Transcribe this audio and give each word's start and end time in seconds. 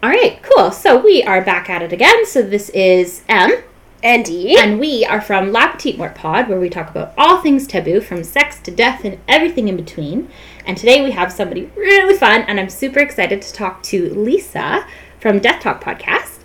All 0.00 0.10
right, 0.10 0.40
cool. 0.44 0.70
So 0.70 1.02
we 1.02 1.24
are 1.24 1.44
back 1.44 1.68
at 1.68 1.82
it 1.82 1.92
again. 1.92 2.24
So 2.24 2.42
this 2.42 2.68
is 2.70 3.24
M, 3.28 3.64
And 4.00 4.24
D. 4.24 4.56
and 4.56 4.78
we 4.78 5.04
are 5.04 5.20
from 5.20 5.50
La 5.50 5.72
Petite 5.72 5.98
Mort 5.98 6.14
Pod, 6.14 6.48
where 6.48 6.60
we 6.60 6.70
talk 6.70 6.88
about 6.88 7.12
all 7.18 7.40
things 7.42 7.66
taboo, 7.66 8.00
from 8.00 8.22
sex 8.22 8.60
to 8.60 8.70
death 8.70 9.04
and 9.04 9.18
everything 9.26 9.66
in 9.66 9.76
between. 9.76 10.30
And 10.64 10.76
today 10.76 11.02
we 11.02 11.10
have 11.10 11.32
somebody 11.32 11.68
really 11.74 12.16
fun, 12.16 12.42
and 12.42 12.60
I'm 12.60 12.70
super 12.70 13.00
excited 13.00 13.42
to 13.42 13.52
talk 13.52 13.82
to 13.84 14.08
Lisa 14.14 14.86
from 15.18 15.40
Death 15.40 15.62
Talk 15.62 15.82
Podcast. 15.82 16.38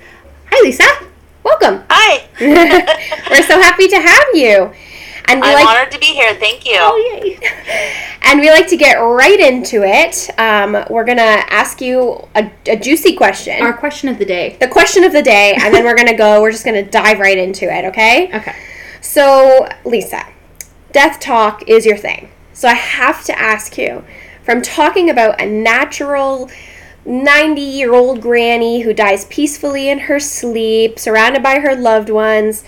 Hi, 0.49 0.61
Lisa. 0.63 0.87
Welcome. 1.43 1.83
Hi. 1.91 2.27
We're 3.29 3.43
so 3.43 3.61
happy 3.61 3.87
to 3.87 3.99
have 3.99 4.25
you. 4.33 4.73
And 5.25 5.43
I'm 5.43 5.53
like 5.53 5.67
honored 5.67 5.91
to 5.91 5.99
be 5.99 6.07
here. 6.07 6.33
Thank 6.33 6.65
you. 6.65 6.77
Oh, 6.79 7.19
yay. 7.21 8.09
And 8.23 8.39
we 8.39 8.49
like 8.49 8.67
to 8.67 8.77
get 8.77 8.95
right 8.95 9.39
into 9.39 9.83
it. 9.83 10.29
Um, 10.39 10.85
we're 10.89 11.05
gonna 11.05 11.43
ask 11.49 11.81
you 11.81 12.27
a, 12.35 12.51
a 12.67 12.75
juicy 12.75 13.15
question. 13.15 13.61
Our 13.61 13.73
question 13.73 14.09
of 14.09 14.17
the 14.17 14.25
day. 14.25 14.57
the 14.59 14.67
question 14.67 15.03
of 15.03 15.11
the 15.11 15.21
day, 15.21 15.57
and 15.59 15.73
then 15.73 15.83
we're 15.83 15.95
gonna 15.95 16.17
go. 16.17 16.41
We're 16.41 16.51
just 16.51 16.65
gonna 16.65 16.83
dive 16.83 17.19
right 17.19 17.37
into 17.37 17.65
it. 17.65 17.85
Okay. 17.85 18.29
Okay. 18.33 18.55
So, 19.01 19.67
Lisa, 19.85 20.25
death 20.91 21.19
talk 21.19 21.67
is 21.67 21.85
your 21.85 21.97
thing. 21.97 22.29
So 22.53 22.67
I 22.67 22.73
have 22.73 23.23
to 23.25 23.37
ask 23.37 23.77
you 23.77 24.05
from 24.43 24.61
talking 24.61 25.09
about 25.09 25.41
a 25.41 25.45
natural 25.45 26.49
90 27.05 27.61
year 27.61 27.93
old 27.93 28.21
granny 28.21 28.81
who 28.81 28.93
dies 28.93 29.25
peacefully 29.25 29.89
in 29.89 29.99
her 29.99 30.19
sleep, 30.19 30.99
surrounded 30.99 31.43
by 31.43 31.59
her 31.59 31.75
loved 31.75 32.09
ones, 32.09 32.63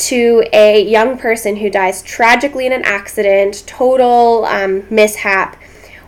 to 0.00 0.44
a 0.52 0.82
young 0.82 1.18
person 1.18 1.56
who 1.56 1.70
dies 1.70 2.02
tragically 2.02 2.66
in 2.66 2.72
an 2.72 2.82
accident, 2.84 3.64
total 3.66 4.44
um, 4.46 4.84
mishap. 4.90 5.56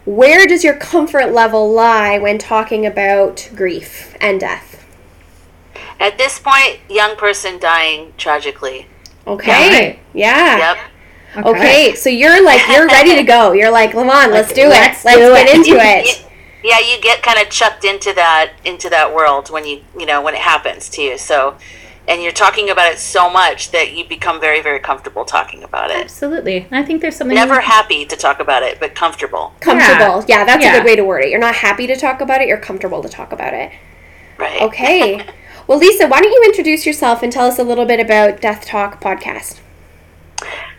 Where 0.05 0.47
does 0.47 0.65
your 0.65 0.75
comfort 0.75 1.33
level 1.33 1.71
lie 1.71 2.19
when 2.19 2.39
talking 2.39 2.84
about 2.87 3.49
grief 3.55 4.17
and 4.21 4.41
death? 4.41 4.84
At 6.01 6.19
this 6.19 6.41
point, 6.41 6.81
young 6.89 7.17
person 7.17 7.61
dying 7.61 8.12
tragically. 8.17 8.89
Okay. 9.27 9.51
Right. 9.51 9.99
Yeah. 10.12 10.59
Yep. 10.59 10.79
Okay, 11.47 11.95
so 11.95 12.11
you're 12.11 12.45
like 12.45 12.61
you're 12.69 12.87
ready 12.87 13.15
to 13.17 13.23
go. 13.23 13.53
You're 13.62 13.71
like, 13.71 13.95
Lamont, 13.95 14.33
let's 14.33 14.53
do 14.53 14.69
let's 14.69 15.01
it. 15.01 15.06
Let's 15.06 15.19
do 15.19 15.33
get 15.33 15.55
into 15.55 15.77
it. 15.81 16.27
Yeah, 16.62 16.79
you 16.79 17.01
get 17.01 17.23
kind 17.23 17.41
of 17.41 17.49
chucked 17.49 17.84
into 17.84 18.12
that 18.15 18.53
into 18.65 18.91
that 18.91 19.15
world 19.15 19.51
when 19.51 19.67
you 19.67 19.83
you 19.99 20.05
know 20.05 20.21
when 20.21 20.34
it 20.34 20.41
happens 20.41 20.89
to 20.91 21.03
you. 21.03 21.17
So, 21.19 21.56
and 22.08 22.20
you're 22.22 22.33
talking 22.33 22.70
about 22.70 22.92
it 22.92 22.98
so 22.98 23.31
much 23.31 23.70
that 23.70 23.92
you 23.92 24.05
become 24.06 24.41
very 24.41 24.61
very 24.61 24.78
comfortable 24.81 25.25
talking 25.25 25.62
about 25.62 25.91
it. 25.91 25.98
Absolutely. 26.05 26.67
I 26.70 26.83
think 26.83 27.00
there's 27.00 27.17
something. 27.17 27.34
Never 27.34 27.61
happy 27.61 28.05
to 28.06 28.17
talk 28.17 28.41
about 28.41 28.62
it, 28.62 28.78
but 28.81 28.94
comfortable. 28.94 29.53
Comfortable. 29.61 30.25
Yeah, 30.28 30.44
that's 30.44 30.64
Yeah. 30.64 30.75
a 30.75 30.78
good 30.78 30.84
way 30.84 30.97
to 30.97 31.05
word 31.05 31.25
it. 31.25 31.31
You're 31.31 31.41
not 31.41 31.55
happy 31.55 31.86
to 31.86 31.97
talk 31.97 32.20
about 32.20 32.41
it, 32.41 32.48
you're 32.48 32.59
comfortable 32.59 33.03
to 33.03 33.09
talk 33.09 33.33
about 33.33 33.55
it. 33.55 33.72
Right. 34.39 34.61
Okay. 34.62 35.25
well, 35.67 35.78
Lisa, 35.78 36.09
why 36.09 36.20
don't 36.20 36.33
you 36.33 36.42
introduce 36.44 36.84
yourself 36.86 37.22
and 37.22 37.33
tell 37.33 37.47
us 37.47 37.59
a 37.59 37.64
little 37.64 37.84
bit 37.86 38.00
about 38.00 38.41
Death 38.41 38.64
Talk 38.64 39.00
podcast? 39.00 39.61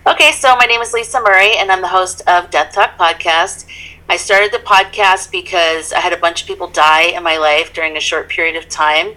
Okay, 0.06 0.34
so 0.34 0.54
my 0.58 0.66
name 0.66 0.82
is 0.82 0.92
Lisa 0.92 1.22
Murray, 1.22 1.56
and 1.58 1.72
I'm 1.72 1.80
the 1.82 1.88
host 1.88 2.22
of 2.28 2.50
Death 2.50 2.74
Talk 2.74 2.98
Podcast. 2.98 3.66
I 4.10 4.18
started 4.18 4.52
the 4.52 4.58
podcast 4.58 5.32
because 5.32 5.94
I 5.94 6.02
had 6.02 6.12
a 6.12 6.18
bunch 6.18 6.42
of 6.42 6.48
people 6.48 6.68
die 6.68 7.04
in 7.04 7.24
my 7.24 7.38
life 7.38 7.72
during 7.72 7.96
a 7.96 8.02
short 8.02 8.28
period 8.28 8.58
of 8.58 8.68
time, 8.68 9.14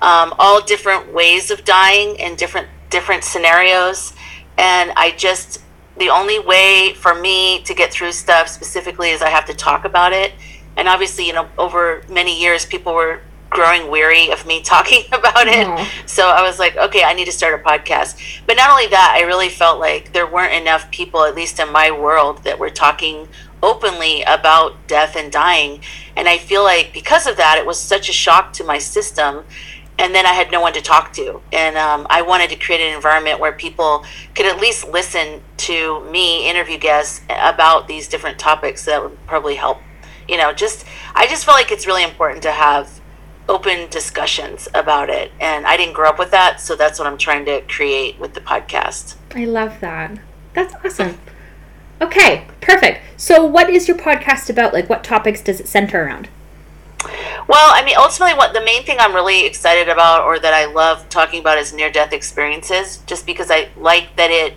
um, 0.00 0.34
all 0.38 0.60
different 0.60 1.12
ways 1.12 1.50
of 1.50 1.64
dying 1.64 2.20
and 2.20 2.36
different 2.36 2.68
different 2.90 3.24
scenarios, 3.24 4.14
and 4.56 4.92
I 4.96 5.12
just 5.12 5.62
the 5.96 6.10
only 6.10 6.38
way 6.38 6.94
for 6.94 7.14
me 7.14 7.62
to 7.62 7.74
get 7.74 7.92
through 7.92 8.12
stuff 8.12 8.48
specifically 8.48 9.10
is 9.10 9.20
I 9.20 9.30
have 9.30 9.46
to 9.46 9.54
talk 9.54 9.84
about 9.84 10.12
it, 10.12 10.32
and 10.76 10.88
obviously, 10.88 11.26
you 11.26 11.32
know, 11.32 11.48
over 11.58 12.02
many 12.08 12.40
years, 12.40 12.64
people 12.64 12.94
were 12.94 13.20
growing 13.50 13.90
weary 13.90 14.30
of 14.30 14.46
me 14.46 14.62
talking 14.74 15.02
about 15.12 15.46
it. 15.46 15.66
So 16.06 16.28
I 16.28 16.42
was 16.42 16.58
like, 16.58 16.76
okay, 16.76 17.04
I 17.04 17.12
need 17.14 17.26
to 17.26 17.32
start 17.32 17.58
a 17.60 17.62
podcast. 17.62 18.42
But 18.46 18.56
not 18.56 18.70
only 18.70 18.86
that, 18.88 19.14
I 19.16 19.26
really 19.26 19.48
felt 19.48 19.80
like 19.80 20.12
there 20.12 20.26
weren't 20.26 20.54
enough 20.54 20.90
people, 20.90 21.24
at 21.24 21.34
least 21.34 21.58
in 21.60 21.72
my 21.72 21.90
world, 21.90 22.44
that 22.44 22.58
were 22.58 22.70
talking 22.70 23.28
openly 23.62 24.22
about 24.22 24.86
death 24.86 25.16
and 25.16 25.32
dying. 25.32 25.80
And 26.16 26.28
I 26.28 26.38
feel 26.38 26.62
like 26.62 26.92
because 26.92 27.26
of 27.26 27.36
that, 27.36 27.58
it 27.58 27.66
was 27.66 27.78
such 27.78 28.08
a 28.08 28.12
shock 28.12 28.52
to 28.54 28.64
my 28.64 28.78
system. 28.78 29.44
And 29.98 30.14
then 30.14 30.26
I 30.26 30.32
had 30.32 30.50
no 30.52 30.60
one 30.60 30.72
to 30.74 30.80
talk 30.80 31.12
to. 31.14 31.40
And 31.52 31.76
um, 31.76 32.06
I 32.08 32.22
wanted 32.22 32.50
to 32.50 32.56
create 32.56 32.80
an 32.80 32.94
environment 32.94 33.40
where 33.40 33.52
people 33.52 34.04
could 34.34 34.46
at 34.46 34.60
least 34.60 34.88
listen 34.88 35.42
to 35.58 36.04
me 36.04 36.48
interview 36.48 36.78
guests 36.78 37.22
about 37.28 37.88
these 37.88 38.06
different 38.08 38.38
topics 38.38 38.84
that 38.84 39.02
would 39.02 39.26
probably 39.26 39.56
help. 39.56 39.78
You 40.28 40.36
know, 40.36 40.52
just, 40.52 40.84
I 41.14 41.26
just 41.26 41.44
feel 41.44 41.54
like 41.54 41.72
it's 41.72 41.86
really 41.86 42.04
important 42.04 42.42
to 42.44 42.52
have 42.52 43.00
open 43.48 43.88
discussions 43.90 44.68
about 44.74 45.10
it. 45.10 45.32
And 45.40 45.66
I 45.66 45.76
didn't 45.76 45.94
grow 45.94 46.08
up 46.08 46.18
with 46.18 46.30
that, 46.30 46.60
so 46.60 46.76
that's 46.76 46.98
what 46.98 47.08
I'm 47.08 47.18
trying 47.18 47.44
to 47.46 47.62
create 47.62 48.18
with 48.18 48.34
the 48.34 48.40
podcast. 48.40 49.16
I 49.34 49.46
love 49.46 49.80
that. 49.80 50.18
That's 50.54 50.74
awesome. 50.84 51.18
Okay, 52.00 52.46
perfect. 52.60 53.00
So, 53.16 53.44
what 53.44 53.68
is 53.70 53.88
your 53.88 53.96
podcast 53.96 54.48
about? 54.50 54.72
Like, 54.72 54.88
what 54.88 55.02
topics 55.02 55.40
does 55.40 55.60
it 55.60 55.66
center 55.66 56.04
around? 56.04 56.28
Well, 57.48 57.70
I 57.72 57.82
mean, 57.84 57.96
ultimately, 57.96 58.34
what 58.34 58.52
the 58.52 58.60
main 58.60 58.82
thing 58.84 58.98
I'm 58.98 59.14
really 59.14 59.46
excited 59.46 59.88
about, 59.88 60.24
or 60.24 60.38
that 60.38 60.52
I 60.52 60.66
love 60.66 61.08
talking 61.08 61.40
about, 61.40 61.58
is 61.58 61.72
near-death 61.72 62.12
experiences. 62.12 62.98
Just 63.06 63.24
because 63.24 63.50
I 63.50 63.68
like 63.76 64.16
that 64.16 64.30
it, 64.30 64.54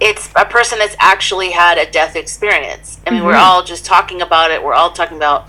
it's 0.00 0.30
a 0.36 0.44
person 0.44 0.78
that's 0.78 0.96
actually 0.98 1.50
had 1.50 1.78
a 1.78 1.90
death 1.90 2.16
experience. 2.16 3.00
I 3.06 3.10
mean, 3.10 3.24
we're 3.24 3.32
mm-hmm. 3.32 3.42
all 3.42 3.62
just 3.62 3.84
talking 3.84 4.20
about 4.20 4.50
it. 4.50 4.62
We're 4.62 4.74
all 4.74 4.92
talking 4.92 5.16
about 5.16 5.48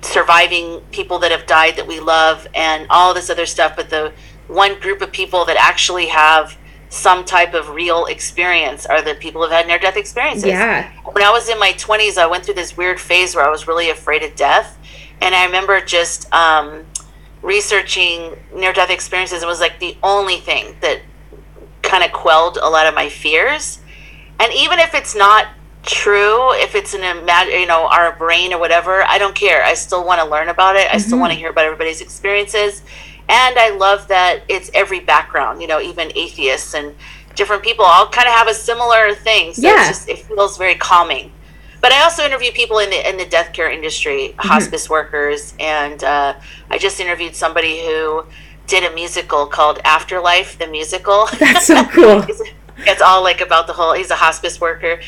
surviving 0.00 0.80
people 0.92 1.18
that 1.20 1.30
have 1.30 1.46
died 1.46 1.76
that 1.76 1.86
we 1.86 2.00
love, 2.00 2.46
and 2.54 2.86
all 2.90 3.14
this 3.14 3.30
other 3.30 3.46
stuff. 3.46 3.76
But 3.76 3.90
the 3.90 4.12
one 4.48 4.80
group 4.80 5.02
of 5.02 5.12
people 5.12 5.44
that 5.44 5.56
actually 5.58 6.06
have 6.06 6.56
some 6.90 7.24
type 7.24 7.54
of 7.54 7.70
real 7.70 8.06
experience 8.06 8.86
are 8.86 9.02
the 9.02 9.14
people 9.14 9.42
who've 9.42 9.52
had 9.52 9.66
near-death 9.66 9.96
experiences 9.96 10.46
Yeah. 10.46 10.90
when 11.04 11.22
I 11.22 11.30
was 11.30 11.48
in 11.48 11.58
my 11.58 11.72
20s, 11.72 12.16
I 12.16 12.26
went 12.26 12.44
through 12.44 12.54
this 12.54 12.76
weird 12.76 12.98
phase 12.98 13.34
where 13.34 13.46
I 13.46 13.50
was 13.50 13.68
really 13.68 13.90
afraid 13.90 14.22
of 14.22 14.34
death. 14.34 14.77
And 15.20 15.34
I 15.34 15.44
remember 15.46 15.80
just 15.80 16.32
um, 16.32 16.84
researching 17.42 18.36
near 18.54 18.72
death 18.72 18.90
experiences. 18.90 19.42
It 19.42 19.46
was 19.46 19.60
like 19.60 19.78
the 19.80 19.96
only 20.02 20.36
thing 20.38 20.76
that 20.80 21.00
kind 21.82 22.04
of 22.04 22.12
quelled 22.12 22.58
a 22.60 22.68
lot 22.68 22.86
of 22.86 22.94
my 22.94 23.08
fears. 23.08 23.80
And 24.40 24.52
even 24.52 24.78
if 24.78 24.94
it's 24.94 25.14
not 25.16 25.48
true, 25.82 26.52
if 26.54 26.74
it's 26.74 26.94
an 26.94 27.00
imag- 27.00 27.58
you 27.58 27.66
know 27.66 27.88
our 27.88 28.12
brain 28.16 28.52
or 28.52 28.58
whatever, 28.58 29.02
I 29.04 29.18
don't 29.18 29.34
care. 29.34 29.64
I 29.64 29.74
still 29.74 30.04
want 30.04 30.20
to 30.20 30.26
learn 30.28 30.48
about 30.48 30.76
it. 30.76 30.88
I 30.92 30.98
still 30.98 31.18
want 31.18 31.32
to 31.32 31.38
hear 31.38 31.50
about 31.50 31.64
everybody's 31.64 32.00
experiences. 32.00 32.82
And 33.30 33.58
I 33.58 33.70
love 33.70 34.08
that 34.08 34.42
it's 34.48 34.70
every 34.72 35.00
background, 35.00 35.60
you 35.60 35.68
know, 35.68 35.80
even 35.80 36.10
atheists 36.14 36.74
and 36.74 36.94
different 37.34 37.62
people 37.62 37.84
all 37.84 38.08
kind 38.08 38.26
of 38.26 38.34
have 38.34 38.48
a 38.48 38.54
similar 38.54 39.14
thing. 39.14 39.52
So 39.54 39.62
Yeah. 39.62 39.80
it's 39.80 39.88
just, 39.88 40.08
it 40.08 40.18
feels 40.20 40.56
very 40.56 40.74
calming. 40.76 41.30
But 41.80 41.92
I 41.92 42.02
also 42.02 42.24
interview 42.24 42.50
people 42.52 42.78
in 42.78 42.90
the 42.90 43.08
in 43.08 43.16
the 43.16 43.26
death 43.26 43.52
care 43.52 43.70
industry, 43.70 44.34
hospice 44.38 44.90
workers, 44.90 45.54
and 45.60 46.02
uh, 46.02 46.34
I 46.70 46.78
just 46.78 47.00
interviewed 47.00 47.36
somebody 47.36 47.86
who 47.86 48.24
did 48.66 48.84
a 48.90 48.94
musical 48.94 49.46
called 49.46 49.80
Afterlife, 49.84 50.58
the 50.58 50.66
musical. 50.66 51.26
That's 51.38 51.66
so 51.66 51.84
cool. 51.84 52.24
it's, 52.78 53.00
all 53.00 53.22
like 53.22 53.40
about 53.40 53.66
the 53.66 53.72
whole. 53.72 53.92
He's 53.92 54.10
a 54.10 54.16
hospice 54.16 54.60
worker, 54.60 55.00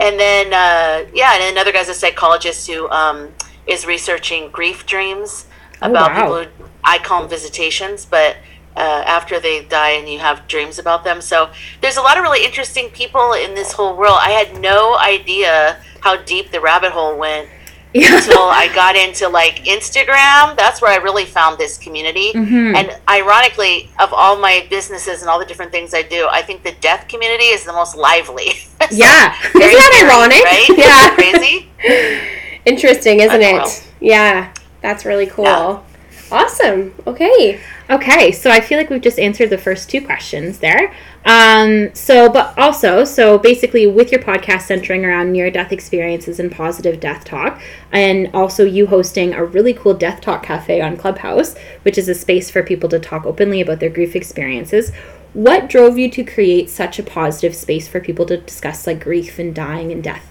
and 0.00 0.20
then 0.20 0.46
uh, 0.52 1.08
yeah, 1.14 1.34
and 1.34 1.56
another 1.56 1.72
guy's 1.72 1.88
a 1.88 1.94
psychologist 1.94 2.68
who 2.68 2.88
um, 2.90 3.32
is 3.66 3.86
researching 3.86 4.50
grief 4.50 4.84
dreams 4.86 5.46
Oh, 5.80 5.90
about 5.90 6.10
wow. 6.10 6.42
people 6.42 6.64
who 6.64 6.70
I 6.82 6.98
call 6.98 7.20
them 7.20 7.30
visitations, 7.30 8.04
but 8.04 8.36
uh, 8.78 9.02
after 9.06 9.40
they 9.40 9.64
die 9.64 9.90
and 9.90 10.08
you 10.08 10.20
have 10.20 10.46
dreams 10.46 10.78
about 10.78 11.02
them. 11.02 11.20
So 11.20 11.50
there's 11.80 11.96
a 11.96 12.00
lot 12.00 12.16
of 12.16 12.22
really 12.22 12.44
interesting 12.44 12.90
people 12.90 13.32
in 13.32 13.54
this 13.54 13.72
whole 13.72 13.96
world. 13.96 14.18
I 14.20 14.30
had 14.30 14.60
no 14.60 14.96
idea 14.98 15.82
how 16.00 16.16
deep 16.16 16.52
the 16.52 16.60
rabbit 16.60 16.92
hole 16.92 17.18
went 17.18 17.48
until 17.94 18.42
I 18.42 18.70
got 18.74 18.94
into 18.94 19.28
like 19.28 19.64
Instagram. 19.64 20.56
That's 20.56 20.80
where 20.80 20.92
I 20.92 21.02
really 21.02 21.24
found 21.24 21.58
this 21.58 21.76
community. 21.76 22.32
Mm-hmm. 22.32 22.76
And 22.76 23.00
ironically, 23.08 23.90
of 23.98 24.12
all 24.12 24.38
my 24.38 24.66
businesses 24.70 25.22
and 25.22 25.28
all 25.28 25.40
the 25.40 25.46
different 25.46 25.72
things 25.72 25.92
I 25.92 26.02
do, 26.02 26.28
I 26.30 26.42
think 26.42 26.62
the 26.62 26.72
death 26.80 27.08
community 27.08 27.46
is 27.46 27.64
the 27.64 27.72
most 27.72 27.96
lively. 27.96 28.52
So, 28.78 28.94
Yeah. 28.94 29.34
Isn't 29.42 29.60
that 29.60 29.90
scary, 29.92 30.10
ironic? 30.10 30.44
Right? 30.44 30.68
Yeah. 30.78 31.20
Isn't 31.20 31.76
that 31.82 32.18
crazy. 32.30 32.60
Interesting, 32.64 33.20
isn't 33.20 33.42
it? 33.42 33.88
Yeah. 34.00 34.54
That's 34.82 35.04
really 35.04 35.26
cool. 35.26 35.44
Yeah. 35.44 35.82
Awesome. 36.30 36.94
Okay. 37.06 37.60
Okay, 37.88 38.32
so 38.32 38.50
I 38.50 38.60
feel 38.60 38.76
like 38.76 38.90
we've 38.90 39.00
just 39.00 39.18
answered 39.18 39.48
the 39.48 39.56
first 39.56 39.88
two 39.88 40.04
questions 40.04 40.58
there. 40.58 40.94
Um, 41.24 41.94
so, 41.94 42.30
but 42.30 42.56
also, 42.58 43.04
so 43.04 43.38
basically, 43.38 43.86
with 43.86 44.12
your 44.12 44.20
podcast 44.20 44.62
centering 44.62 45.06
around 45.06 45.32
near 45.32 45.50
death 45.50 45.72
experiences 45.72 46.38
and 46.38 46.52
positive 46.52 47.00
death 47.00 47.24
talk, 47.24 47.60
and 47.90 48.30
also 48.34 48.64
you 48.64 48.88
hosting 48.88 49.32
a 49.32 49.42
really 49.44 49.72
cool 49.72 49.94
death 49.94 50.20
talk 50.20 50.42
cafe 50.42 50.82
on 50.82 50.98
Clubhouse, 50.98 51.56
which 51.82 51.96
is 51.96 52.08
a 52.08 52.14
space 52.14 52.50
for 52.50 52.62
people 52.62 52.90
to 52.90 52.98
talk 52.98 53.24
openly 53.24 53.62
about 53.62 53.80
their 53.80 53.90
grief 53.90 54.14
experiences. 54.14 54.92
What 55.32 55.68
drove 55.68 55.96
you 55.96 56.10
to 56.10 56.24
create 56.24 56.68
such 56.68 56.98
a 56.98 57.02
positive 57.02 57.54
space 57.54 57.88
for 57.88 58.00
people 58.00 58.26
to 58.26 58.36
discuss 58.36 58.86
like 58.86 59.02
grief 59.02 59.38
and 59.38 59.54
dying 59.54 59.92
and 59.92 60.02
death? 60.02 60.30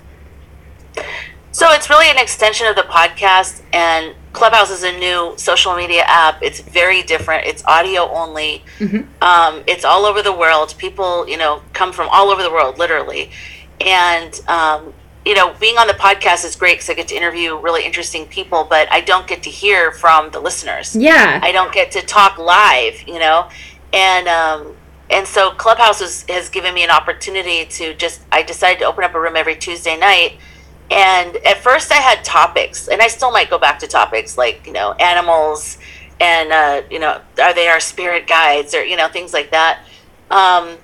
So 1.51 1.71
it's 1.71 1.89
really 1.89 2.09
an 2.09 2.19
extension 2.19 2.67
of 2.67 2.75
the 2.75 2.83
podcast, 2.83 3.63
and 3.73 4.13
Clubhouse 4.37 4.69
is 4.69 4.83
a 4.83 4.97
new 4.99 5.33
social 5.37 5.75
media 5.75 6.03
app. 6.05 6.43
It's 6.43 6.59
very 6.59 7.01
different. 7.01 7.47
It's 7.47 7.63
audio 7.65 8.07
only. 8.09 8.63
Mm-hmm. 8.77 9.23
Um, 9.23 9.63
it's 9.65 9.83
all 9.83 10.05
over 10.05 10.21
the 10.21 10.31
world. 10.31 10.75
People, 10.77 11.27
you 11.27 11.37
know, 11.37 11.63
come 11.73 11.91
from 11.91 12.07
all 12.09 12.29
over 12.29 12.43
the 12.43 12.51
world, 12.51 12.77
literally. 12.77 13.31
And 13.81 14.39
um, 14.47 14.93
you 15.25 15.33
know, 15.33 15.55
being 15.59 15.77
on 15.77 15.87
the 15.87 15.93
podcast 15.93 16.45
is 16.45 16.55
great 16.55 16.75
because 16.75 16.89
I 16.89 16.93
get 16.93 17.07
to 17.09 17.15
interview 17.15 17.57
really 17.57 17.83
interesting 17.83 18.27
people, 18.27 18.63
but 18.63 18.87
I 18.91 19.01
don't 19.01 19.27
get 19.27 19.41
to 19.43 19.49
hear 19.49 19.91
from 19.91 20.29
the 20.29 20.39
listeners. 20.39 20.95
Yeah. 20.95 21.39
I 21.41 21.51
don't 21.51 21.73
get 21.73 21.91
to 21.93 22.01
talk 22.01 22.37
live, 22.37 23.05
you 23.07 23.19
know, 23.19 23.49
and 23.91 24.27
um, 24.27 24.75
and 25.09 25.27
so 25.27 25.51
Clubhouse 25.51 25.99
has, 25.99 26.25
has 26.29 26.47
given 26.49 26.73
me 26.75 26.83
an 26.83 26.91
opportunity 26.91 27.65
to 27.65 27.95
just. 27.95 28.21
I 28.31 28.43
decided 28.43 28.79
to 28.79 28.85
open 28.85 29.03
up 29.03 29.15
a 29.15 29.19
room 29.19 29.35
every 29.35 29.55
Tuesday 29.55 29.97
night 29.97 30.37
and 30.89 31.35
at 31.37 31.57
first, 31.57 31.91
I 31.91 31.95
had 31.95 32.23
topics, 32.23 32.87
and 32.87 33.01
I 33.01 33.07
still 33.07 33.31
might 33.31 33.49
go 33.49 33.57
back 33.57 33.79
to 33.79 33.87
topics 33.87 34.37
like, 34.37 34.65
you 34.65 34.73
know, 34.73 34.93
animals 34.93 35.77
and, 36.19 36.51
uh, 36.51 36.81
you 36.89 36.99
know, 36.99 37.21
are 37.41 37.53
they 37.53 37.67
our 37.67 37.79
spirit 37.79 38.27
guides 38.27 38.73
or, 38.73 38.83
you 38.83 38.95
know, 38.95 39.07
things 39.07 39.33
like 39.33 39.51
that. 39.51 39.83
Um, 40.31 40.77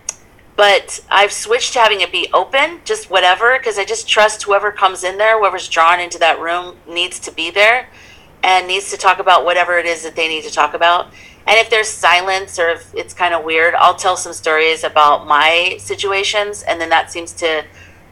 but 0.56 1.04
I've 1.10 1.32
switched 1.32 1.74
to 1.74 1.80
having 1.80 2.02
it 2.02 2.12
be 2.12 2.28
open, 2.34 2.82
just 2.86 3.10
whatever, 3.10 3.58
because 3.58 3.80
I 3.80 3.86
just 3.86 4.08
trust 4.08 4.44
whoever 4.44 4.72
comes 4.72 5.04
in 5.04 5.18
there, 5.18 5.40
whoever's 5.40 5.68
drawn 5.68 6.00
into 6.00 6.20
that 6.20 6.40
room 6.40 6.78
needs 6.88 7.20
to 7.22 7.32
be 7.32 7.50
there 7.50 7.90
and 8.44 8.68
needs 8.68 8.92
to 8.92 8.98
talk 8.98 9.20
about 9.20 9.46
whatever 9.46 9.80
it 9.80 9.86
is 9.86 10.04
that 10.04 10.16
they 10.16 10.28
need 10.28 10.44
to 10.44 10.52
talk 10.52 10.74
about. 10.74 11.08
And 11.48 11.58
if 11.58 11.70
there's 11.70 11.88
silence 11.88 12.60
or 12.60 12.70
if 12.70 12.94
it's 12.94 13.14
kind 13.14 13.34
of 13.34 13.44
weird, 13.44 13.74
I'll 13.76 13.96
tell 13.96 14.16
some 14.16 14.34
stories 14.34 14.84
about 14.84 15.28
my 15.28 15.78
situations, 15.80 16.62
and 16.64 16.80
then 16.80 16.90
that 16.90 17.12
seems 17.12 17.34
to 17.34 17.66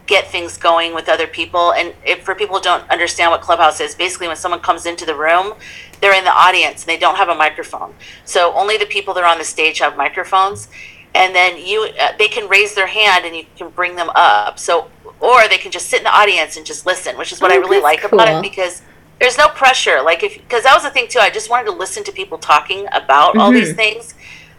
get 0.08 0.28
things 0.32 0.58
going 0.58 0.94
with 0.94 1.10
other 1.10 1.28
people. 1.28 1.74
And 1.74 1.94
if 2.06 2.24
for 2.24 2.36
people 2.36 2.58
who 2.58 2.62
don't 2.62 2.90
understand 2.90 3.32
what 3.32 3.42
Clubhouse 3.42 3.80
is, 3.80 3.96
basically 3.96 4.28
when 4.28 4.38
someone 4.38 4.62
comes 4.62 4.86
into 4.86 5.06
the 5.06 5.16
room, 5.16 5.54
they're 6.02 6.16
in 6.18 6.26
the 6.26 6.32
audience 6.34 6.84
and 6.84 6.90
they 6.90 6.98
don't 6.98 7.16
have 7.18 7.30
a 7.30 7.36
microphone. 7.36 7.96
So 8.26 8.54
only 8.54 8.78
the 8.78 8.86
people 8.86 9.14
that 9.16 9.24
are 9.24 9.30
on 9.32 9.38
the 9.38 9.46
stage 9.46 9.80
have 9.80 9.98
microphones. 9.98 10.70
And 11.16 11.36
then 11.36 11.58
you, 11.58 11.90
uh, 12.02 12.14
they 12.20 12.28
can 12.28 12.50
raise 12.50 12.76
their 12.76 12.88
hand 12.88 13.26
and 13.26 13.36
you 13.36 13.46
can 13.58 13.70
bring 13.70 13.96
them 13.96 14.10
up. 14.16 14.60
So, 14.60 14.90
or 15.20 15.48
they 15.48 15.58
can 15.58 15.72
just 15.72 15.88
sit 15.90 16.00
in 16.00 16.04
the 16.06 16.16
audience 16.16 16.58
and 16.58 16.66
just 16.66 16.86
listen, 16.86 17.18
which 17.18 17.32
is 17.32 17.42
what 17.42 17.52
Oh, 17.52 17.56
I 17.56 17.58
really 17.58 17.82
like 17.82 18.04
about 18.04 18.28
it 18.28 18.42
because 18.42 18.82
there's 19.20 19.38
no 19.38 19.50
pressure. 19.50 20.02
Like 20.02 20.24
if, 20.24 20.36
because 20.38 20.64
that 20.64 20.74
was 20.74 20.84
the 20.84 20.90
thing 20.92 21.08
too. 21.10 21.20
I 21.20 21.30
just 21.30 21.50
wanted 21.50 21.66
to 21.72 21.78
listen 21.78 22.04
to 22.06 22.12
people 22.12 22.38
talking 22.40 22.88
about 22.94 23.38
all 23.38 23.52
these 23.52 23.74
Mhm. 23.74 23.78
things 23.78 24.16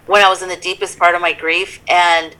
when 0.07 0.25
I 0.25 0.29
was 0.29 0.43
in 0.43 0.49
the 0.49 0.57
deepest 0.57 0.99
part 0.99 1.15
of 1.15 1.21
my 1.23 1.33
grief 1.35 1.81
and 1.89 2.37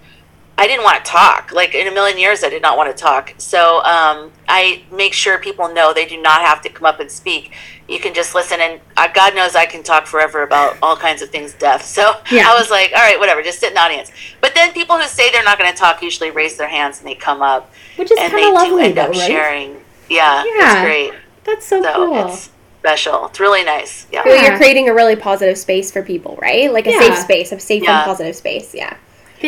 I 0.59 0.67
didn't 0.67 0.85
want 0.85 1.05
to 1.05 1.11
talk. 1.11 1.51
Like 1.53 1.75
in 1.75 1.89
a 1.89 1.91
million 1.91 2.19
years, 2.19 2.45
I 2.45 2.49
did 2.51 2.63
not 2.63 2.77
want 2.77 2.95
to 2.95 3.01
talk. 3.03 3.35
So 3.39 3.79
um, 3.85 4.31
I 4.49 4.83
make 4.93 5.13
sure 5.15 5.39
people 5.39 5.73
know 5.73 5.93
they 5.93 6.05
do 6.07 6.21
not 6.21 6.43
have 6.43 6.61
to 6.63 6.69
come 6.69 6.85
up 6.87 7.01
and 7.01 7.11
speak. 7.11 7.53
You 7.89 7.99
can 7.99 8.15
just 8.15 8.35
listen, 8.35 8.61
and 8.61 8.81
uh, 8.97 9.09
God 9.13 9.35
knows 9.35 9.57
I 9.57 9.67
can 9.67 9.83
talk 9.83 10.07
forever 10.07 10.43
about 10.43 10.77
all 10.83 10.97
kinds 10.97 11.21
of 11.23 11.31
things, 11.31 11.53
death. 11.55 11.85
So 11.85 12.15
Yeah. 12.31 12.49
I 12.49 12.55
was 12.59 12.71
like, 12.71 12.93
all 12.95 13.01
right, 13.03 13.19
whatever, 13.19 13.43
just 13.43 13.61
sit 13.61 13.69
in 13.69 13.75
the 13.75 13.81
audience. 13.81 14.13
But 14.41 14.55
then 14.55 14.73
people 14.73 14.97
who 14.99 15.07
say 15.07 15.31
they're 15.33 15.43
not 15.43 15.59
going 15.59 15.71
to 15.71 15.77
talk 15.77 16.01
usually 16.03 16.31
raise 16.31 16.57
their 16.57 16.69
hands 16.69 16.99
and 17.01 17.09
they 17.09 17.15
come 17.15 17.43
up, 17.43 17.71
Which 17.97 18.11
is 18.13 18.19
and 18.19 18.31
kind 18.31 18.43
they 18.45 18.49
of 18.49 18.55
do 18.63 18.71
lovely, 18.71 18.85
end 18.85 18.97
though, 18.97 19.03
up 19.03 19.11
right? 19.11 19.17
sharing. 19.27 19.77
Yeah, 20.09 20.45
Yeah. 20.45 20.73
it's 20.73 20.81
great. 20.83 21.13
That's 21.45 21.67
so, 21.67 21.83
So 21.83 21.93
cool. 21.95 22.27
it's 22.29 22.51
special. 22.79 23.27
It's 23.27 23.41
really 23.41 23.65
nice. 23.65 24.07
Yeah. 24.13 24.23
So 24.25 24.33
you're 24.35 24.57
creating 24.59 24.89
a 24.89 24.95
really 24.95 25.17
positive 25.17 25.59
space 25.59 25.91
for 25.91 26.03
people, 26.03 26.39
right? 26.41 26.73
Like 26.73 26.87
a 26.87 26.91
Yeah. 26.93 26.99
safe 27.01 27.19
space, 27.19 27.53
a 27.53 27.59
safe 27.59 27.83
Yeah. 27.83 27.99
and 27.99 28.05
positive 28.07 28.37
space. 28.37 28.75
Yeah. 28.75 28.95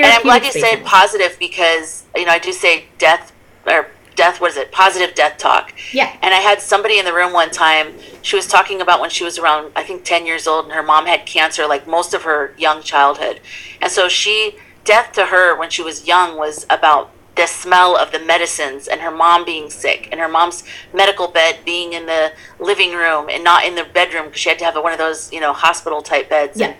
And 0.02 0.12
I'm 0.12 0.22
glad 0.22 0.44
you 0.44 0.52
Therapeutic 0.52 0.78
said 0.78 0.84
positive 0.84 1.36
because 1.38 2.04
you 2.16 2.24
know 2.24 2.32
I 2.32 2.38
do 2.38 2.52
say 2.52 2.86
death 2.98 3.32
or 3.66 3.88
death. 4.14 4.40
What 4.40 4.52
is 4.52 4.56
it? 4.56 4.72
Positive 4.72 5.14
death 5.14 5.38
talk. 5.38 5.74
Yeah. 5.92 6.16
And 6.22 6.32
I 6.34 6.38
had 6.38 6.60
somebody 6.60 6.98
in 6.98 7.04
the 7.04 7.12
room 7.12 7.32
one 7.32 7.50
time. 7.50 7.94
She 8.22 8.36
was 8.36 8.46
talking 8.46 8.80
about 8.80 9.00
when 9.00 9.10
she 9.10 9.24
was 9.24 9.38
around, 9.38 9.72
I 9.76 9.82
think, 9.82 10.04
ten 10.04 10.26
years 10.26 10.46
old, 10.46 10.66
and 10.66 10.74
her 10.74 10.82
mom 10.82 11.06
had 11.06 11.26
cancer, 11.26 11.66
like 11.66 11.86
most 11.86 12.14
of 12.14 12.22
her 12.22 12.54
young 12.56 12.82
childhood. 12.82 13.40
And 13.80 13.90
so 13.90 14.08
she, 14.08 14.56
death 14.84 15.12
to 15.12 15.26
her 15.26 15.58
when 15.58 15.70
she 15.70 15.82
was 15.82 16.06
young 16.06 16.36
was 16.36 16.66
about 16.70 17.10
the 17.36 17.46
smell 17.46 17.96
of 17.96 18.12
the 18.12 18.18
medicines 18.20 18.86
and 18.86 19.00
her 19.00 19.10
mom 19.10 19.44
being 19.44 19.68
sick 19.68 20.08
and 20.12 20.20
her 20.20 20.28
mom's 20.28 20.62
medical 20.92 21.26
bed 21.26 21.58
being 21.64 21.92
in 21.92 22.06
the 22.06 22.32
living 22.60 22.92
room 22.92 23.28
and 23.28 23.42
not 23.42 23.64
in 23.64 23.74
the 23.74 23.84
bedroom 23.92 24.26
because 24.26 24.40
she 24.40 24.48
had 24.48 24.58
to 24.58 24.64
have 24.64 24.76
one 24.76 24.92
of 24.92 24.98
those, 24.98 25.32
you 25.32 25.40
know, 25.40 25.52
hospital 25.52 26.00
type 26.00 26.28
beds. 26.30 26.60
Yeah. 26.60 26.68
And 26.68 26.76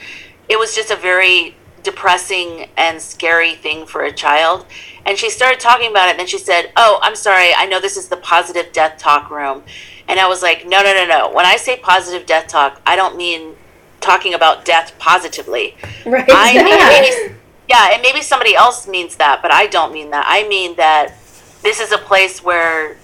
it 0.49 0.57
was 0.57 0.75
just 0.77 0.93
a 0.93 0.97
very 0.97 1.57
depressing 1.85 2.69
and 2.77 3.01
scary 3.01 3.55
thing 3.55 3.87
for 3.87 4.03
a 4.03 4.13
child. 4.13 4.67
And 5.07 5.17
she 5.17 5.31
started 5.31 5.61
talking 5.61 5.91
about 5.91 6.09
it. 6.09 6.13
And 6.13 6.21
then 6.21 6.27
she 6.27 6.39
said, 6.39 6.73
Oh, 6.77 6.99
I'm 7.03 7.15
sorry. 7.15 7.55
I 7.55 7.67
know 7.67 7.81
this 7.81 7.97
is 7.97 8.09
the 8.09 8.17
positive 8.17 8.73
death 8.73 8.99
talk 8.99 9.31
room. 9.31 9.63
And 10.09 10.19
I 10.19 10.27
was 10.27 10.43
like, 10.43 10.67
No, 10.67 10.83
no, 10.83 10.93
no, 10.95 11.07
no. 11.07 11.33
When 11.33 11.47
I 11.47 11.57
say 11.57 11.77
positive 11.77 12.27
death 12.27 12.49
talk, 12.49 12.81
I 12.85 12.97
don't 12.97 13.17
mean 13.17 13.55
talking 14.01 14.35
about 14.35 14.65
death 14.65 14.99
positively. 14.99 15.77
Right. 16.05 16.29
I 16.29 16.53
Yeah. 16.53 16.63
maybe, 17.29 17.35
yeah, 17.69 17.91
and 17.93 18.03
maybe 18.03 18.21
somebody 18.21 18.55
else 18.55 18.87
means 18.87 19.17
that, 19.17 19.41
but 19.41 19.51
I 19.51 19.67
don't 19.67 19.93
mean 19.93 20.11
that. 20.11 20.25
I 20.29 20.47
mean 20.49 20.77
that 20.77 21.15
this 21.63 21.81
is 21.81 21.93
a 21.93 21.99
place 21.99 22.43
where, 22.43 22.97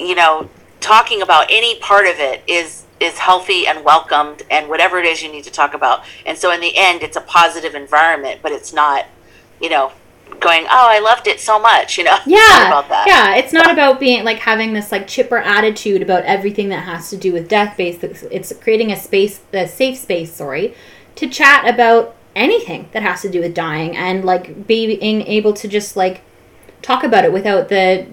you 0.00 0.14
know, 0.16 0.48
talking 0.80 1.22
about 1.22 1.46
any 1.50 1.78
part 1.78 2.06
of 2.06 2.18
it 2.18 2.42
is 2.46 2.84
is 3.00 3.18
healthy 3.18 3.66
and 3.66 3.84
welcomed 3.84 4.42
and 4.50 4.68
whatever 4.68 4.98
it 4.98 5.06
is 5.06 5.22
you 5.22 5.30
need 5.30 5.44
to 5.44 5.50
talk 5.50 5.74
about. 5.74 6.04
And 6.26 6.36
so 6.36 6.50
in 6.52 6.60
the 6.60 6.76
end 6.76 7.02
it's 7.02 7.16
a 7.16 7.20
positive 7.20 7.74
environment, 7.74 8.40
but 8.42 8.52
it's 8.52 8.72
not, 8.72 9.06
you 9.60 9.68
know, 9.70 9.92
going, 10.40 10.64
"Oh, 10.64 10.86
I 10.90 10.98
loved 11.00 11.26
it 11.26 11.40
so 11.40 11.58
much," 11.58 11.98
you 11.98 12.04
know. 12.04 12.18
Yeah, 12.26 12.68
about 12.68 12.88
that. 12.90 13.06
yeah. 13.06 13.36
It's 13.36 13.52
not 13.52 13.70
about 13.70 13.98
being 13.98 14.24
like 14.24 14.38
having 14.38 14.72
this 14.72 14.92
like 14.92 15.06
chipper 15.06 15.38
attitude 15.38 16.02
about 16.02 16.24
everything 16.24 16.68
that 16.68 16.84
has 16.84 17.10
to 17.10 17.16
do 17.16 17.32
with 17.32 17.48
death. 17.48 17.76
Based, 17.76 18.02
it's 18.04 18.52
creating 18.60 18.92
a 18.92 18.96
space, 18.96 19.40
a 19.52 19.66
safe 19.66 19.96
space. 19.98 20.32
Sorry, 20.32 20.74
to 21.16 21.28
chat 21.28 21.66
about 21.68 22.14
anything 22.36 22.88
that 22.92 23.02
has 23.02 23.22
to 23.22 23.28
do 23.28 23.40
with 23.40 23.54
dying 23.54 23.96
and 23.96 24.24
like 24.24 24.66
being 24.66 25.22
able 25.22 25.52
to 25.52 25.66
just 25.66 25.96
like 25.96 26.20
talk 26.82 27.02
about 27.02 27.24
it 27.24 27.32
without 27.32 27.68
the 27.68 28.06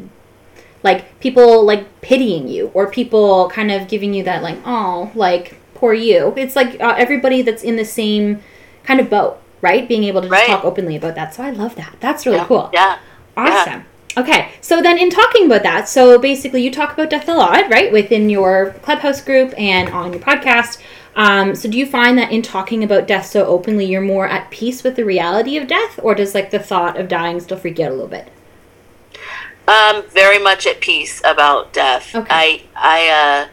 like 0.85 1.19
people 1.19 1.65
like 1.65 1.83
pitying 2.01 2.47
you 2.47 2.71
or 2.73 2.89
people 2.89 3.49
kind 3.49 3.71
of 3.71 3.89
giving 3.89 4.13
you 4.13 4.23
that 4.23 4.41
like 4.41 4.57
oh 4.65 5.11
like 5.15 5.57
poor 5.73 5.93
you. 5.93 6.33
It's 6.37 6.55
like 6.55 6.79
uh, 6.79 6.95
everybody 6.97 7.41
that's 7.41 7.61
in 7.63 7.75
the 7.75 7.83
same 7.83 8.41
kind 8.85 9.01
of 9.01 9.09
boat, 9.09 9.37
right? 9.61 9.85
Being 9.87 10.05
able 10.05 10.21
to 10.21 10.29
just 10.29 10.39
Right. 10.39 10.47
talk 10.47 10.63
openly 10.63 10.95
about 10.95 11.15
that. 11.15 11.33
So 11.33 11.43
I 11.43 11.49
love 11.49 11.75
that. 11.75 11.95
That's 11.99 12.25
really 12.25 12.37
Yeah. 12.37 12.45
cool. 12.45 12.69
Yeah. 12.73 12.97
Awesome. 13.35 13.83
Okay, 14.17 14.51
so 14.61 14.81
then 14.81 14.97
in 14.97 15.09
talking 15.09 15.45
about 15.47 15.63
that, 15.63 15.89
so 15.89 16.17
basically 16.17 16.63
you 16.63 16.71
talk 16.71 16.93
about 16.93 17.09
death 17.09 17.27
a 17.27 17.33
lot, 17.33 17.69
right, 17.69 17.91
within 17.91 18.29
your 18.29 18.73
clubhouse 18.81 19.19
group 19.19 19.53
and 19.57 19.89
on 19.89 20.13
your 20.13 20.21
podcast. 20.21 20.77
Um, 21.17 21.53
so 21.53 21.69
do 21.69 21.77
you 21.77 21.85
find 21.85 22.17
that 22.17 22.31
in 22.31 22.41
talking 22.41 22.81
about 22.81 23.07
death 23.07 23.25
so 23.25 23.45
openly, 23.45 23.83
you're 23.85 23.99
more 24.01 24.25
at 24.27 24.49
peace 24.51 24.83
with 24.85 24.95
the 24.95 25.03
reality 25.03 25.57
of 25.57 25.67
death, 25.67 25.99
or 26.01 26.15
does 26.15 26.33
like 26.33 26.49
the 26.51 26.59
thought 26.59 26.97
of 26.97 27.09
dying 27.09 27.41
still 27.41 27.57
freak 27.57 27.77
you 27.77 27.85
out 27.85 27.91
a 27.91 27.93
little 27.93 28.07
bit? 28.07 28.29
Um, 29.67 30.03
very 30.09 30.37
much 30.37 30.67
at 30.67 30.79
peace 30.79 31.21
about 31.25 31.73
death. 31.73 32.13
Okay. 32.13 32.27
I, 32.29 32.61
I, 32.75 33.47
uh, 33.47 33.49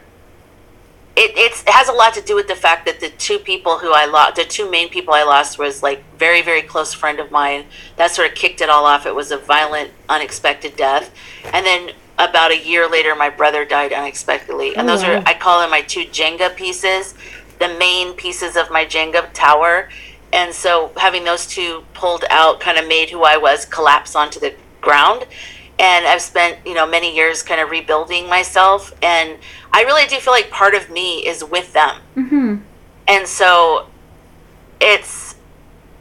it, 1.15 1.31
it's, 1.35 1.61
it 1.63 1.69
has 1.69 1.89
a 1.89 1.91
lot 1.93 2.13
to 2.15 2.21
do 2.21 2.35
with 2.35 2.47
the 2.47 2.55
fact 2.55 2.85
that 2.85 2.99
the 2.99 3.09
two 3.09 3.39
people 3.39 3.79
who 3.79 3.91
I 3.93 4.05
lost, 4.05 4.35
the 4.35 4.43
two 4.43 4.69
main 4.69 4.89
people 4.89 5.13
I 5.13 5.23
lost 5.23 5.57
was 5.57 5.81
like 5.81 6.03
very, 6.17 6.41
very 6.41 6.61
close 6.61 6.93
friend 6.93 7.19
of 7.19 7.31
mine. 7.31 7.65
That 7.97 8.11
sort 8.11 8.29
of 8.29 8.35
kicked 8.35 8.61
it 8.61 8.69
all 8.69 8.85
off. 8.85 9.05
It 9.05 9.15
was 9.15 9.31
a 9.31 9.37
violent, 9.37 9.91
unexpected 10.09 10.75
death. 10.75 11.11
And 11.51 11.65
then 11.65 11.91
about 12.19 12.51
a 12.51 12.57
year 12.57 12.87
later, 12.89 13.15
my 13.15 13.29
brother 13.29 13.65
died 13.65 13.91
unexpectedly. 13.93 14.75
And 14.75 14.87
Oh, 14.87 14.93
those 14.93 15.03
wow. 15.03 15.17
are, 15.17 15.23
I 15.25 15.33
call 15.33 15.61
them 15.61 15.71
my 15.71 15.81
two 15.81 16.05
Jenga 16.05 16.55
pieces, 16.55 17.15
the 17.59 17.69
main 17.79 18.13
pieces 18.13 18.55
of 18.55 18.69
my 18.69 18.85
Jenga 18.85 19.29
tower. 19.33 19.89
And 20.31 20.53
so 20.53 20.91
having 20.97 21.23
those 21.23 21.47
two 21.47 21.83
pulled 21.93 22.25
out 22.29 22.59
kind 22.59 22.77
of 22.77 22.87
made 22.87 23.09
who 23.09 23.23
I 23.23 23.37
was 23.37 23.65
collapse 23.65 24.15
onto 24.15 24.39
the 24.39 24.53
ground 24.81 25.25
and 25.79 26.05
I've 26.05 26.21
spent 26.21 26.57
you 26.65 26.73
know 26.73 26.85
many 26.87 27.13
years 27.15 27.43
kind 27.43 27.59
of 27.61 27.69
rebuilding 27.71 28.27
myself, 28.29 28.93
and 29.01 29.37
I 29.71 29.83
really 29.83 30.07
do 30.07 30.17
feel 30.17 30.33
like 30.33 30.49
part 30.49 30.75
of 30.75 30.89
me 30.89 31.25
is 31.27 31.43
with 31.43 31.73
them, 31.73 32.01
Mm-hmm. 32.15 32.55
and 33.07 33.27
so 33.27 33.87
it's 34.79 35.35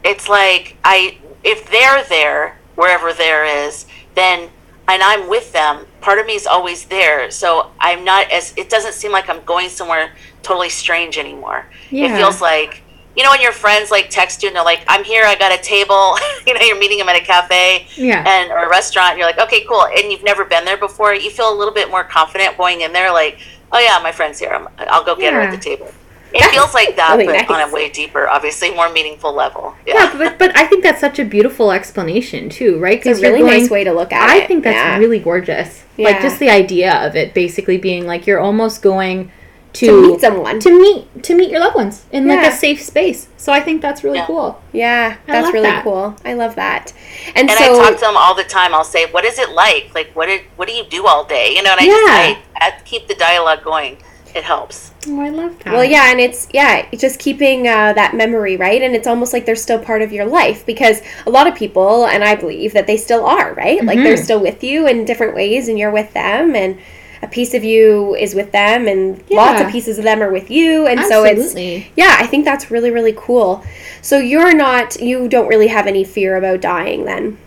it's 0.04 0.28
like 0.28 0.76
I 0.84 1.18
if 1.44 1.70
they're 1.70 2.04
there 2.04 2.58
wherever 2.74 3.12
there 3.12 3.44
is, 3.44 3.86
then 4.14 4.50
and 4.88 5.02
I'm 5.02 5.28
with 5.28 5.52
them, 5.52 5.86
part 6.00 6.18
of 6.18 6.26
me 6.26 6.34
is 6.34 6.46
always 6.46 6.86
there. 6.86 7.30
So 7.30 7.70
I'm 7.78 8.04
not 8.04 8.30
as 8.32 8.52
it 8.56 8.68
doesn't 8.68 8.94
seem 8.94 9.12
like 9.12 9.28
I'm 9.28 9.42
going 9.44 9.68
somewhere 9.68 10.12
totally 10.42 10.68
strange 10.68 11.18
anymore. 11.18 11.66
Yeah. 11.90 12.12
It 12.12 12.16
feels 12.16 12.40
like 12.40 12.82
you 13.16 13.22
know 13.22 13.30
when 13.30 13.40
your 13.42 13.52
friends 13.52 13.90
like 13.90 14.08
text 14.10 14.42
you 14.42 14.48
and 14.48 14.56
they're 14.56 14.64
like, 14.64 14.82
"I'm 14.88 15.04
here, 15.04 15.24
I 15.24 15.34
got 15.34 15.52
a 15.52 15.62
table." 15.62 16.16
you 16.46 16.54
know, 16.54 16.60
you're 16.60 16.78
meeting 16.78 16.98
them 16.98 17.08
at 17.08 17.16
a 17.16 17.20
cafe 17.24 17.86
Yeah. 17.96 18.24
and 18.26 18.50
or 18.50 18.64
a 18.64 18.68
restaurant. 18.68 19.10
And 19.10 19.18
you're 19.18 19.26
like, 19.28 19.38
"Okay, 19.38 19.64
cool," 19.68 19.84
and 19.96 20.10
you've 20.10 20.24
never 20.24 20.44
been 20.44 20.64
there 20.64 20.76
before. 20.78 21.14
You 21.14 21.30
feel 21.30 21.52
a 21.52 21.56
little 21.56 21.74
bit 21.74 21.90
more 21.90 22.04
confident 22.04 22.56
going 22.56 22.80
in 22.82 22.92
there, 22.92 23.12
like, 23.12 23.38
"Oh 23.70 23.78
yeah, 23.78 23.98
my 24.02 24.12
friend's 24.12 24.38
here. 24.38 24.50
I'm, 24.50 24.68
I'll 24.78 25.04
go 25.04 25.14
get 25.16 25.32
her 25.34 25.40
at 25.40 25.50
the 25.50 25.58
table." 25.62 25.90
It 26.34 26.42
feels 26.50 26.72
like 26.72 26.96
that, 26.96 27.18
really 27.18 27.44
but 27.46 27.50
on 27.50 27.68
a 27.68 27.70
way 27.70 27.90
deeper, 27.90 28.26
obviously 28.26 28.70
more 28.74 28.90
meaningful 28.90 29.34
level. 29.34 29.74
yeah, 29.86 30.10
but 30.16 30.38
but 30.38 30.56
I 30.56 30.66
think 30.66 30.82
that's 30.82 30.98
such 30.98 31.18
a 31.18 31.26
beautiful 31.26 31.72
explanation 31.72 32.48
too, 32.48 32.78
right? 32.78 33.04
It's 33.04 33.18
a 33.18 33.20
you're 33.20 33.32
really 33.32 33.42
going- 33.42 33.60
nice 33.60 33.68
way 33.70 33.84
to 33.84 33.92
look 33.92 34.14
at 34.14 34.30
I 34.30 34.36
it. 34.38 34.44
I 34.44 34.46
think 34.46 34.64
that's 34.64 34.74
Yeah. 34.74 34.96
really 34.96 35.18
gorgeous. 35.18 35.82
Like 35.98 36.22
just 36.22 36.38
the 36.38 36.48
idea 36.48 37.06
of 37.06 37.16
it 37.16 37.34
basically 37.34 37.76
being 37.76 38.06
like 38.06 38.26
you're 38.26 38.40
almost 38.40 38.80
going 38.80 39.30
to 39.74 39.86
to 39.86 40.02
meet 40.02 40.20
someone. 40.20 40.60
to 40.60 40.70
meet 40.70 41.22
to 41.22 41.34
meet 41.34 41.50
your 41.50 41.60
loved 41.60 41.76
ones 41.76 42.04
in 42.12 42.26
like 42.28 42.46
a 42.46 42.52
safe 42.52 42.82
space. 42.82 43.28
So 43.36 43.52
I 43.52 43.60
think 43.60 43.80
that's 43.82 44.04
really 44.04 44.18
Yeah. 44.18 44.26
cool. 44.26 44.60
yeah, 44.72 45.16
I 45.26 45.32
that's 45.32 45.52
really 45.52 45.66
that. 45.70 45.82
cool. 45.84 46.14
I 46.24 46.34
love 46.34 46.54
that. 46.56 46.92
And, 47.34 47.48
and 47.48 47.58
so 47.58 47.64
I 47.64 47.68
talk 47.90 47.94
to 47.94 48.00
them 48.00 48.16
all 48.16 48.34
the 48.34 48.44
time. 48.44 48.74
I'll 48.74 48.84
say, 48.84 49.06
"What 49.10 49.24
is 49.24 49.38
it 49.38 49.50
like? 49.50 49.90
Like, 49.94 50.10
what 50.14 50.26
did 50.26 50.42
what 50.56 50.68
do 50.68 50.74
you 50.74 50.84
do 50.84 51.06
all 51.06 51.24
day?" 51.24 51.54
You 51.56 51.62
know, 51.62 51.70
and 51.72 51.80
I 51.80 51.84
Yeah. 51.84 52.34
just 52.34 52.40
I, 52.56 52.66
I 52.68 52.80
keep 52.84 53.08
the 53.08 53.14
dialogue 53.14 53.64
going. 53.64 53.96
It 54.34 54.44
helps. 54.44 54.92
Oh, 55.08 55.20
I 55.20 55.28
love 55.28 55.58
that. 55.62 55.74
Well, 55.74 55.84
yeah, 55.84 56.10
and 56.10 56.18
it's 56.18 56.48
yeah, 56.54 56.86
it's 56.90 57.02
just 57.02 57.18
keeping 57.18 57.68
uh, 57.68 57.92
that 57.92 58.14
memory, 58.14 58.56
right? 58.56 58.80
And 58.80 58.94
it's 58.96 59.06
almost 59.06 59.34
like 59.34 59.44
they're 59.44 59.56
still 59.56 59.78
part 59.78 60.00
of 60.00 60.10
your 60.10 60.24
life 60.24 60.64
because 60.64 61.02
a 61.26 61.30
lot 61.30 61.46
of 61.46 61.54
people, 61.54 62.06
and 62.06 62.24
I 62.24 62.34
believe 62.36 62.72
that 62.72 62.86
they 62.86 62.96
still 62.96 63.26
are, 63.26 63.52
right? 63.54 63.84
Like 63.84 63.98
they're 63.98 64.14
Mhm. 64.16 64.24
still 64.24 64.40
with 64.40 64.64
you 64.64 64.86
in 64.86 65.04
different 65.04 65.34
ways, 65.34 65.68
and 65.68 65.78
you're 65.78 65.90
with 65.90 66.14
them, 66.14 66.54
and 66.56 66.78
a 67.22 67.28
piece 67.28 67.54
of 67.54 67.62
you 67.62 68.14
is 68.16 68.34
with 68.34 68.50
them, 68.52 68.88
and 68.88 69.22
lots 69.30 69.60
of 69.60 69.70
pieces 69.70 69.98
of 69.98 70.04
them 70.04 70.22
are 70.22 70.30
with 70.32 70.50
you, 70.50 70.86
and 70.86 71.00
so 71.00 71.24
it's 71.24 71.54
yeah, 71.96 72.16
I 72.18 72.26
think 72.26 72.44
that's 72.44 72.70
really 72.70 72.90
really 72.90 73.14
cool. 73.16 73.64
So 74.00 74.18
you're 74.18 74.54
not, 74.54 75.00
you 75.00 75.28
don't 75.28 75.46
really 75.46 75.68
have 75.68 75.86
any 75.86 76.02
fear 76.02 76.36
about 76.36 76.60
dying, 76.60 77.04
then? 77.04 77.38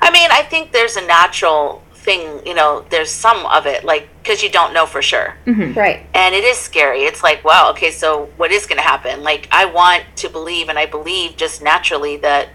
I 0.00 0.10
mean, 0.10 0.30
I 0.30 0.42
think 0.42 0.70
there's 0.70 0.96
a 0.96 1.06
natural 1.06 1.82
thing. 1.94 2.46
You 2.46 2.54
know, 2.54 2.84
there's 2.90 3.10
some 3.10 3.44
of 3.46 3.66
it, 3.66 3.84
like 3.84 4.08
because 4.22 4.42
you 4.42 4.48
don't 4.50 4.72
know 4.72 4.86
for 4.86 5.02
sure. 5.02 5.36
Mm-hmm. 5.46 5.76
Right. 5.76 6.06
and 6.14 6.34
it 6.34 6.44
is 6.44 6.56
scary 6.56 7.02
it's 7.02 7.22
like 7.22 7.44
wow 7.44 7.70
okay 7.70 7.90
so 7.90 8.26
what 8.36 8.52
is 8.52 8.66
going 8.66 8.76
to 8.76 8.82
happen 8.82 9.22
like 9.22 9.48
i 9.50 9.64
want 9.64 10.04
to 10.16 10.28
believe 10.28 10.68
and 10.68 10.78
i 10.78 10.86
believe 10.86 11.36
just 11.36 11.62
naturally 11.62 12.16
that 12.18 12.50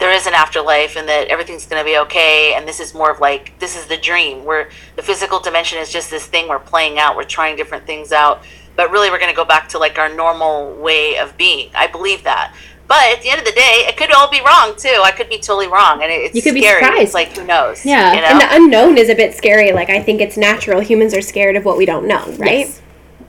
there 0.00 0.12
is 0.12 0.26
an 0.26 0.32
afterlife 0.34 0.96
and 0.96 1.08
that 1.08 1.28
everything's 1.28 1.66
going 1.66 1.80
to 1.80 1.84
be 1.84 1.96
okay 1.98 2.54
and 2.56 2.66
this 2.66 2.80
is 2.80 2.94
more 2.94 3.10
of 3.10 3.20
like 3.20 3.56
this 3.60 3.76
is 3.76 3.86
the 3.86 3.96
dream 3.96 4.44
where 4.44 4.68
the 4.96 5.02
physical 5.02 5.38
dimension 5.38 5.78
is 5.78 5.90
just 5.92 6.10
this 6.10 6.26
thing 6.26 6.48
we're 6.48 6.58
playing 6.58 6.98
out 6.98 7.14
we're 7.16 7.22
trying 7.24 7.54
different 7.56 7.86
things 7.86 8.10
out 8.10 8.42
but 8.76 8.90
really 8.90 9.10
we're 9.10 9.18
going 9.18 9.30
to 9.30 9.36
go 9.36 9.44
back 9.44 9.68
to 9.68 9.78
like 9.78 9.98
our 9.98 10.08
normal 10.14 10.72
way 10.76 11.18
of 11.18 11.36
being 11.36 11.70
i 11.74 11.86
believe 11.86 12.24
that 12.24 12.54
but 12.88 13.02
at 13.12 13.22
the 13.22 13.28
end 13.30 13.38
of 13.38 13.44
the 13.44 13.52
day 13.52 13.84
it 13.86 13.96
could 13.96 14.10
all 14.12 14.28
be 14.30 14.40
wrong 14.40 14.74
too 14.76 15.00
i 15.04 15.10
could 15.12 15.28
be 15.28 15.36
totally 15.38 15.68
wrong 15.68 16.02
and 16.02 16.10
it's 16.10 16.34
You 16.34 16.42
could 16.42 16.54
be 16.54 16.62
surprised. 16.62 17.02
it's 17.02 17.14
like 17.14 17.36
who 17.36 17.44
knows 17.46 17.84
Yeah. 17.84 18.14
you 18.14 18.20
know? 18.20 18.26
And 18.28 18.40
the 18.40 18.48
unknown 18.56 18.96
is 18.98 19.08
a 19.10 19.14
bit 19.14 19.34
scary. 19.36 19.72
Like 19.72 19.90
I 19.90 20.02
think 20.02 20.20
it's 20.20 20.36
natural. 20.36 20.80
Humans 20.80 21.14
are 21.14 21.20
scared 21.22 21.56
of 21.56 21.64
what 21.64 21.76
we 21.76 21.84
don't 21.86 22.06
know, 22.08 22.24
right? 22.38 22.66
Yes. 22.66 22.80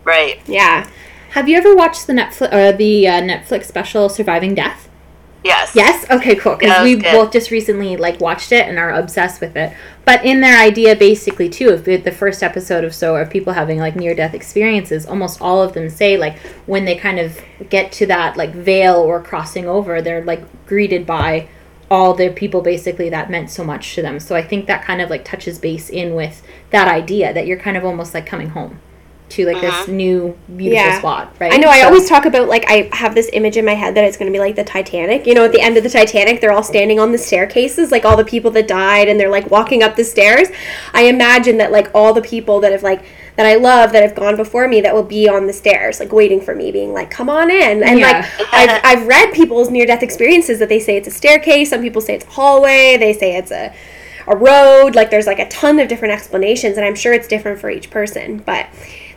right 0.03 0.39
Yeah. 0.47 0.87
Have 1.31 1.47
you 1.47 1.57
ever 1.57 1.75
watched 1.75 2.07
the 2.07 2.13
Netflix 2.13 2.51
uh, 2.51 2.71
the 2.75 3.07
uh, 3.07 3.21
Netflix 3.21 3.65
special 3.65 4.09
Surviving 4.09 4.55
Death? 4.55 4.89
Yes 5.43 5.61
Yes. 5.75 6.09
Okay. 6.09 6.35
Cool. 6.35 6.55
Because 6.55 6.75
that 6.75 6.83
we 6.83 6.95
good. 6.95 7.11
both 7.11 7.31
just 7.31 7.51
recently 7.51 7.97
like 7.97 8.19
watched 8.19 8.51
it 8.51 8.67
and 8.67 8.77
are 8.77 8.91
obsessed 8.91 9.41
with 9.41 9.55
it. 9.55 9.75
But 10.05 10.25
in 10.25 10.41
their 10.41 10.59
idea, 10.59 10.95
basically, 10.95 11.49
too, 11.49 11.69
of 11.69 11.85
the, 11.85 11.97
the 11.97 12.11
first 12.11 12.43
episode 12.43 12.83
of 12.83 12.93
so 12.93 13.15
of 13.15 13.29
people 13.29 13.53
having 13.53 13.79
like 13.79 13.95
near 13.95 14.15
death 14.15 14.33
experiences, 14.33 15.05
almost 15.05 15.41
all 15.41 15.61
of 15.61 15.73
them 15.73 15.89
say 15.89 16.17
like 16.17 16.37
when 16.65 16.85
they 16.85 16.95
kind 16.95 17.19
of 17.19 17.39
get 17.69 17.91
to 17.93 18.05
that 18.07 18.37
like 18.37 18.53
veil 18.53 18.95
or 18.95 19.21
crossing 19.21 19.67
over, 19.67 20.01
they're 20.01 20.23
like 20.23 20.43
greeted 20.65 21.05
by 21.05 21.47
all 21.89 22.13
the 22.13 22.29
people 22.29 22.61
basically 22.61 23.09
that 23.09 23.29
meant 23.29 23.49
so 23.49 23.63
much 23.63 23.95
to 23.95 24.01
them. 24.01 24.19
So 24.19 24.35
I 24.35 24.41
think 24.41 24.65
that 24.67 24.83
kind 24.83 25.01
of 25.01 25.09
like 25.09 25.25
touches 25.25 25.59
base 25.59 25.89
in 25.89 26.15
with 26.15 26.41
that 26.71 26.87
idea 26.87 27.33
that 27.33 27.45
you're 27.45 27.59
kind 27.59 27.77
of 27.77 27.83
almost 27.83 28.13
like 28.13 28.25
coming 28.25 28.49
home 28.49 28.79
to 29.31 29.45
like 29.45 29.61
this 29.61 29.73
uh-huh. 29.73 29.91
new 29.91 30.37
beautiful 30.55 30.85
Yeah. 30.85 30.99
spot, 30.99 31.35
right? 31.39 31.53
I 31.53 31.57
know. 31.57 31.69
I 31.69 31.81
always 31.81 32.07
talk 32.07 32.25
about 32.25 32.47
like 32.47 32.65
I 32.67 32.89
have 32.93 33.15
this 33.15 33.29
image 33.33 33.57
in 33.57 33.65
my 33.65 33.73
head 33.73 33.95
that 33.95 34.03
it's 34.03 34.17
going 34.17 34.31
to 34.31 34.35
be 34.35 34.39
like 34.39 34.55
the 34.55 34.63
Titanic. 34.63 35.25
You 35.25 35.33
know, 35.33 35.45
at 35.45 35.51
the 35.51 35.61
end 35.61 35.77
of 35.77 35.83
the 35.83 35.89
Titanic, 35.89 36.41
they're 36.41 36.51
all 36.51 36.63
standing 36.63 36.99
on 36.99 37.11
the 37.11 37.17
staircases, 37.17 37.91
like 37.91 38.05
all 38.05 38.17
the 38.17 38.25
people 38.25 38.51
that 38.51 38.67
died, 38.67 39.07
and 39.07 39.19
they're 39.19 39.29
like 39.29 39.49
walking 39.49 39.83
up 39.83 39.95
the 39.95 40.03
stairs. 40.03 40.47
I 40.93 41.03
imagine 41.03 41.57
that 41.57 41.71
like 41.71 41.89
all 41.93 42.13
the 42.13 42.21
people 42.21 42.59
that 42.61 42.71
have 42.71 42.83
like 42.83 43.03
that 43.37 43.45
I 43.45 43.55
love 43.55 43.93
that 43.93 44.03
have 44.03 44.15
gone 44.15 44.35
before 44.35 44.67
me 44.67 44.81
that 44.81 44.93
will 44.93 45.03
be 45.03 45.27
on 45.29 45.47
the 45.47 45.53
stairs, 45.53 45.99
like 45.99 46.11
waiting 46.11 46.41
for 46.41 46.53
me, 46.53 46.71
being 46.71 46.93
like, 46.93 47.09
"Come 47.09 47.29
on 47.29 47.49
in." 47.49 47.81
And 47.83 47.99
Yeah. 47.99 48.27
like 48.39 48.53
I've 48.53 48.81
I've 48.83 49.07
read 49.07 49.33
people's 49.33 49.69
near 49.69 49.85
death 49.85 50.03
experiences 50.03 50.59
that 50.59 50.69
they 50.69 50.79
say 50.79 50.97
it's 50.97 51.07
a 51.07 51.11
staircase. 51.11 51.69
Some 51.69 51.81
people 51.81 52.01
say 52.01 52.15
it's 52.15 52.25
a 52.25 52.29
hallway. 52.29 52.97
They 52.97 53.13
say 53.13 53.35
it's 53.37 53.51
a 53.51 53.73
a 54.27 54.35
road. 54.35 54.95
Like 54.95 55.09
there's 55.09 55.27
like 55.27 55.39
a 55.39 55.47
ton 55.49 55.79
of 55.79 55.87
different 55.87 56.13
explanations, 56.13 56.77
and 56.77 56.85
I'm 56.85 56.95
sure 56.95 57.13
it's 57.13 57.27
different 57.27 57.59
for 57.59 57.69
each 57.69 57.89
person, 57.89 58.37
but 58.45 58.67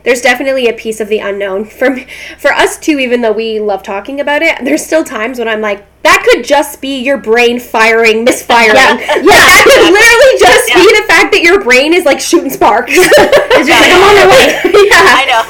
there's 0.05 0.21
definitely 0.21 0.67
a 0.69 0.73
piece 0.73 0.99
of 1.01 1.09
the 1.09 1.19
unknown 1.19 1.65
for 1.79 1.89
me, 1.89 2.07
for 2.37 2.51
us 2.53 2.79
too. 2.79 2.99
Even 2.99 3.21
though 3.21 3.33
we 3.33 3.59
love 3.59 3.83
talking 3.83 4.21
about 4.21 4.41
it, 4.41 4.63
there's 4.63 4.85
still 4.85 5.03
times 5.03 5.39
when 5.39 5.47
I'm 5.49 5.61
like, 5.61 5.85
that 6.03 6.25
could 6.31 6.45
just 6.45 6.79
be 6.79 7.01
your 7.01 7.17
brain 7.17 7.59
firing, 7.59 8.23
misfiring. 8.23 8.75
Yeah. 8.75 8.93
yeah, 8.99 9.23
that 9.25 9.63
could 9.65 9.91
literally 9.91 10.39
just 10.39 10.67
be 10.73 11.01
the 11.01 11.07
fact 11.07 11.33
that 11.33 11.41
your 11.41 11.61
brain 11.61 11.93
is 11.93 12.05
like 12.05 12.19
shooting 12.21 12.51
sparks. 12.51 12.91
it's 12.95 13.67
just 13.67 13.81
like 13.81 13.91
I'm 13.91 14.03
on 14.03 14.15
my 14.15 14.27
way. 14.29 14.87
yeah, 14.87 15.17
i 15.19 15.25
know 15.27 15.41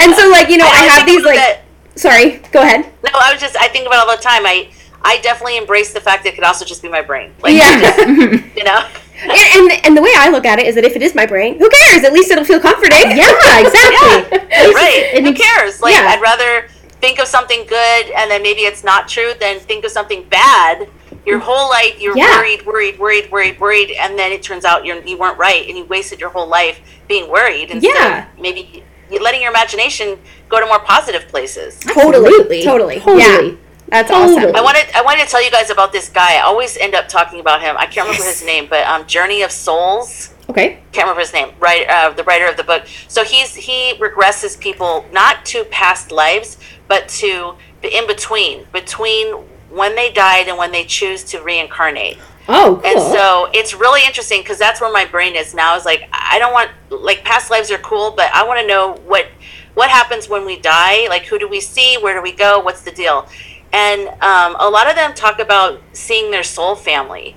and 0.00 0.14
so 0.14 0.28
like 0.30 0.48
you 0.48 0.56
know, 0.56 0.66
I, 0.66 0.70
I 0.70 0.98
have 0.98 1.06
these 1.06 1.22
like. 1.24 1.36
that- 1.36 1.60
Sorry, 1.96 2.38
go 2.50 2.60
ahead. 2.60 2.86
No, 3.04 3.10
I 3.14 3.32
was 3.32 3.40
just 3.40 3.56
I 3.56 3.68
think 3.68 3.86
about 3.86 4.04
it 4.04 4.08
all 4.10 4.16
the 4.16 4.22
time. 4.22 4.44
I 4.46 4.68
I 5.02 5.20
definitely 5.20 5.58
embrace 5.58 5.92
the 5.92 6.00
fact 6.00 6.24
that 6.24 6.30
it 6.32 6.34
could 6.34 6.42
also 6.44 6.64
just 6.64 6.82
be 6.82 6.88
my 6.88 7.02
brain. 7.02 7.32
Like 7.40 7.54
Yeah. 7.54 7.78
just, 7.80 8.56
you 8.56 8.64
know. 8.64 8.88
And, 9.22 9.70
and 9.70 9.86
and 9.86 9.96
the 9.96 10.02
way 10.02 10.12
I 10.16 10.28
look 10.30 10.44
at 10.44 10.58
it 10.58 10.66
is 10.66 10.74
that 10.74 10.84
if 10.84 10.96
it 10.96 11.02
is 11.02 11.14
my 11.14 11.24
brain, 11.26 11.58
who 11.58 11.70
cares? 11.70 12.04
At 12.04 12.12
least 12.12 12.30
it'll 12.30 12.44
feel 12.44 12.60
comforting. 12.60 12.98
Yeah, 13.16 13.60
exactly. 13.60 14.38
right. 14.74 15.10
it 15.14 15.24
Who 15.24 15.32
cares? 15.32 15.80
Like 15.80 15.94
yeah. 15.94 16.06
I'd 16.08 16.20
rather 16.20 16.68
think 17.00 17.18
of 17.20 17.28
something 17.28 17.64
good 17.66 18.10
and 18.16 18.30
then 18.30 18.42
maybe 18.42 18.62
it's 18.62 18.82
not 18.82 19.08
true 19.08 19.32
than 19.38 19.60
think 19.60 19.84
of 19.84 19.90
something 19.90 20.24
bad. 20.28 20.88
Your 21.26 21.38
whole 21.38 21.70
life 21.70 22.00
you're 22.00 22.16
Yeah. 22.16 22.38
worried, 22.38 22.66
worried, 22.66 22.98
worried, 22.98 23.30
worried, 23.30 23.60
worried, 23.60 23.90
and 23.92 24.18
then 24.18 24.32
it 24.32 24.42
turns 24.42 24.64
out 24.64 24.84
you're, 24.84 25.00
you 25.04 25.16
weren't 25.16 25.38
right 25.38 25.66
and 25.68 25.78
you 25.78 25.84
wasted 25.84 26.18
your 26.20 26.30
whole 26.30 26.46
life 26.48 26.80
being 27.08 27.30
worried 27.30 27.70
instead 27.70 27.94
Yeah. 27.94 28.32
of 28.32 28.38
maybe 28.40 28.82
you 29.10 29.22
letting 29.22 29.40
your 29.42 29.50
imagination 29.50 30.18
go 30.48 30.60
to 30.60 30.66
more 30.66 30.80
positive 30.80 31.28
places. 31.28 31.78
Totally, 31.78 32.26
Absolutely. 32.26 32.62
totally, 32.62 32.98
Totally. 33.00 33.22
Yeah, 33.22 33.54
that's 33.88 34.10
Totally. 34.10 34.36
awesome. 34.38 34.56
I 34.56 34.60
wanted 34.62 34.86
I 34.94 35.02
wanted 35.02 35.24
to 35.24 35.30
tell 35.30 35.42
you 35.42 35.50
guys 35.50 35.70
about 35.70 35.92
this 35.92 36.08
guy. 36.08 36.36
I 36.36 36.40
always 36.40 36.76
end 36.76 36.94
up 36.94 37.08
talking 37.08 37.40
about 37.40 37.60
him. 37.60 37.76
I 37.78 37.86
can't 37.86 38.06
remember 38.06 38.24
his 38.24 38.44
name, 38.44 38.66
but 38.68 38.86
um, 38.86 39.06
Journey 39.06 39.42
of 39.42 39.50
Souls. 39.50 40.34
Okay. 40.48 40.78
Can't 40.92 41.06
remember 41.06 41.20
his 41.20 41.32
name. 41.32 41.52
Right, 41.58 41.86
uh, 41.88 42.10
the 42.10 42.24
writer 42.24 42.46
of 42.46 42.56
the 42.56 42.64
book. 42.64 42.84
So 43.08 43.24
he's 43.24 43.54
he 43.54 43.94
regresses 43.98 44.58
people 44.58 45.06
not 45.12 45.44
to 45.46 45.64
past 45.64 46.10
lives, 46.10 46.58
but 46.88 47.08
to 47.20 47.54
the 47.82 47.96
in 47.96 48.06
between, 48.06 48.66
between 48.72 49.34
when 49.70 49.94
they 49.94 50.12
died 50.12 50.48
and 50.48 50.56
when 50.56 50.70
they 50.72 50.84
choose 50.84 51.24
to 51.24 51.42
reincarnate. 51.42 52.18
Oh, 52.48 52.80
cool. 52.82 52.90
And 52.90 53.00
so 53.00 53.48
it's 53.54 53.74
really 53.74 54.04
interesting 54.04 54.42
because 54.42 54.58
that's 54.58 54.80
where 54.80 54.92
my 54.92 55.04
brain 55.04 55.34
is 55.34 55.54
now. 55.54 55.76
Is 55.76 55.84
like 55.84 56.08
I 56.12 56.38
don't 56.38 56.52
want 56.52 56.70
like 56.90 57.24
past 57.24 57.50
lives 57.50 57.70
are 57.70 57.78
cool, 57.78 58.10
but 58.10 58.30
I 58.34 58.46
want 58.46 58.60
to 58.60 58.66
know 58.66 58.94
what 59.06 59.26
what 59.74 59.90
happens 59.90 60.28
when 60.28 60.44
we 60.44 60.58
die. 60.58 61.08
Like 61.08 61.24
who 61.24 61.38
do 61.38 61.48
we 61.48 61.60
see? 61.60 61.96
Where 61.96 62.14
do 62.14 62.22
we 62.22 62.32
go? 62.32 62.60
What's 62.60 62.82
the 62.82 62.92
deal? 62.92 63.28
And 63.74 64.06
um, 64.22 64.54
a 64.60 64.70
lot 64.70 64.88
of 64.88 64.94
them 64.94 65.14
talk 65.14 65.40
about 65.40 65.80
seeing 65.92 66.30
their 66.30 66.44
soul 66.44 66.76
family. 66.76 67.36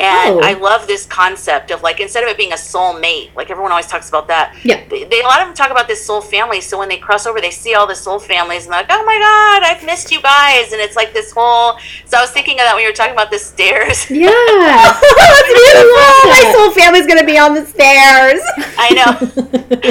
And 0.00 0.36
Oh. 0.36 0.40
I 0.42 0.52
love 0.54 0.86
this 0.86 1.06
concept 1.06 1.70
of 1.70 1.82
like 1.82 1.98
instead 2.00 2.22
of 2.22 2.28
it 2.28 2.36
being 2.36 2.52
a 2.52 2.56
soul 2.58 2.98
mate, 2.98 3.30
like 3.34 3.50
everyone 3.50 3.72
always 3.72 3.86
talks 3.86 4.08
about 4.08 4.28
that. 4.28 4.54
Yeah. 4.64 4.84
They, 4.88 5.04
they 5.04 5.20
a 5.20 5.24
lot 5.24 5.40
of 5.40 5.48
them 5.48 5.54
talk 5.54 5.70
about 5.70 5.88
this 5.88 6.04
soul 6.04 6.20
family. 6.20 6.60
So 6.60 6.78
when 6.78 6.88
they 6.88 6.98
cross 6.98 7.26
over, 7.26 7.40
they 7.40 7.50
see 7.50 7.74
all 7.74 7.86
the 7.86 7.94
soul 7.96 8.18
families 8.20 8.64
and 8.64 8.72
they're 8.72 8.80
like, 8.82 8.90
"Oh 8.90 9.04
my 9.04 9.18
god, 9.18 9.62
I've 9.68 9.84
missed 9.84 10.12
you 10.12 10.20
guys!" 10.22 10.72
And 10.72 10.80
it's 10.80 10.94
like 10.96 11.12
this 11.12 11.32
whole. 11.32 11.78
So 12.04 12.16
I 12.18 12.20
was 12.20 12.30
thinking 12.30 12.54
of 12.60 12.64
that 12.66 12.74
when 12.74 12.82
you 12.84 12.88
were 12.90 12.94
talking 12.94 13.12
about 13.12 13.30
the 13.30 13.38
stairs. 13.38 14.08
yeah. 14.10 14.28
That's 14.30 15.52
beautiful. 15.52 16.30
My 16.30 16.52
soul 16.54 16.70
family's 16.72 17.06
gonna 17.06 17.24
be 17.26 17.38
on 17.38 17.54
the 17.54 17.64
stairs. 17.66 18.40
I 18.78 18.88
know. 18.94 19.10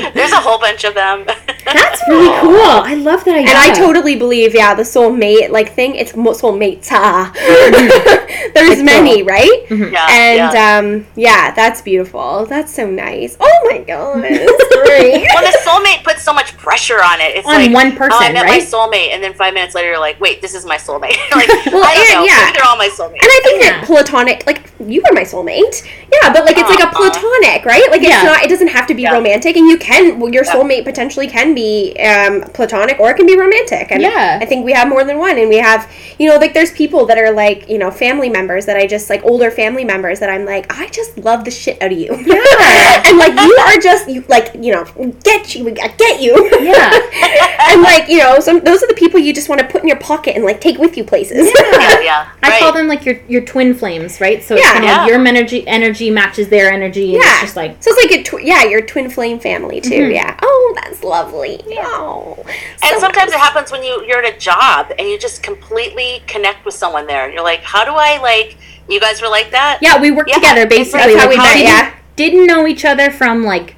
There's 0.14 0.32
a 0.32 0.38
whole 0.40 0.60
bunch 0.60 0.84
of 0.86 0.94
them. 0.94 1.26
That's 1.66 2.02
really 2.08 2.30
cool. 2.40 2.56
I 2.62 2.94
love 2.96 3.26
that 3.26 3.36
idea. 3.36 3.50
And 3.50 3.58
I 3.58 3.74
totally 3.74 4.16
believe, 4.16 4.56
yeah, 4.56 4.74
the 4.74 4.84
soulmate 4.84 5.50
like 5.50 5.74
thing. 5.74 5.96
It's 5.96 6.16
mo- 6.16 6.32
soulmates. 6.34 6.88
Ah. 6.92 7.32
There's 8.54 8.78
Like 8.78 8.86
many, 8.86 9.24
plural. 9.24 9.28
right? 9.28 9.66
Yeah, 9.98 10.08
And 10.10 10.54
yeah. 10.54 10.78
um, 10.78 11.08
yeah, 11.16 11.52
that's 11.52 11.82
beautiful. 11.82 12.46
That's 12.46 12.74
so 12.74 12.86
nice. 12.90 13.36
Oh 13.40 13.60
my 13.72 13.80
god, 13.80 14.24
that's 14.24 14.76
great. 14.88 15.28
well, 15.34 15.44
the 15.44 15.58
soulmate 15.66 16.04
puts 16.04 16.22
so 16.24 16.34
much 16.34 16.56
pressure 16.58 17.02
on 17.04 17.20
it. 17.20 17.36
It's 17.36 17.48
On 17.48 17.56
like 17.56 17.74
one 17.74 17.88
oh, 18.00 18.08
I 18.20 18.32
met 18.32 18.44
right? 18.44 18.60
my 18.62 18.66
soulmate, 18.66 19.10
and 19.14 19.24
then 19.24 19.34
five 19.34 19.54
minutes 19.54 19.74
later, 19.76 19.90
you're 19.90 20.00
like, 20.00 20.20
wait, 20.20 20.42
this 20.42 20.54
is 20.54 20.66
my 20.66 20.78
soulmate. 20.78 21.18
like, 21.32 21.48
Well, 21.74 21.84
I 21.84 21.96
don't 21.96 22.12
and 22.12 22.20
know. 22.22 22.26
yeah. 22.26 22.46
Maybe 22.46 22.58
they're 22.58 22.68
all 22.68 22.78
my 22.78 22.90
soulmates. 22.90 23.22
And 23.24 23.32
I 23.38 23.40
think 23.44 23.64
Yeah. 23.64 23.70
that 23.80 23.84
platonic, 23.86 24.46
like 24.46 24.72
you 24.80 25.02
are 25.06 25.14
my 25.14 25.24
soulmate, 25.24 25.84
yeah, 26.14 26.32
but 26.32 26.46
like 26.46 26.58
it's 26.58 26.70
like 26.70 26.84
a 26.84 26.94
platonic, 26.96 27.66
right? 27.66 27.90
Like 27.90 28.02
it's 28.02 28.10
Yeah. 28.10 28.24
not, 28.24 28.44
it 28.44 28.50
doesn't 28.50 28.68
have 28.70 28.86
to 28.88 28.94
be 28.94 29.04
Yeah. 29.04 29.14
romantic, 29.14 29.56
and 29.58 29.68
you 29.68 29.78
can, 29.78 30.20
well, 30.20 30.32
your 30.32 30.44
Yeah. 30.46 30.54
soulmate 30.54 30.84
potentially 30.84 31.28
can 31.28 31.54
be 31.56 31.96
um, 32.00 32.42
platonic 32.54 33.00
or 33.00 33.10
it 33.12 33.16
can 33.16 33.26
be 33.26 33.38
romantic. 33.38 33.92
And 33.92 34.02
Yeah. 34.02 34.38
I 34.42 34.46
think 34.46 34.64
we 34.66 34.74
have 34.74 34.88
more 34.88 35.04
than 35.04 35.18
one, 35.18 35.38
and 35.38 35.50
we 35.50 35.58
have, 35.58 35.90
you 36.20 36.30
know, 36.30 36.38
like 36.38 36.54
there's 36.54 36.72
people 36.72 37.06
that 37.08 37.18
are 37.18 37.32
like, 37.32 37.68
you 37.70 37.78
know, 37.78 37.90
family 37.92 38.30
members 38.30 38.66
that 38.68 38.78
I 38.78 38.86
just 38.88 39.10
like 39.10 39.24
older 39.24 39.50
family 39.52 39.84
members 39.88 40.20
that 40.20 40.30
I'm 40.30 40.46
like, 40.46 40.72
I 40.78 40.88
just 40.90 41.18
love 41.18 41.44
the 41.46 41.52
shit 41.52 41.82
out 41.82 41.92
of 41.92 41.98
you, 41.98 42.14
Yeah. 42.16 43.04
and 43.08 43.18
like 43.18 43.34
you 43.34 43.58
are 43.68 43.78
just 43.82 44.08
you, 44.10 44.24
like 44.28 44.54
you 44.60 44.74
know, 44.74 44.86
get 45.24 45.56
you, 45.56 45.68
I 45.70 45.88
get 45.88 46.22
you, 46.22 46.34
Yeah. 46.62 46.92
and 47.72 47.82
like 47.82 48.08
you 48.10 48.18
know, 48.20 48.40
some 48.40 48.60
those 48.60 48.84
are 48.84 48.88
the 48.88 48.94
people 48.94 49.20
you 49.20 49.34
just 49.34 49.50
want 49.50 49.62
to 49.62 49.68
put 49.68 49.82
in 49.82 49.88
your 49.88 50.00
pocket 50.00 50.36
and 50.36 50.46
like 50.46 50.62
take 50.62 50.78
with 50.78 50.96
you 50.98 51.04
places. 51.04 51.48
yeah, 51.56 52.00
yeah. 52.02 52.30
I 52.44 52.50
right. 52.50 52.60
call 52.60 52.74
them 52.74 52.88
like 52.88 53.06
your 53.06 53.20
your 53.28 53.42
twin 53.42 53.74
flames, 53.74 54.22
right? 54.22 54.44
So 54.44 54.56
it's 54.56 54.64
Yeah. 54.66 54.74
kind 54.74 54.84
of 54.86 54.90
Yeah. 54.90 54.98
like 55.02 55.10
your 55.10 55.26
energy 55.28 55.68
energy 55.68 56.12
matches 56.12 56.50
their 56.50 56.72
energy, 56.72 57.16
and 57.16 57.24
Yeah. 57.24 57.32
it's 57.34 57.42
just 57.42 57.56
like 57.56 57.82
So 57.82 57.92
it's 57.94 58.12
like 58.12 58.20
a 58.20 58.24
tw- 58.24 58.44
yeah, 58.44 58.64
your 58.66 58.82
twin 58.82 59.10
flame 59.10 59.40
family 59.40 59.82
too. 59.82 59.90
Mhm. 60.10 60.14
Yeah. 60.14 60.38
Oh, 60.42 60.74
that's 60.84 61.04
lovely. 61.04 61.62
Oh. 61.80 62.38
And 62.84 62.94
so 62.94 63.00
sometimes 63.00 63.32
nice. 63.32 63.40
it 63.40 63.44
happens 63.44 63.72
when 63.72 63.84
you 63.84 64.04
you're 64.08 64.24
at 64.24 64.36
a 64.36 64.38
job 64.38 64.92
and 65.00 65.08
you 65.08 65.18
just 65.18 65.42
completely 65.44 66.22
connect 66.28 66.66
with 66.66 66.74
someone 66.74 67.08
there. 67.08 67.30
You're 67.32 67.44
like, 67.44 67.62
how 67.64 67.86
do 67.86 67.92
I 67.94 68.18
like? 68.18 68.58
You 68.90 69.00
guys 69.00 69.22
were 69.22 69.30
like 69.30 69.52
that. 69.52 69.80
yeah, 69.82 70.00
we 70.02 70.12
worked 70.12 70.30
Yeah, 70.30 70.36
together 70.36 70.62
that's 70.66 70.76
basically. 70.76 71.16
how 71.16 71.28
like, 71.28 71.30
we 71.30 71.38
met, 71.38 71.54
didn't, 71.54 71.68
yeah. 71.68 71.96
didn't 72.16 72.46
know 72.48 72.68
each 72.68 72.86
other 72.86 73.12
from 73.12 73.44
like 73.44 73.76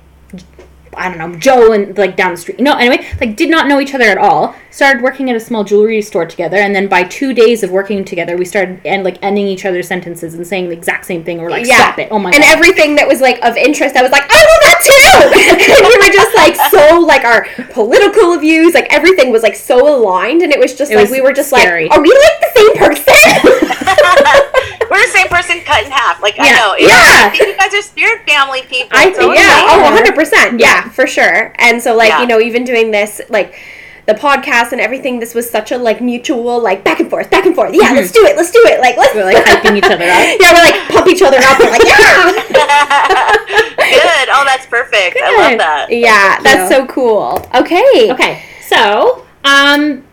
I 0.98 1.08
don't 1.08 1.18
know 1.20 1.38
Joe 1.39 1.72
and 1.72 1.96
like 1.98 2.18
down 2.18 2.32
the 2.32 2.38
street. 2.38 2.60
No, 2.60 2.74
anyway, 2.75 3.08
like 3.22 3.36
did 3.38 3.50
not 3.50 3.68
know 3.68 3.80
each 3.80 3.94
other 3.94 4.06
at 4.06 4.18
all. 4.18 4.56
Started 4.72 5.01
working 5.04 5.30
at 5.30 5.36
a 5.36 5.39
small 5.39 5.63
jewelry 5.63 6.01
store 6.01 6.25
together, 6.25 6.58
and 6.58 6.75
then 6.75 6.88
by 6.88 7.04
two 7.04 7.32
days 7.32 7.62
of 7.63 7.70
working 7.72 8.04
together, 8.04 8.36
we 8.36 8.44
started 8.44 8.82
and 8.86 9.04
like 9.04 9.18
ending 9.22 9.48
each 9.48 9.66
other's 9.66 9.88
sentences 9.88 10.34
and 10.34 10.46
saying 10.46 10.68
the 10.68 10.74
exact 10.75 11.06
same 11.06 11.24
thing. 11.24 11.42
We're 11.42 11.51
like, 11.51 11.66
yeah. 11.68 11.78
stop 11.78 12.00
it! 12.00 12.10
Oh 12.12 12.18
my 12.20 12.32
and 12.32 12.42
god! 12.42 12.44
And 12.44 12.54
everything 12.54 12.96
that 12.96 13.08
was 13.08 13.22
like 13.22 13.39
of 13.46 13.56
interest, 13.56 13.96
I 13.96 14.01
was 14.01 14.12
like, 14.12 14.24
I 14.30 14.39
love 14.50 14.62
that 14.66 14.80
too. 14.89 15.78
and 15.78 15.88
we 15.88 15.96
were 16.08 16.12
just 16.13 16.36
like 16.36 16.56
so 16.72 17.00
like 17.01 17.24
our 17.24 17.46
political 17.72 18.38
views, 18.38 18.74
like 18.74 18.92
everything 18.92 19.32
was 19.32 19.44
like 19.44 19.56
so 19.56 19.96
aligned, 19.96 20.42
and 20.42 20.51
it 20.51 20.60
was 20.60 20.75
just 20.75 20.92
It 20.92 20.96
like 20.96 21.04
was 21.04 21.12
we 21.12 21.22
were 21.22 21.34
just 21.34 21.50
scary. 21.50 21.88
like, 21.88 21.98
are 21.98 22.01
we 22.01 22.10
like 22.10 22.39
the 22.42 22.51
same 22.60 22.74
person? 22.78 23.13
We're 24.89 25.01
the 25.05 25.12
same 25.12 25.27
person 25.27 25.62
cut 25.62 25.86
in 25.86 25.91
half. 25.91 26.22
Like 26.22 26.39
I 26.39 26.48
Yeah. 26.48 26.55
know. 26.55 26.75
Yeah. 26.77 26.89
I 27.25 27.29
think 27.29 27.48
you 27.50 27.58
guys 27.58 27.74
are 27.74 27.81
spirit 27.81 28.27
family 28.27 28.62
people. 28.63 28.98
I- 28.98 29.12
totally. 29.12 29.36
yeah, 29.38 29.67
oh, 29.69 29.81
100 29.84 30.15
percent. 30.15 30.60
Yeah, 30.60 30.84
Yeah. 30.86 30.89
for 30.89 31.05
sure. 31.08 31.53
And 31.58 31.81
so 31.81 31.96
like 31.96 32.10
Yeah. 32.10 32.22
you 32.22 32.27
know, 32.27 32.39
even 32.39 32.63
doing 32.63 32.91
this 32.91 33.22
like. 33.29 33.55
The 34.05 34.15
podcast 34.15 34.72
and 34.72 34.81
everything. 34.81 35.19
This 35.19 35.36
was 35.36 35.48
such 35.48 35.72
a 35.72 35.77
like 35.77 36.01
mutual, 36.01 36.60
like 36.60 36.84
back 36.84 37.00
and 37.00 37.08
forth, 37.12 37.29
back 37.29 37.46
and 37.46 37.53
forth. 37.53 37.75
Yeah, 37.75 37.91
let's 37.91 38.12
do 38.12 38.25
it. 38.25 38.36
Let's 38.36 38.50
do 38.50 38.58
it. 38.65 38.79
Like 38.81 38.98
let's. 38.98 39.13
We're 39.13 39.24
like 39.24 39.38
hyping 39.46 39.77
each 39.77 39.84
other 39.84 39.93
up. 39.93 40.01
yeah, 40.41 40.51
we're 40.51 40.63
like 40.63 40.89
pump 40.89 41.08
each 41.08 41.22
other 41.22 41.38
up. 41.38 41.60
We're 41.60 41.69
like 41.69 41.84
yeah. 41.86 42.31
Good. 43.77 44.29
Oh, 44.31 44.43
that's 44.48 44.65
perfect. 44.65 45.15
I 45.24 45.38
love 45.50 45.58
that. 45.60 45.88
Yeah, 45.91 46.39
that's 46.41 46.72
you. 46.72 46.77
so 46.77 46.86
cool. 46.88 47.48
Okay. 47.53 48.12
Okay, 48.12 48.41
so 48.65 49.25
um, 49.46 50.03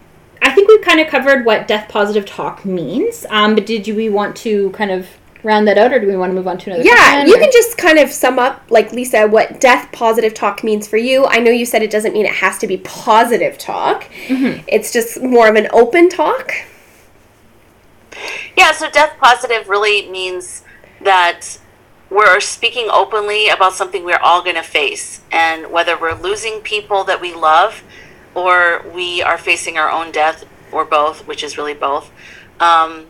I 0.42 0.52
think 0.52 0.68
we've 0.68 0.82
kind 0.82 1.00
of 1.00 1.08
covered 1.08 1.44
what 1.44 1.66
death 1.66 1.88
positive 1.88 2.26
talk 2.26 2.64
means. 2.64 3.26
Um, 3.30 3.54
but 3.54 3.66
did 3.66 3.86
you 3.86 3.94
we 3.94 4.08
want 4.08 4.36
to 4.36 4.70
kind 4.70 4.90
of 4.90 5.08
round 5.42 5.68
that 5.68 5.78
out, 5.78 5.92
or 5.92 6.00
do 6.00 6.06
we 6.06 6.16
want 6.16 6.30
to 6.30 6.34
move 6.34 6.48
on 6.48 6.58
to 6.58 6.70
another? 6.70 6.84
Yeah, 6.84 6.94
question, 6.94 7.28
you 7.28 7.36
or- 7.36 7.38
can 7.38 7.50
just 7.52 7.78
kind 7.78 7.98
of 7.98 8.10
sum 8.10 8.38
up, 8.38 8.62
like 8.68 8.92
Lisa, 8.92 9.26
what 9.26 9.60
death 9.60 9.90
positive 9.92 10.34
talk 10.34 10.64
means 10.64 10.86
for 10.86 10.96
you. 10.96 11.24
I 11.26 11.38
know 11.38 11.50
you 11.50 11.64
said 11.64 11.82
it 11.82 11.90
doesn't 11.90 12.12
mean 12.12 12.26
it 12.26 12.34
has 12.34 12.58
to 12.58 12.66
be 12.66 12.78
positive 12.78 13.56
talk. 13.56 14.04
Mm-hmm. 14.26 14.64
It's 14.68 14.92
just 14.92 15.22
more 15.22 15.48
of 15.48 15.54
an 15.54 15.68
open 15.72 16.08
talk. 16.08 16.52
Yeah, 18.56 18.72
so 18.72 18.90
death 18.90 19.16
positive 19.20 19.68
really 19.68 20.08
means 20.10 20.64
that 21.02 21.58
we're 22.10 22.40
speaking 22.40 22.88
openly 22.92 23.48
about 23.48 23.74
something 23.74 24.04
we're 24.04 24.18
all 24.22 24.42
going 24.42 24.56
to 24.56 24.62
face. 24.62 25.20
And 25.30 25.70
whether 25.70 25.98
we're 25.98 26.14
losing 26.14 26.60
people 26.60 27.04
that 27.04 27.20
we 27.20 27.34
love 27.34 27.82
or 28.36 28.84
we 28.94 29.22
are 29.22 29.38
facing 29.38 29.78
our 29.78 29.90
own 29.90 30.12
death 30.12 30.44
or 30.70 30.84
both, 30.84 31.26
which 31.26 31.42
is 31.42 31.56
really 31.56 31.74
both, 31.74 32.12
um, 32.60 33.06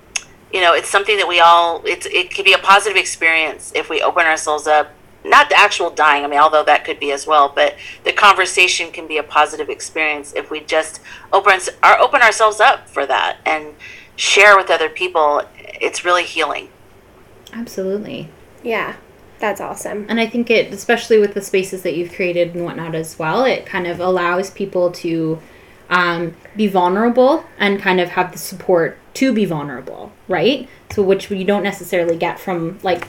you 0.53 0.61
know, 0.61 0.73
it's 0.73 0.89
something 0.89 1.17
that 1.17 1.27
we 1.27 1.41
all, 1.41 1.83
it's, 1.85 2.07
it 2.07 2.31
can 2.31 2.45
be 2.45 2.53
a 2.53 2.59
positive 2.59 2.97
experience 2.97 3.73
if 3.75 3.91
we 3.91 4.01
open 4.01 4.25
ourselves 4.25 4.67
up. 4.67 4.93
Not 5.25 5.49
the 5.49 5.59
actual 5.59 5.91
dying, 5.91 6.25
I 6.25 6.29
mean, 6.29 6.39
although 6.39 6.63
that 6.63 6.85
could 6.85 7.01
be 7.01 7.11
as 7.11 7.27
well, 7.27 7.53
but 7.53 7.75
the 8.05 8.13
conversation 8.13 8.93
can 8.93 9.09
be 9.09 9.19
a 9.19 9.25
positive 9.25 9.69
experience 9.69 10.33
if 10.37 10.53
we 10.53 10.61
just 10.61 11.01
open, 11.33 11.59
our, 11.83 11.99
open 11.99 12.23
ourselves 12.23 12.61
up 12.61 12.89
for 12.89 13.05
that 13.07 13.39
and 13.45 13.75
share 14.15 14.57
with 14.57 14.71
other 14.71 14.89
people. 14.89 15.43
It's 15.81 16.05
really 16.05 16.23
healing. 16.23 16.69
absolutely. 17.53 18.31
Yeah, 18.63 18.95
that's 19.39 19.61
awesome. 19.61 20.07
And 20.09 20.19
I 20.19 20.27
think 20.27 20.51
it, 20.51 20.73
especially 20.73 21.19
with 21.19 21.35
the 21.35 21.43
spaces 21.43 21.83
that 21.83 21.97
you've 21.97 22.13
created 22.13 22.55
and 22.55 22.65
whatnot 22.65 22.95
as 22.95 23.19
well, 23.19 23.45
it 23.45 23.67
kind 23.67 23.87
of 23.87 24.01
allows 24.01 24.51
people 24.51 24.91
to 24.93 25.41
um, 25.91 26.35
be 26.57 26.67
vulnerable 26.67 27.45
and 27.59 27.81
kind 27.81 28.01
of 28.01 28.11
have 28.11 28.33
the 28.33 28.39
support 28.39 28.99
to 29.15 29.33
be 29.33 29.45
vulnerable, 29.45 30.13
right? 30.29 30.69
So 30.91 31.03
which 31.03 31.31
you 31.31 31.45
don't 31.45 31.63
necessarily 31.63 32.17
get 32.17 32.39
from 32.39 32.79
like, 32.83 33.09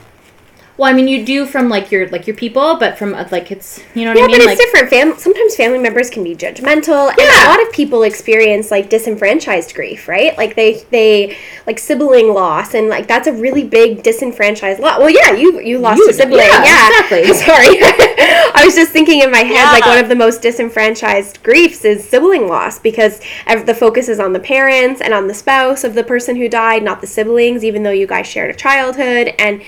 well, 0.78 0.88
I 0.88 0.94
mean, 0.94 1.08
you 1.08 1.24
do 1.26 1.44
from 1.44 1.68
like 1.68 1.90
your 1.90 2.08
like 2.08 2.26
your 2.28 2.36
people, 2.36 2.76
but 2.76 2.96
from 2.96 3.12
uh, 3.12 3.26
like 3.32 3.50
it's 3.50 3.80
you 3.94 4.04
know 4.04 4.12
what 4.12 4.18
Yeah, 4.18 4.24
I 4.24 4.26
mean? 4.28 4.36
but 4.38 4.40
it's 4.40 4.46
like, 4.46 4.58
different. 4.58 4.90
Fam- 4.90 5.18
sometimes 5.18 5.56
family 5.56 5.78
members 5.80 6.08
can 6.08 6.22
be 6.22 6.36
judgmental, 6.36 7.08
and 7.10 7.18
Yeah. 7.18 7.46
a 7.46 7.50
lot 7.50 7.60
of 7.60 7.72
people 7.72 8.04
experience 8.04 8.70
like 8.70 8.88
disenfranchised 8.88 9.74
grief, 9.74 10.06
right? 10.06 10.38
Like 10.38 10.54
they 10.54 10.84
they 10.90 11.36
like 11.66 11.78
sibling 11.80 12.32
loss, 12.32 12.74
and 12.74 12.88
like 12.88 13.08
that's 13.08 13.26
a 13.26 13.32
really 13.32 13.64
big 13.64 14.04
disenfranchised 14.04 14.78
loss. 14.80 14.98
Well, 15.00 15.10
yeah, 15.10 15.32
you 15.32 15.58
you 15.60 15.78
lost 15.78 15.98
You 15.98 16.08
a 16.10 16.12
sibling, 16.12 16.38
yeah, 16.46 16.64
yeah, 16.64 16.88
exactly. 16.88 17.34
Sorry, 17.34 17.78
I 18.54 18.62
was 18.64 18.76
just 18.76 18.92
thinking 18.92 19.20
in 19.22 19.30
my 19.32 19.38
head 19.42 19.72
like 19.72 19.84
one 19.84 19.98
of 19.98 20.08
the 20.08 20.14
most 20.16 20.42
disenfranchised 20.42 21.42
griefs 21.42 21.84
is 21.84 22.08
sibling 22.08 22.46
loss 22.46 22.78
because 22.78 23.20
ev- 23.46 23.66
the 23.66 23.74
focus 23.74 24.08
is 24.08 24.20
on 24.20 24.32
the 24.32 24.40
parents 24.40 25.00
and 25.00 25.12
on 25.12 25.26
the 25.26 25.34
spouse 25.34 25.82
of 25.82 25.94
the 25.94 26.04
person 26.04 26.36
who 26.36 26.48
died, 26.48 26.84
not 26.84 27.00
the 27.00 27.06
siblings, 27.08 27.64
even 27.64 27.82
though 27.82 27.90
you 27.90 28.06
guys 28.06 28.28
shared 28.28 28.50
a 28.50 28.54
childhood 28.56 29.34
and 29.40 29.60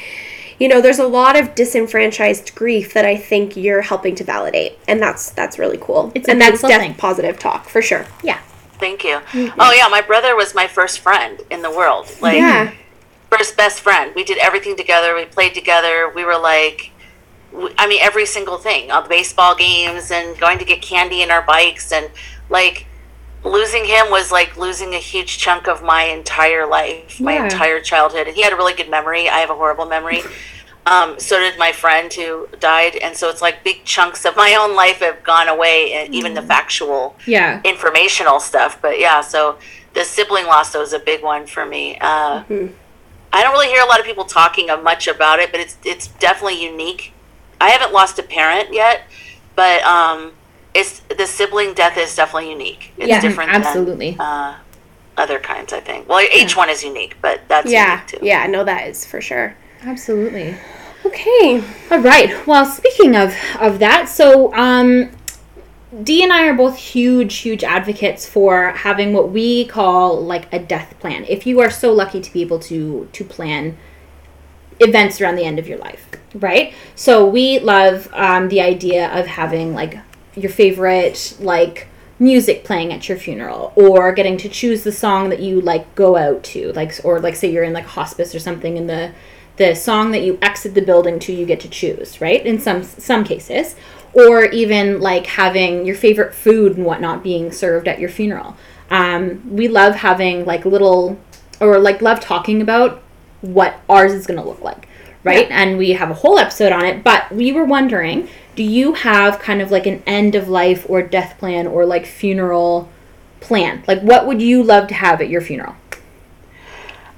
you 0.61 0.69
know 0.69 0.81
there's 0.81 1.01
a 1.01 1.07
lot 1.07 1.37
of 1.37 1.55
disenfranchised 1.57 2.55
grief 2.55 2.95
that 2.95 3.05
i 3.05 3.17
think 3.17 3.57
you're 3.57 3.83
helping 3.83 4.15
to 4.15 4.23
validate 4.23 4.79
and 4.87 5.03
that's 5.03 5.31
that's 5.31 5.59
really 5.59 5.79
cool 5.81 6.13
It's 6.15 6.29
a 6.29 6.31
and 6.33 6.41
that's 6.41 6.51
beautiful 6.61 6.69
death 6.69 6.81
thing. 6.83 6.95
positive 6.95 7.39
talk 7.39 7.69
for 7.69 7.83
sure 7.83 8.07
yeah, 8.23 8.41
Thank 8.79 9.05
you. 9.05 9.21
Oh 9.59 9.73
yeah, 9.77 9.89
my 9.91 10.01
brother 10.01 10.35
was 10.35 10.55
my 10.55 10.67
first 10.67 11.01
friend 11.01 11.43
in 11.51 11.61
the 11.61 11.71
world. 11.71 12.07
Like 12.23 12.39
yeah 12.39 12.73
first 13.31 13.57
best 13.57 13.81
friend. 13.81 14.13
We 14.15 14.25
did 14.25 14.39
everything 14.39 14.77
together. 14.77 15.15
We 15.15 15.25
played 15.25 15.55
together. 15.55 16.11
We 16.15 16.25
were 16.25 16.39
like, 16.39 16.91
I 17.79 17.87
mean, 17.87 18.01
every 18.03 18.27
single 18.27 18.59
thing. 18.59 18.91
Uh, 18.91 19.03
the 19.03 19.09
baseball 19.09 19.55
games 19.55 20.11
and 20.11 20.37
going 20.39 20.59
to 20.59 20.65
get 20.65 20.83
candy 20.83 21.23
in 21.23 21.31
our 21.31 21.43
bikes 21.43 21.93
and 21.93 22.11
like 22.49 22.87
losing 23.45 23.85
him 23.85 24.11
was 24.11 24.31
like 24.31 24.57
losing 24.57 24.95
a 24.95 24.99
huge 24.99 25.39
chunk 25.39 25.67
of 25.69 25.83
my 25.83 26.05
entire 26.05 26.67
life, 26.67 27.21
my 27.21 27.43
entire 27.45 27.81
childhood. 27.81 28.29
He 28.29 28.43
had 28.43 28.53
a 28.53 28.57
really 28.57 28.75
good 28.75 28.91
memory. 28.91 29.29
I 29.29 29.39
have 29.39 29.51
a 29.51 29.55
horrible 29.55 29.87
memory. 29.87 30.23
Um, 30.87 31.21
so 31.21 31.39
did 31.39 31.59
my 31.59 31.73
friend 31.73 32.13
who 32.13 32.49
died, 32.59 32.97
and 32.97 33.15
so 33.15 33.29
it's 33.29 33.43
like 33.43 33.63
big 33.63 33.85
chunks 33.85 34.25
of 34.25 34.35
my 34.35 34.55
own 34.55 34.75
life 34.75 35.01
have 35.01 35.23
gone 35.23 35.47
away, 35.47 35.93
and 35.93 36.13
even 36.15 36.33
the 36.33 36.41
factual 36.41 37.17
yeah, 37.27 37.61
informational 37.65 38.41
stuff. 38.41 38.81
But 38.81 38.99
yeah, 38.99 39.21
so 39.21 39.59
the 39.93 40.05
sibling 40.05 40.47
loss 40.47 40.75
was 40.75 40.95
a 40.95 40.99
big 40.99 41.23
one 41.23 41.47
for 41.47 41.67
me. 41.67 41.99
Uh, 42.01 42.45
Mm-hmm. 42.45 42.75
I 43.33 43.43
don't 43.43 43.53
really 43.53 43.69
hear 43.69 43.83
a 43.83 43.87
lot 43.87 44.01
of 44.01 44.07
people 44.07 44.25
talking 44.25 44.67
much 44.83 45.07
about 45.07 45.39
it, 45.39 45.53
but 45.53 45.61
it's 45.61 45.77
it's 45.85 46.09
definitely 46.09 46.63
unique. 46.63 47.13
I 47.61 47.71
haven't 47.71 47.93
lost 47.93 48.19
a 48.19 48.23
parent 48.23 48.73
yet, 48.73 49.03
but 49.55 49.83
um, 49.83 50.33
it's 50.75 51.01
the 51.17 51.27
sibling 51.27 51.75
death 51.75 51.97
is 51.99 52.15
definitely 52.15 52.51
unique. 52.51 52.93
It's 52.97 53.09
Yeah, 53.09 53.21
different 53.21 53.51
absolutely. 53.51 54.13
than 54.13 54.21
uh, 54.21 54.57
other 55.17 55.39
kinds. 55.39 55.73
I 55.73 55.81
think. 55.81 56.09
Well, 56.09 56.21
each 56.35 56.57
one 56.57 56.71
is 56.71 56.83
unique, 56.85 57.17
but 57.23 57.41
that's 57.49 57.71
yeah 57.71 57.95
unique 57.97 58.07
too. 58.09 58.19
yeah 58.23 58.47
no 58.47 58.65
that 58.65 58.87
is 58.89 59.05
for 59.05 59.21
sure 59.21 59.57
absolutely. 59.83 60.55
okay 61.05 61.63
All 61.91 61.99
right. 61.99 62.47
Well, 62.47 62.65
speaking 62.67 63.17
of 63.17 63.35
of 63.59 63.79
that, 63.81 64.09
so 64.09 64.53
um, 64.55 65.11
Dee 66.05 66.23
and 66.23 66.33
I 66.33 66.47
are 66.47 66.55
both 66.55 66.77
huge, 66.77 67.39
huge 67.39 67.65
advocates 67.65 68.25
for 68.29 68.71
having 68.71 69.13
what 69.13 69.31
we 69.33 69.65
call 69.67 70.21
like 70.25 70.53
a 70.53 70.59
death 70.61 70.95
plan. 71.01 71.25
If 71.29 71.47
you 71.47 71.61
are 71.61 71.71
so 71.71 71.93
lucky 71.93 72.21
to 72.21 72.33
be 72.33 72.43
able 72.43 72.61
to 72.61 73.09
to 73.13 73.25
plan 73.25 73.77
events 74.79 75.21
around 75.21 75.37
the 75.37 75.45
end 75.45 75.59
of 75.59 75.67
your 75.69 75.79
life, 75.79 76.09
right? 76.35 76.73
So 76.95 77.27
we 77.27 77.59
love 77.59 78.09
um, 78.13 78.49
the 78.49 78.61
idea 78.61 79.11
of 79.19 79.27
having 79.27 79.75
like 79.75 79.99
your 80.43 80.51
favorite 80.53 81.37
like 81.41 81.87
music 82.19 82.65
playing 82.65 82.93
at 82.93 83.09
your 83.09 83.17
funeral 83.17 83.73
or 83.77 84.13
getting 84.13 84.37
to 84.37 84.49
choose 84.49 84.85
the 84.85 84.93
song 84.93 85.31
that 85.31 85.41
you 85.41 85.61
like 85.61 85.95
go 85.95 86.17
out 86.17 86.43
to 86.45 86.71
like 86.75 86.93
or 87.03 87.19
like 87.21 87.35
say 87.35 87.51
you're 87.51 87.65
in 87.65 87.73
like 87.73 87.87
hospice 87.87 88.35
or 88.35 88.39
something 88.39 88.77
and 88.77 88.89
the 88.91 89.13
the 89.57 89.75
song 89.75 90.11
that 90.11 90.23
you 90.23 90.39
exit 90.43 90.75
the 90.75 90.83
building 90.83 91.19
to 91.19 91.33
you 91.33 91.47
get 91.47 91.61
to 91.61 91.69
choose 91.69 92.21
right 92.21 92.45
in 92.45 92.59
some 92.59 92.83
some 92.83 93.25
cases 93.25 93.75
or 94.13 94.45
even 94.47 95.01
like 95.01 95.27
having 95.27 95.87
your 95.87 95.95
favorite 95.97 96.35
food 96.35 96.77
and 96.77 96.85
whatnot 96.85 97.23
being 97.23 97.51
served 97.53 97.89
at 97.89 97.99
your 97.99 98.09
funeral 98.11 98.55
um, 98.91 99.41
we 99.55 99.69
love 99.69 99.95
having 99.95 100.45
like 100.45 100.65
little 100.65 101.19
or 101.61 101.79
like 101.79 102.03
love 102.03 102.21
talking 102.21 102.61
about 102.61 103.03
what 103.41 103.81
ours 103.89 104.13
is 104.13 104.27
going 104.27 104.39
to 104.41 104.47
look 104.47 104.61
like 104.61 104.89
right 105.25 105.49
Yeah. 105.49 105.63
and 105.63 105.79
we 105.79 105.93
have 105.93 106.11
a 106.11 106.15
whole 106.15 106.39
episode 106.39 106.73
on 106.73 106.85
it 106.85 107.03
but 107.05 107.31
we 107.33 107.53
were 107.53 107.65
wondering 107.65 108.29
do 108.61 108.67
you 108.67 108.93
have 108.93 109.39
kind 109.39 109.63
of 109.63 109.71
like 109.71 109.87
an 109.87 110.03
end 110.07 110.35
of 110.35 110.47
life 110.47 110.85
or 110.87 111.01
death 111.01 111.39
plan 111.39 111.67
or 111.67 111.87
like 111.87 112.05
funeral 112.05 112.91
plan 113.41 113.83
like 113.89 114.03
what 114.03 114.27
would 114.27 114.43
you 114.43 114.63
love 114.63 114.87
to 114.87 114.93
have 114.93 115.19
at 115.23 115.31
your 115.31 115.41
funeral 115.41 115.75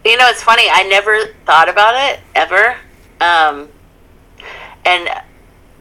You 0.05 0.17
know, 0.17 0.29
it's 0.29 0.41
funny. 0.41 0.69
I 0.71 0.85
never 0.85 1.35
thought 1.45 1.69
about 1.69 1.95
it 1.97 2.21
ever. 2.37 2.77
Um, 3.21 3.69
and 4.85 5.09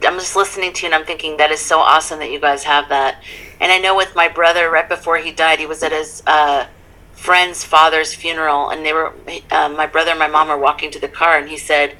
I'm 0.01 0.17
just 0.17 0.35
listening 0.35 0.73
to 0.73 0.81
you 0.81 0.87
and 0.87 0.95
I'm 0.95 1.05
thinking 1.05 1.37
that 1.37 1.51
is 1.51 1.59
so 1.59 1.77
awesome 1.79 2.17
that 2.17 2.31
you 2.31 2.39
guys 2.39 2.63
have 2.63 2.89
that. 2.89 3.23
And 3.59 3.71
I 3.71 3.77
know 3.77 3.95
with 3.95 4.15
my 4.15 4.27
brother, 4.27 4.71
right 4.71 4.89
before 4.89 5.17
he 5.17 5.31
died, 5.31 5.59
he 5.59 5.67
was 5.67 5.83
at 5.83 5.91
his 5.91 6.23
uh, 6.25 6.65
friend's 7.13 7.63
father's 7.63 8.15
funeral, 8.15 8.69
and 8.69 8.83
they 8.83 8.93
were 8.93 9.13
uh, 9.51 9.69
my 9.69 9.85
brother 9.85 10.09
and 10.09 10.19
my 10.19 10.27
mom 10.27 10.47
were 10.47 10.57
walking 10.57 10.89
to 10.89 10.99
the 10.99 11.07
car, 11.07 11.37
and 11.37 11.47
he 11.47 11.57
said, 11.57 11.95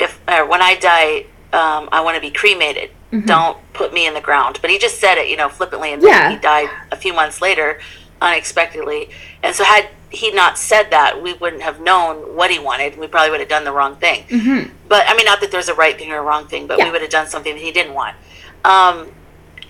"If 0.00 0.20
uh, 0.26 0.44
when 0.46 0.60
I 0.60 0.74
die, 0.74 1.26
um, 1.52 1.88
I 1.92 2.00
want 2.02 2.14
to 2.16 2.20
be 2.20 2.30
cremated. 2.30 2.90
Don't 3.24 3.56
put 3.72 3.92
me 3.94 4.06
in 4.06 4.14
the 4.14 4.20
ground." 4.20 4.58
But 4.60 4.70
he 4.70 4.78
just 4.78 4.98
said 4.98 5.16
it, 5.18 5.28
you 5.28 5.36
know, 5.36 5.48
flippantly, 5.48 5.92
and 5.92 6.02
then 6.02 6.10
Yeah. 6.10 6.30
he 6.30 6.36
died 6.36 6.68
a 6.92 6.96
few 6.96 7.12
months 7.14 7.40
later, 7.40 7.80
unexpectedly. 8.20 9.10
And 9.42 9.54
so 9.54 9.64
had 9.64 9.88
he 10.10 10.30
not 10.30 10.56
said 10.58 10.90
that, 10.90 11.22
we 11.22 11.34
wouldn't 11.34 11.62
have 11.62 11.80
known 11.80 12.34
what 12.34 12.50
he 12.50 12.58
wanted. 12.58 12.98
We 12.98 13.06
probably 13.06 13.30
would 13.30 13.40
have 13.40 13.48
done 13.48 13.64
the 13.64 13.72
wrong 13.72 13.96
thing. 13.96 14.24
mm-hmm. 14.24 14.70
But 14.88 15.04
I 15.08 15.14
mean, 15.16 15.26
not 15.26 15.40
that 15.40 15.50
there's 15.50 15.68
a 15.68 15.74
right 15.74 15.98
thing 15.98 16.10
or 16.12 16.18
a 16.18 16.22
wrong 16.22 16.46
thing, 16.48 16.66
but 16.66 16.78
Yeah. 16.78 16.84
we 16.86 16.90
would 16.90 17.02
have 17.02 17.10
done 17.10 17.26
something 17.26 17.54
that 17.54 17.62
he 17.62 17.72
didn't 17.72 17.94
want. 17.94 18.16
Um, 18.64 19.08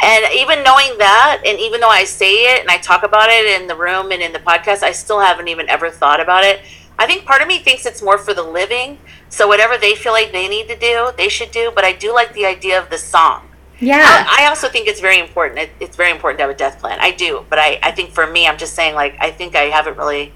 and 0.00 0.24
even 0.32 0.62
knowing 0.62 0.96
that, 0.98 1.42
and 1.44 1.58
even 1.58 1.80
though 1.80 1.88
I 1.88 2.04
say 2.04 2.54
it 2.54 2.60
and 2.60 2.70
I 2.70 2.78
talk 2.78 3.02
about 3.02 3.30
it 3.30 3.60
in 3.60 3.66
the 3.66 3.74
room 3.74 4.12
and 4.12 4.22
in 4.22 4.32
the 4.32 4.38
podcast, 4.38 4.84
I 4.84 4.92
still 4.92 5.18
haven't 5.18 5.48
even 5.48 5.68
ever 5.68 5.90
thought 5.90 6.20
about 6.20 6.44
it. 6.44 6.60
I 6.98 7.06
think 7.06 7.24
part 7.24 7.42
of 7.42 7.48
me 7.48 7.58
thinks 7.60 7.86
it's 7.86 8.02
more 8.02 8.18
for 8.18 8.34
the 8.34 8.42
living. 8.42 8.98
So 9.28 9.46
whatever 9.46 9.78
they 9.78 9.94
feel 9.94 10.12
like 10.12 10.32
they 10.32 10.48
need 10.48 10.68
to 10.68 10.76
do, 10.76 11.10
they 11.16 11.28
should 11.28 11.50
do. 11.50 11.70
But 11.74 11.84
I 11.84 11.92
do 11.92 12.12
like 12.12 12.32
the 12.34 12.46
idea 12.46 12.80
of 12.80 12.90
the 12.90 12.98
song. 12.98 13.48
yeah 13.78 14.26
I, 14.28 14.44
I 14.44 14.48
also 14.48 14.68
think 14.68 14.88
it's 14.88 15.00
very 15.00 15.18
important. 15.20 15.60
It, 15.60 15.70
it's 15.80 15.96
very 15.96 16.10
important 16.10 16.38
to 16.38 16.42
have 16.42 16.50
a 16.50 16.58
death 16.58 16.80
plan. 16.80 16.98
I 17.00 17.12
do, 17.12 17.44
but 17.48 17.58
I, 17.58 17.78
I 17.82 17.92
think 17.92 18.10
for 18.10 18.26
me, 18.26 18.46
I'm 18.48 18.58
just 18.58 18.74
saying 18.74 18.94
like 18.94 19.16
I 19.20 19.30
think 19.30 19.54
I 19.54 19.64
haven't 19.64 19.96
really 19.96 20.32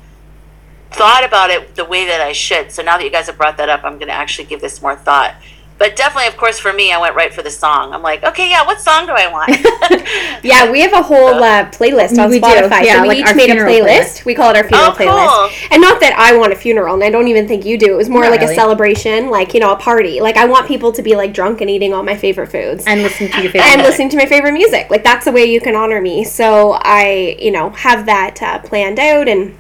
thought 0.92 1.25
about 1.25 1.51
it 1.51 1.75
the 1.75 1.85
way 1.85 2.07
that 2.07 2.20
I 2.20 2.33
should. 2.33 2.70
So 2.70 2.83
now 2.83 2.96
that 2.98 3.05
you 3.05 3.11
guys 3.11 3.27
have 3.27 3.37
brought 3.37 3.57
that 3.57 3.68
up, 3.68 3.83
I'm 3.83 3.94
going 3.94 4.09
to 4.09 4.14
actually 4.14 4.44
give 4.44 4.61
this 4.61 4.83
more 4.83 4.94
thought. 4.94 5.35
But 5.78 5.96
definitely, 5.96 6.28
of 6.28 6.37
course, 6.37 6.61
for 6.61 6.72
me, 6.72 6.92
I 6.92 6.98
went 7.00 7.16
right 7.16 7.35
for 7.35 7.42
the 7.42 7.50
song. 7.50 7.92
I'm 7.92 8.02
like, 8.02 8.22
okay, 8.22 8.48
yeah, 8.48 8.64
what 8.64 8.80
song 8.80 9.06
do 9.06 9.12
I 9.12 9.26
want? 9.26 9.50
Yeah, 10.44 10.70
we 10.72 10.80
have 10.80 10.92
a 10.92 11.02
whole 11.02 11.42
uh, 11.42 11.70
playlist 11.70 12.18
on 12.18 12.28
We 12.28 12.40
do, 12.40 12.46
Spotify. 12.46 12.82
yeah, 12.85 12.96
so 12.96 13.02
we 13.02 13.08
like 13.08 13.18
each 13.18 13.26
our 13.28 13.35
made 13.35 13.50
a 13.50 13.54
funeral 13.54 13.72
playlist. 13.72 13.87
playlist. 14.20 14.24
We 14.24 14.35
call 14.35 14.50
it 14.50 14.56
our 14.56 14.64
funeral 14.64 14.90
Oh, 14.90 14.94
cool. 14.96 15.06
playlist. 15.06 15.68
And 15.70 15.80
not 15.80 16.00
that 16.00 16.14
I 16.18 16.37
want 16.37 16.52
a 16.52 16.56
funeral, 16.56 16.94
and 16.94 17.04
I 17.04 17.11
don't 17.11 17.28
even 17.28 17.46
think 17.46 17.64
you 17.64 17.78
do. 17.78 17.92
It 17.94 17.96
was 17.96 18.08
more 18.08 18.22
Not 18.22 18.32
like 18.32 18.40
really. 18.40 18.52
a 18.52 18.56
celebration, 18.56 19.30
like, 19.30 19.54
you 19.54 19.61
know, 19.61 19.72
a 19.72 19.76
party. 19.76 20.20
Like, 20.20 20.37
I 20.37 20.44
want 20.46 20.66
people 20.66 20.90
to 20.92 21.02
be, 21.02 21.14
like, 21.16 21.32
drunk 21.32 21.61
and 21.61 21.70
eating 21.70 21.94
all 21.94 22.02
my 22.02 22.16
favorite 22.16 22.50
foods. 22.50 22.85
and 22.87 23.02
listen 23.02 23.28
to 23.30 23.42
your 23.42 23.52
favorite 23.52 23.68
and 23.70 23.82
listening 23.82 24.08
to 24.11 24.16
my 24.16 24.26
favorite 24.26 24.52
music. 24.52 24.90
Like, 24.90 25.04
that's 25.04 25.24
the 25.26 25.32
way 25.32 25.44
you 25.44 25.61
can 25.61 25.76
honor 25.76 26.00
me. 26.00 26.24
So 26.24 26.72
I, 26.82 27.37
you 27.38 27.50
know, 27.52 27.70
have 27.70 28.06
that 28.06 28.42
uh, 28.42 28.58
planned 28.61 28.98
out 28.98 29.28
and 29.28 29.56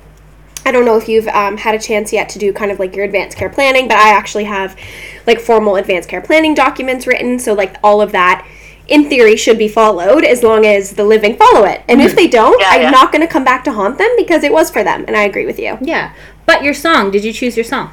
I 0.64 0.70
don't 0.72 0.84
know 0.84 0.96
if 0.96 1.08
you've 1.08 1.28
um, 1.28 1.56
had 1.56 1.74
a 1.74 1.78
chance 1.78 2.12
yet 2.12 2.28
to 2.30 2.38
do 2.38 2.52
kind 2.52 2.70
of 2.70 2.78
like 2.78 2.94
your 2.94 3.04
advanced 3.04 3.36
care 3.36 3.48
planning, 3.50 3.88
but 3.88 3.96
I 3.96 4.10
actually 4.10 4.44
have 4.44 4.78
like 5.26 5.40
formal 5.40 5.76
advanced 5.76 6.08
care 6.08 6.20
planning 6.20 6.54
documents 6.54 7.06
written. 7.06 7.38
So, 7.38 7.52
like, 7.52 7.76
all 7.82 8.00
of 8.00 8.12
that 8.12 8.46
in 8.88 9.08
theory 9.08 9.36
should 9.36 9.58
be 9.58 9.68
followed 9.68 10.24
as 10.24 10.42
long 10.42 10.66
as 10.66 10.92
the 10.92 11.04
living 11.04 11.36
follow 11.36 11.64
it. 11.64 11.82
And 11.88 12.00
if 12.00 12.14
they 12.16 12.26
don't, 12.28 12.60
Yeah, 12.60 12.68
I'm 12.70 12.80
yeah. 12.82 12.90
not 12.90 13.12
going 13.12 13.22
to 13.26 13.32
come 13.32 13.44
back 13.44 13.64
to 13.64 13.72
haunt 13.72 13.98
them 13.98 14.10
because 14.16 14.42
it 14.44 14.52
was 14.52 14.70
for 14.70 14.82
them. 14.84 15.04
And 15.06 15.16
I 15.16 15.22
agree 15.22 15.46
with 15.46 15.58
you. 15.58 15.78
yeah 15.80 16.12
but 16.44 16.64
your 16.64 16.74
song 16.74 17.10
did 17.12 17.24
you 17.24 17.32
choose 17.32 17.56
your 17.56 17.64
song 17.64 17.92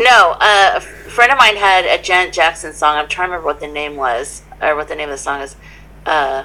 no, 0.00 0.36
uh, 0.40 0.74
a 0.76 0.80
friend 0.80 1.30
of 1.32 1.38
mine 1.38 1.56
had 1.56 1.84
a 1.84 2.02
Janet 2.02 2.32
Jackson 2.32 2.72
song. 2.72 2.96
I'm 2.96 3.08
trying 3.08 3.28
to 3.28 3.32
remember 3.32 3.46
what 3.46 3.60
the 3.60 3.66
name 3.66 3.96
was, 3.96 4.42
or 4.62 4.74
what 4.76 4.88
the 4.88 4.94
name 4.94 5.08
of 5.08 5.14
the 5.14 5.18
song 5.18 5.40
is. 5.42 5.56
Uh, 6.06 6.44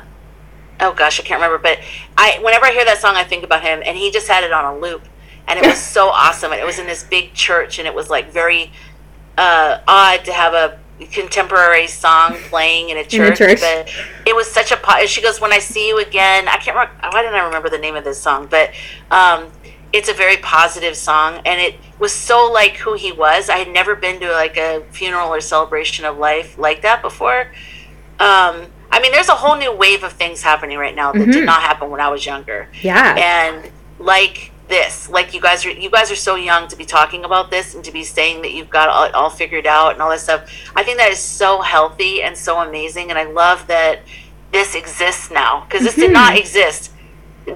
oh 0.81 0.93
gosh, 0.93 1.19
I 1.19 1.23
can't 1.23 1.39
remember. 1.41 1.57
But 1.57 1.79
I, 2.17 2.39
whenever 2.43 2.65
I 2.65 2.71
hear 2.73 2.83
that 2.85 2.97
song, 2.99 3.15
I 3.15 3.23
think 3.23 3.43
about 3.43 3.61
him, 3.63 3.81
and 3.85 3.97
he 3.97 4.11
just 4.11 4.27
had 4.27 4.43
it 4.43 4.51
on 4.51 4.65
a 4.65 4.77
loop, 4.77 5.03
and 5.47 5.59
it 5.59 5.65
was 5.65 5.77
so 5.77 6.09
awesome. 6.09 6.51
And 6.51 6.59
it 6.61 6.65
was 6.65 6.79
in 6.79 6.85
this 6.87 7.03
big 7.03 7.33
church, 7.33 7.79
and 7.79 7.87
it 7.87 7.93
was 7.93 8.09
like 8.09 8.31
very 8.31 8.71
uh, 9.37 9.79
odd 9.87 10.23
to 10.25 10.33
have 10.33 10.53
a 10.53 10.79
contemporary 11.11 11.87
song 11.87 12.35
playing 12.49 12.89
in 12.89 12.97
a 12.97 13.03
church, 13.03 13.37
church. 13.39 13.59
but 13.59 13.91
it 14.25 14.35
was 14.35 14.49
such 14.49 14.71
a 14.71 14.77
po- 14.77 15.05
she 15.05 15.21
goes 15.21 15.41
when 15.41 15.51
i 15.51 15.57
see 15.59 15.87
you 15.89 15.97
again 15.99 16.47
i 16.47 16.55
can't 16.57 16.77
remember 16.77 16.93
why 17.11 17.21
didn't 17.23 17.35
i 17.35 17.43
remember 17.43 17.67
the 17.67 17.77
name 17.79 17.95
of 17.95 18.03
this 18.05 18.17
song 18.21 18.47
but 18.49 18.69
um, 19.11 19.47
it's 19.91 20.07
a 20.07 20.13
very 20.13 20.37
positive 20.37 20.95
song 20.95 21.41
and 21.45 21.59
it 21.59 21.75
was 21.99 22.13
so 22.13 22.49
like 22.49 22.77
who 22.77 22.93
he 22.93 23.11
was 23.11 23.49
i 23.49 23.57
had 23.57 23.67
never 23.69 23.95
been 23.95 24.19
to 24.21 24.31
like 24.31 24.55
a 24.55 24.83
funeral 24.91 25.27
or 25.33 25.41
celebration 25.41 26.05
of 26.05 26.17
life 26.19 26.57
like 26.59 26.83
that 26.83 27.01
before 27.01 27.47
um, 28.19 28.67
i 28.91 28.99
mean 29.01 29.11
there's 29.11 29.29
a 29.29 29.35
whole 29.35 29.57
new 29.57 29.75
wave 29.75 30.03
of 30.03 30.13
things 30.13 30.41
happening 30.43 30.77
right 30.77 30.95
now 30.95 31.11
that 31.11 31.27
Mhm. 31.27 31.33
did 31.33 31.45
not 31.45 31.61
happen 31.63 31.89
when 31.89 31.99
i 32.01 32.07
was 32.07 32.25
younger 32.25 32.69
yeah 32.81 33.15
and 33.17 33.71
like 33.99 34.51
this. 34.73 35.07
Like 35.07 35.35
you 35.35 35.39
guys 35.39 35.65
are 35.65 35.71
you 35.71 35.89
guys 35.89 36.11
are 36.11 36.15
so 36.15 36.35
young 36.35 36.67
to 36.67 36.75
be 36.75 36.83
talking 36.83 37.23
about 37.25 37.51
this 37.51 37.75
and 37.75 37.83
to 37.85 37.91
be 37.91 38.03
saying 38.03 38.41
that 38.41 38.53
you've 38.53 38.71
got 38.71 38.89
all, 38.89 39.07
all 39.13 39.29
figured 39.29 39.67
out 39.67 39.93
and 39.93 40.01
all 40.01 40.09
this 40.09 40.23
stuff. 40.23 40.49
I 40.75 40.83
think 40.83 40.97
that 40.97 41.11
is 41.11 41.19
so 41.19 41.61
healthy 41.61 42.23
and 42.23 42.35
so 42.35 42.59
amazing 42.59 43.11
and 43.11 43.19
i 43.19 43.23
love 43.23 43.67
that 43.67 43.99
this 44.51 44.73
exists 44.73 45.29
now 45.29 45.65
because 45.65 45.83
this 45.83 45.95
did 45.95 46.09
mhm. 46.09 46.13
not 46.13 46.37
exist. 46.37 46.91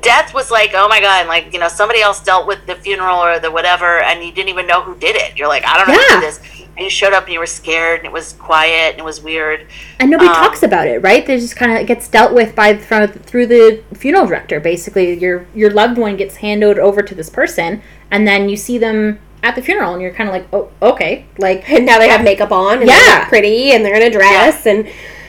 Death 0.02 0.34
was 0.34 0.52
like 0.52 0.72
oh 0.76 0.88
my 0.88 1.00
god 1.02 1.28
like 1.28 1.52
you 1.54 1.60
know 1.60 1.70
somebody 1.70 2.02
else 2.02 2.22
dealt 2.22 2.46
with 2.46 2.66
the 2.68 2.76
funeral 2.76 3.18
or 3.18 3.40
the 3.40 3.50
whatever 3.50 4.00
and 4.02 4.24
you 4.24 4.32
didn't 4.32 4.50
even 4.50 4.68
know 4.68 4.82
who 4.82 4.96
did 4.96 5.16
it. 5.16 5.36
You're 5.38 5.48
like 5.48 5.66
i 5.66 5.78
don't 5.78 5.88
know 5.88 6.00
who 6.00 6.22
did 6.22 6.24
this 6.24 6.40
and 6.78 6.84
you 6.84 6.90
showed 6.90 7.12
up 7.14 7.24
and 7.26 7.34
you 7.34 7.40
were 7.40 7.46
scared 7.48 8.00
and 8.00 8.06
it 8.06 8.12
was 8.14 8.34
quiet 8.34 8.92
and 8.92 9.00
it 9.00 9.04
was 9.06 9.20
weird. 9.22 9.66
And 10.00 10.10
nobody 10.12 10.30
Um, 10.30 10.36
talks 10.36 10.62
about 10.64 10.88
it 10.88 11.02
right? 11.02 11.26
They 11.26 11.38
just 11.40 11.56
kind 11.56 11.78
of 11.78 11.88
gets 11.88 12.08
dealt 12.08 12.34
with 12.34 12.56
by 12.56 12.78
from 12.78 13.08
through 13.08 13.48
the 13.48 13.84
funeral 13.96 14.28
director 14.28 14.60
basically. 14.60 15.18
Your 15.18 15.46
your 15.56 15.72
loved 15.72 15.98
one 15.98 16.16
gets 16.16 16.38
handed 16.38 16.78
over 16.80 17.02
to 17.02 17.16
this 17.16 17.30
person 17.30 17.82
and 18.12 18.28
then 18.28 18.48
you 18.48 18.56
see 18.56 18.78
them 18.78 19.20
at 19.44 19.56
the 19.56 19.62
funeral 19.62 19.94
and 19.94 20.02
you're 20.02 20.14
kind 20.14 20.30
of 20.30 20.34
like 20.34 20.48
oh 20.54 20.70
okay 20.82 21.26
like 21.38 21.68
And 21.70 21.86
now 21.86 22.00
they 22.00 22.10
have 22.10 22.24
makeup 22.24 22.52
on 22.52 22.80
and 22.80 22.88
they 22.90 22.94
Yeah. 22.94 23.28
pretty 23.28 23.72
and 23.72 23.84
they're 23.84 23.96
in 23.96 24.04
a 24.04 24.12
dress 24.12 24.66
and 24.66 24.88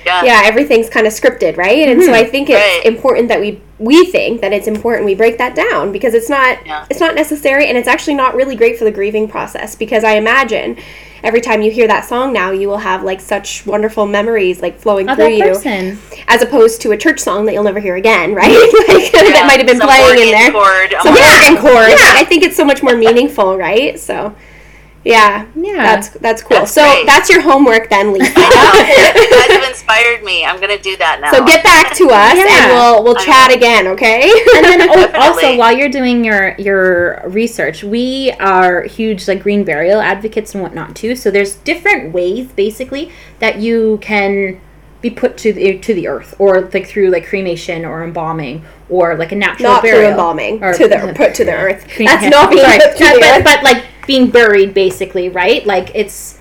yeah 0.09 0.25
yeah, 0.25 0.41
everything's 0.45 0.89
kind 0.89 1.07
of 1.07 1.13
scripted, 1.13 1.57
right? 1.57 1.89
And 1.89 2.03
so 2.03 2.13
I 2.13 2.25
think 2.25 2.49
it's 2.51 2.59
Right. 2.59 2.83
important 2.95 3.29
that 3.29 3.41
we 3.41 3.61
we 3.79 4.07
think 4.07 4.41
that 4.41 4.53
it's 4.53 4.67
important 4.67 5.05
we 5.07 5.15
break 5.15 5.39
that 5.39 5.55
down 5.55 5.93
because 5.93 6.13
it's 6.15 6.29
not 6.29 6.59
Yeah. 6.67 6.85
it's 6.91 6.99
not 7.01 7.15
necessary 7.15 7.67
and 7.69 7.79
it's 7.79 7.87
actually 7.95 8.15
not 8.15 8.35
really 8.35 8.57
great 8.57 8.77
for 8.79 8.85
the 8.85 8.91
grieving 8.91 9.29
process 9.29 9.75
because 9.77 10.03
I 10.03 10.13
imagine 10.25 10.77
every 11.23 11.41
time 11.41 11.63
you 11.63 11.71
hear 11.71 11.87
that 11.89 12.05
song 12.05 12.33
now 12.33 12.51
you 12.53 12.67
will 12.69 12.79
have 12.91 13.03
like 13.03 13.21
such 13.21 13.65
wonderful 13.67 14.07
memories 14.07 14.63
like 14.63 14.79
flowing 14.79 15.09
of 15.09 15.17
through 15.17 15.25
that 15.27 15.33
you 15.37 15.43
person 15.53 15.99
as 16.29 16.43
opposed 16.43 16.81
to 16.83 16.93
a 16.93 16.97
church 16.97 17.19
song 17.21 17.45
that 17.47 17.53
you'll 17.55 17.65
never 17.73 17.81
hear 17.81 17.97
again, 17.97 18.35
right? 18.43 18.51
like 18.89 19.13
that 19.13 19.45
might 19.47 19.59
have 19.59 19.67
been 19.73 19.81
playing 19.81 20.27
in 20.27 20.31
there. 20.33 20.51
chord, 20.53 20.91
Some 21.03 21.15
um, 21.15 21.23
organ 21.23 21.57
chord. 21.63 21.91
Yeah. 21.91 22.21
I 22.21 22.25
think 22.29 22.43
it's 22.45 22.57
so 22.57 22.65
much 22.65 22.83
more 22.83 22.97
meaningful, 23.07 23.57
right? 23.57 23.99
So 23.99 24.35
yeah. 25.09 25.47
Yeah. 25.55 25.83
That's 25.83 26.09
that's 26.11 26.43
cool. 26.43 26.59
That's 26.59 26.73
so 26.73 26.83
great. 26.83 27.07
that's 27.07 27.29
your 27.31 27.41
homework 27.41 27.89
then, 27.91 28.13
Lisa. 28.15 28.29
you 28.29 28.35
guys 28.37 29.51
have 29.51 29.69
inspired 29.69 30.23
me 30.23 30.45
i'm 30.45 30.61
gonna 30.61 30.79
do 30.79 30.97
that 30.99 31.21
now 31.21 31.33
So 31.33 31.45
get 31.45 31.63
back 31.65 31.95
to 31.97 32.05
us 32.11 32.37
Yeah. 32.37 32.47
and 32.47 32.73
we'll 32.73 33.05
we'll 33.05 33.19
I 33.19 33.25
chat 33.25 33.49
know. 33.51 33.57
again, 33.57 33.87
okay? 33.89 34.23
and 34.57 34.65
then 34.65 34.89
oh, 34.91 35.11
also 35.21 35.57
while 35.57 35.77
you're 35.77 35.89
doing 35.89 36.25
your 36.25 36.55
your 36.59 37.23
research 37.27 37.83
we 37.83 38.33
are 38.41 38.83
huge 38.83 39.27
like 39.29 39.43
green 39.43 39.65
burial 39.65 40.01
advocates 40.01 40.55
and 40.55 40.63
whatnot 40.63 40.95
too 40.95 41.17
so 41.17 41.31
there's 41.31 41.55
different 41.57 42.13
ways 42.13 42.49
basically 42.53 43.11
that 43.39 43.59
you 43.59 43.99
can 44.03 44.61
be 45.01 45.11
put 45.11 45.37
to 45.39 45.53
the 45.53 45.79
to 45.79 45.95
the 45.95 46.09
earth 46.09 46.35
or 46.39 46.63
like 46.73 46.87
through 46.87 47.09
like 47.09 47.25
cremation 47.27 47.85
or 47.85 48.03
embalming 48.03 48.65
or 48.91 49.17
like 49.17 49.31
a 49.33 49.37
natural 49.37 49.73
not 49.75 49.83
burial 49.83 50.01
through 50.01 50.11
embalming 50.11 50.63
Or- 50.63 50.75
to 50.75 50.89
the 50.89 51.13
put 51.15 51.35
to 51.37 51.45
the 51.45 51.53
earth. 51.55 51.87
That's 51.99 52.27
not 52.29 52.51
being 52.51 52.65
put 52.65 52.97
to 52.97 53.05
the 53.05 53.23
earth. 53.25 53.45
but, 53.45 53.63
like 53.63 53.85
being 54.09 54.29
buried 54.31 54.75
basically 54.75 55.29
right 55.29 55.65
like 55.67 55.93
it's 55.95 56.41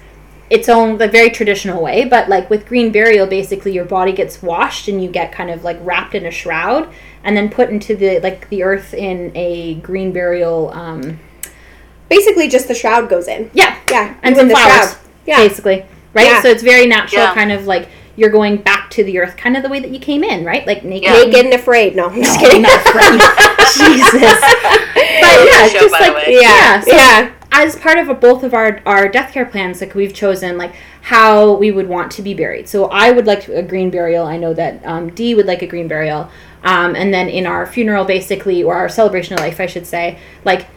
its 0.49 0.69
own 0.69 0.97
like 0.97 1.11
very 1.11 1.29
traditional 1.29 1.83
way 1.83 2.05
but 2.05 2.29
like 2.29 2.49
with 2.49 2.65
green 2.65 2.91
burial 2.91 3.27
basically 3.27 3.73
your 3.73 3.83
body 3.85 4.13
gets 4.13 4.41
washed 4.41 4.87
and 4.87 5.03
you 5.03 5.09
get 5.09 5.31
kind 5.31 5.49
of 5.51 5.63
like 5.63 5.77
wrapped 5.81 6.15
in 6.15 6.25
a 6.25 6.31
shroud 6.31 6.87
and 7.25 7.35
then 7.37 7.49
put 7.49 7.69
into 7.69 7.95
the 7.95 8.19
like 8.21 8.47
the 8.49 8.63
earth 8.63 8.93
in 8.93 9.31
a 9.35 9.75
green 9.75 10.11
burial 10.11 10.71
um 10.73 11.19
Basically, 12.09 12.47
just 12.47 12.69
the 12.69 12.73
shroud 12.73 13.09
goes 13.09 13.27
in. 13.27 13.51
yeah 13.53 13.77
Yeah, 13.91 14.15
and 14.23 14.33
even 14.33 14.43
some 14.43 14.47
the 14.47 14.53
flowers 14.55 14.91
shroud. 14.93 14.97
Yeah, 15.25 15.37
basically 15.45 15.85
right 16.13 16.25
Yeah. 16.25 16.41
so 16.41 16.47
it's 16.47 16.63
very 16.63 16.87
natural 16.87 17.21
Yeah. 17.23 17.33
kind 17.33 17.51
of 17.51 17.67
like 17.67 17.89
you're 18.15 18.29
going 18.31 18.55
back 18.57 18.77
back 18.77 18.89
to 18.91 19.03
the 19.03 19.19
earth, 19.19 19.35
kind 19.37 19.57
of 19.57 19.63
the 19.63 19.69
way 19.69 19.79
that 19.79 19.91
you 19.91 19.99
came 19.99 20.23
in, 20.23 20.45
right? 20.45 20.65
Like 20.65 20.83
naked, 20.83 21.03
Yeah. 21.09 21.23
Naked 21.23 21.45
and 21.45 21.53
afraid. 21.53 21.95
No, 21.95 22.07
I'm 22.07 22.23
just 22.23 22.39
No, 22.39 22.47
kidding. 22.47 22.61
not 22.61 22.79
afraid. 22.87 23.19
Jesus. 23.75 24.39
But 24.39 25.37
yeah, 25.45 25.67
show, 25.67 25.79
just 25.79 25.91
by 25.91 25.99
like 25.99 26.15
way. 26.15 26.37
yeah, 26.41 26.79
so 26.79 26.91
yeah. 26.95 27.31
As 27.57 27.75
part 27.75 27.97
of 27.97 28.19
both 28.19 28.43
of 28.43 28.53
our 28.53 28.81
our 28.85 29.07
death 29.07 29.33
care 29.33 29.45
plans, 29.45 29.81
like 29.81 29.95
we've 29.95 30.13
chosen 30.13 30.57
like 30.57 30.75
how 31.01 31.53
we 31.53 31.71
would 31.71 31.87
want 31.87 32.11
to 32.11 32.21
be 32.21 32.35
buried. 32.35 32.69
So 32.69 32.85
I 32.85 33.11
would 33.11 33.25
like 33.25 33.47
a 33.47 33.63
green 33.63 33.89
burial. 33.89 34.25
I 34.27 34.37
know 34.37 34.53
that 34.53 34.85
um, 34.85 35.09
Dee 35.09 35.33
would 35.33 35.47
like 35.47 35.63
a 35.63 35.67
green 35.67 35.87
burial. 35.87 36.29
Um, 36.63 36.95
and 36.95 37.11
then 37.11 37.29
in 37.29 37.47
our 37.47 37.65
funeral, 37.65 38.05
basically, 38.05 38.63
or 38.63 38.75
our 38.75 38.89
celebration 38.89 39.33
of 39.33 39.39
life, 39.39 39.59
I 39.59 39.65
should 39.65 39.87
say, 39.87 40.19
like 40.45 40.67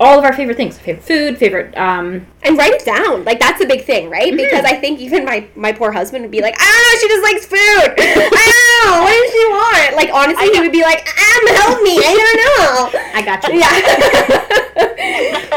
all 0.00 0.18
of 0.18 0.24
our 0.24 0.32
favorite 0.32 0.56
things, 0.56 0.76
favorite 0.78 1.04
food, 1.04 1.38
favorite 1.38 1.76
um, 1.76 2.26
And 2.42 2.56
write 2.56 2.72
it 2.72 2.84
down. 2.84 3.24
Like 3.24 3.40
that's 3.40 3.60
a 3.62 3.66
big 3.66 3.84
thing, 3.84 4.08
right? 4.10 4.28
Mm-hmm. 4.28 4.36
Because 4.36 4.64
I 4.64 4.76
think 4.76 5.00
even 5.00 5.24
my 5.24 5.46
my 5.56 5.72
poor 5.72 5.90
husband 5.90 6.22
would 6.22 6.30
be 6.30 6.40
like, 6.40 6.54
ah, 6.58 6.98
she 7.00 7.08
just 7.08 7.22
likes 7.22 7.44
food. 7.46 7.58
ah, 8.32 9.02
what 9.02 9.10
does 9.10 9.32
she 9.32 9.44
want? 9.50 9.96
Like 9.96 10.10
honestly, 10.14 10.50
he 10.54 10.60
would 10.60 10.72
be 10.72 10.82
like, 10.82 11.00
um, 11.08 11.46
help 11.56 11.82
me. 11.82 11.98
I 11.98 12.14
don't 12.14 12.38
know. 12.46 13.00
I 13.14 13.22
got 13.22 13.42
you. 13.48 13.58
Yeah. 13.58 13.74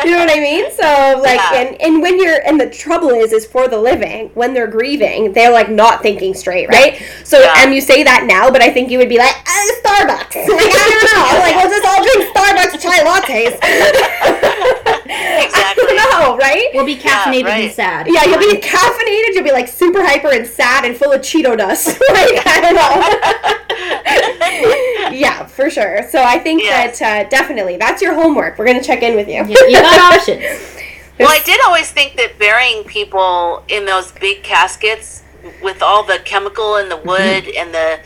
you 0.06 0.12
know 0.12 0.20
what 0.26 0.32
I 0.36 0.40
mean? 0.40 0.72
So 0.72 1.22
like 1.22 1.40
Yeah. 1.40 1.62
and, 1.62 1.82
and 1.82 2.02
when 2.02 2.20
you're 2.20 2.42
and 2.48 2.60
the 2.60 2.70
trouble 2.70 3.10
is 3.12 3.32
is 3.32 3.46
for 3.46 3.68
the 3.68 3.78
living, 3.78 4.32
when 4.34 4.54
they're 4.56 4.68
grieving, 4.68 5.34
they're 5.34 5.52
like 5.52 5.70
not 5.70 6.02
thinking 6.02 6.34
straight, 6.34 6.68
right? 6.70 7.00
So 7.24 7.40
Yeah. 7.40 7.54
and 7.58 7.74
you 7.76 7.82
say 7.82 8.02
that 8.04 8.26
now, 8.26 8.50
but 8.50 8.62
I 8.64 8.72
think 8.72 8.90
you 8.90 8.98
would 8.98 9.10
be 9.10 9.20
like, 9.20 9.36
uh, 9.36 9.68
Starbucks. 9.86 10.36
Like, 10.50 10.74
I 10.74 10.88
don't 10.90 11.06
know. 11.14 11.40
Like 11.46 11.56
we'll 11.62 11.70
just 11.70 11.86
all 11.86 12.02
drink 12.02 12.26
Starbucks 12.34 12.82
chai 12.82 13.00
lattes. 13.06 14.81
I 15.14 15.44
Exactly. 15.46 15.84
don't 15.88 15.98
know, 16.22 16.38
right? 16.38 16.70
We'll 16.74 16.86
be 16.86 16.96
caffeinated 16.98 17.44
right. 17.46 17.64
and 17.66 17.74
sad. 17.74 18.08
Yeah, 18.10 18.24
you'll 18.26 18.40
be 18.40 18.58
caffeinated, 18.62 19.34
you'll 19.34 19.44
be 19.44 19.52
like 19.52 19.68
super 19.68 20.02
hyper 20.04 20.32
and 20.32 20.48
sad 20.48 20.86
and 20.86 20.96
full 20.96 21.12
of 21.12 21.22
Cheeto 21.22 21.58
dust. 21.58 21.88
like, 22.10 22.48
I 22.48 22.62
don't 22.62 22.76
know. 22.76 25.12
yeah, 25.18 25.46
for 25.46 25.70
sure. 25.70 26.04
So 26.10 26.22
I 26.24 26.40
think 26.40 26.64
Yes. 26.64 27.00
that 27.00 27.26
uh, 27.26 27.30
definitely 27.30 27.78
that's 27.78 28.02
your 28.02 28.14
homework. 28.14 28.58
We're 28.58 28.66
gonna 28.66 28.84
check 28.84 29.04
in 29.04 29.16
with 29.16 29.28
you. 29.28 29.46
You, 29.46 29.58
you 29.68 29.82
got 29.82 30.14
options. 30.16 30.44
Well, 31.20 31.30
I 31.30 31.40
did 31.46 31.62
always 31.64 31.92
think 31.92 32.16
that 32.16 32.40
burying 32.40 32.84
people 32.84 33.64
in 33.68 33.86
those 33.86 34.12
big 34.14 34.42
caskets 34.42 35.22
with 35.62 35.84
all 35.84 36.02
the 36.04 36.18
chemical 36.26 36.78
and 36.78 36.90
the 36.90 36.98
wood 36.98 37.48
and 37.56 37.72
the 37.72 38.00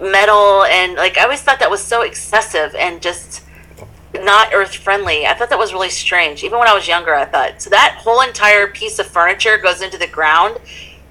metal 0.00 0.64
and 0.64 0.94
like 0.94 1.18
I 1.18 1.24
always 1.24 1.42
thought 1.42 1.58
that 1.58 1.70
was 1.70 1.82
so 1.82 2.00
excessive 2.02 2.74
and 2.74 3.02
just 3.02 3.42
not 4.24 4.52
earth 4.54 4.74
friendly. 4.74 5.26
I 5.26 5.34
thought 5.34 5.50
that 5.50 5.58
was 5.58 5.72
really 5.72 5.90
strange. 5.90 6.42
Even 6.44 6.58
when 6.58 6.68
I 6.68 6.74
was 6.74 6.86
younger, 6.88 7.14
I 7.14 7.24
thought 7.24 7.60
so 7.62 7.70
that 7.70 7.96
whole 8.02 8.20
entire 8.22 8.66
piece 8.68 8.98
of 8.98 9.06
furniture 9.06 9.58
goes 9.58 9.82
into 9.82 9.98
the 9.98 10.06
ground 10.06 10.56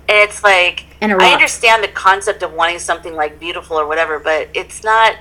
and 0.10 0.18
it's 0.30 0.44
like 0.44 0.86
And 1.02 1.12
I 1.14 1.34
understand 1.34 1.84
the 1.84 1.88
concept 1.90 2.44
of 2.44 2.54
wanting 2.54 2.80
something 2.80 3.16
like 3.16 3.40
beautiful 3.40 3.78
or 3.80 3.86
whatever, 3.88 4.20
but 4.20 4.50
it's 4.54 4.84
not 4.84 5.16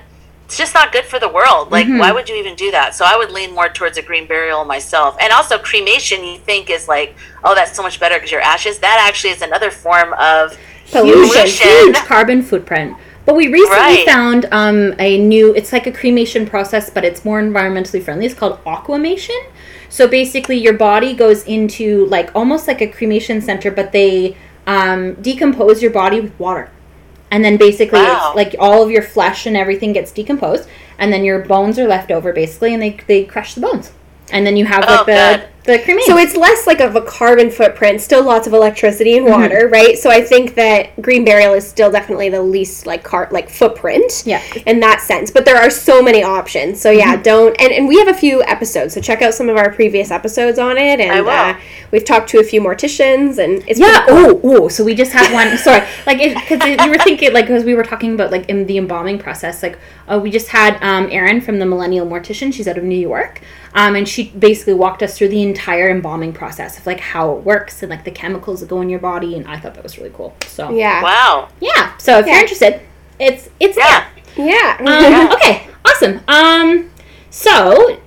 it's 0.45 0.57
just 0.57 0.73
not 0.73 0.93
good 0.93 1.03
for 1.03 1.19
the 1.19 1.27
world. 1.27 1.71
Like, 1.71 1.87
Mm-hmm. 1.87 1.97
why 1.99 2.13
would 2.13 2.29
you 2.29 2.35
even 2.37 2.55
do 2.55 2.71
that? 2.71 2.95
So 2.95 3.03
I 3.05 3.17
would 3.17 3.31
lean 3.31 3.53
more 3.53 3.67
towards 3.67 3.97
a 3.97 4.01
green 4.01 4.25
burial 4.27 4.63
myself. 4.63 5.17
And 5.19 5.33
also, 5.33 5.57
cremation, 5.57 6.23
you 6.23 6.37
think 6.37 6.69
is 6.69 6.87
like, 6.87 7.17
oh, 7.43 7.53
that's 7.53 7.75
so 7.75 7.83
much 7.83 7.99
better 7.99 8.15
because 8.15 8.31
your 8.31 8.39
ashes. 8.39 8.79
That 8.79 9.05
actually 9.05 9.31
is 9.31 9.41
another 9.41 9.71
form 9.71 10.13
of 10.13 10.57
Pollution. 10.89 11.47
huge 11.47 11.95
carbon 11.97 12.41
footprint. 12.41 12.95
But 13.27 13.35
we 13.35 13.47
recently 13.49 13.77
Right. 13.77 14.05
found 14.05 14.45
um, 14.53 14.95
a 14.99 15.19
new, 15.19 15.53
it's 15.53 15.73
like 15.73 15.85
a 15.85 15.91
cremation 15.91 16.47
process, 16.47 16.89
but 16.89 17.03
it's 17.03 17.25
more 17.25 17.41
environmentally 17.41 18.01
friendly. 18.01 18.25
It's 18.25 18.33
called 18.33 18.57
aquamation. 18.65 19.35
So 19.89 20.07
basically, 20.07 20.57
your 20.57 20.73
body 20.73 21.13
goes 21.13 21.43
into 21.43 22.05
like 22.05 22.31
almost 22.33 22.69
like 22.69 22.79
a 22.79 22.87
cremation 22.87 23.41
center, 23.41 23.69
but 23.69 23.91
they 23.91 24.37
um, 24.65 25.15
decompose 25.15 25.81
your 25.81 25.91
body 25.91 26.21
with 26.21 26.39
water. 26.39 26.71
And 27.29 27.43
then 27.43 27.57
basically, 27.57 27.99
Wow. 27.99 28.27
it's 28.29 28.35
like 28.37 28.55
all 28.59 28.81
of 28.81 28.89
your 28.89 29.01
flesh 29.01 29.45
and 29.45 29.57
everything 29.57 29.91
gets 29.91 30.13
decomposed, 30.13 30.69
and 30.97 31.11
then 31.11 31.25
your 31.25 31.39
bones 31.39 31.77
are 31.77 31.87
left 31.87 32.11
over 32.11 32.31
basically, 32.31 32.73
and 32.73 32.81
they, 32.81 32.97
they 33.07 33.25
crush 33.25 33.55
the 33.55 33.59
bones. 33.61 33.91
And 34.31 34.45
then 34.45 34.57
you 34.57 34.65
have 34.65 34.83
Oh, 34.87 34.93
like 34.93 35.05
the, 35.05 35.11
God. 35.13 35.47
the 35.63 35.79
cremation. 35.83 36.07
So 36.13 36.17
it's 36.17 36.35
less 36.35 36.67
like 36.67 36.81
of 36.81 36.95
a 36.97 37.01
carbon 37.01 37.49
footprint, 37.49 38.01
still 38.01 38.23
lots 38.23 38.45
of 38.45 38.51
electricity 38.53 39.15
and 39.17 39.25
water, 39.25 39.69
right? 39.71 39.97
So 39.97 40.09
I 40.09 40.21
think 40.21 40.55
that 40.55 41.01
green 41.01 41.23
burial 41.23 41.53
is 41.53 41.65
still 41.65 41.89
definitely 41.89 42.27
the 42.29 42.41
least 42.41 42.85
like 42.85 43.03
car 43.05 43.29
like 43.31 43.49
footprint. 43.49 44.23
Yeah. 44.25 44.43
In 44.65 44.81
that 44.81 44.99
sense. 44.99 45.31
But 45.31 45.45
there 45.45 45.55
are 45.55 45.69
so 45.69 46.01
many 46.01 46.23
options. 46.23 46.81
So 46.81 46.91
yeah, 46.91 47.15
don't 47.15 47.55
and, 47.61 47.71
and 47.71 47.87
we 47.87 47.97
have 47.99 48.09
a 48.09 48.13
few 48.13 48.43
episodes. 48.43 48.93
So 48.95 49.01
check 49.01 49.21
out 49.21 49.33
some 49.33 49.47
of 49.47 49.55
our 49.55 49.71
previous 49.71 50.11
episodes 50.11 50.59
on 50.59 50.77
it. 50.77 50.99
And 50.99 51.11
I 51.11 51.21
will. 51.21 51.29
Uh, 51.29 51.57
we've 51.91 52.03
talked 52.05 52.27
to 52.31 52.39
a 52.39 52.43
few 52.43 52.59
morticians 52.59 53.37
and 53.37 53.63
it's 53.65 53.79
Yeah. 53.79 54.05
cool. 54.09 54.17
Oh, 54.17 54.41
oh. 54.43 54.67
So 54.67 54.83
we 54.83 54.93
just 54.93 55.13
had 55.13 55.31
one. 55.33 55.57
sorry. 55.57 55.87
Like, 56.05 56.17
because 56.19 56.85
you 56.85 56.89
were 56.91 56.97
thinking, 56.97 57.31
like, 57.33 57.45
because 57.47 57.63
we 57.63 57.75
were 57.75 57.83
talking 57.83 58.13
about 58.13 58.31
like 58.31 58.49
in 58.49 58.65
the 58.67 58.77
embalming 58.77 59.19
process. 59.19 59.63
Like, 59.63 59.79
uh, 60.09 60.19
we 60.21 60.31
just 60.31 60.49
had 60.49 60.77
um, 60.83 61.07
Erin 61.11 61.39
from 61.39 61.59
the 61.59 61.65
Millennial 61.65 62.05
Mortician. 62.05 62.53
She's 62.53 62.67
out 62.67 62.77
of 62.77 62.83
New 62.83 62.97
York. 62.99 63.41
Um, 63.77 63.95
and 63.95 64.09
she 64.09 64.29
basically 64.31 64.73
walked 64.73 65.03
us 65.03 65.15
through 65.17 65.27
the 65.29 65.43
entire 65.43 65.87
embalming 65.89 66.33
process 66.33 66.79
of 66.79 66.87
like 66.87 66.99
how 66.99 67.35
it 67.37 67.43
works 67.43 67.83
and 67.83 67.91
like 67.91 68.03
the 68.03 68.11
chemicals 68.11 68.59
that 68.61 68.69
go 68.69 68.81
in 68.81 68.89
your 68.89 68.99
body. 68.99 69.35
And 69.35 69.47
I 69.47 69.59
thought 69.59 69.75
that 69.75 69.83
was 69.83 69.97
really 69.99 70.09
cool. 70.15 70.35
So 70.47 70.71
Yeah. 70.71 71.03
wow. 71.03 71.49
yeah. 71.61 71.95
So 71.97 72.17
if 72.17 72.25
Yeah. 72.25 72.33
you're 72.33 72.41
interested, 72.41 72.81
it's 73.19 73.49
it's 73.59 73.77
Yeah. 73.77 74.07
Yeah. 74.35 74.77
um, 74.79 75.33
okay, 75.35 75.67
awesome. 75.85 76.21
Um, 76.27 76.89
so, 77.29 77.99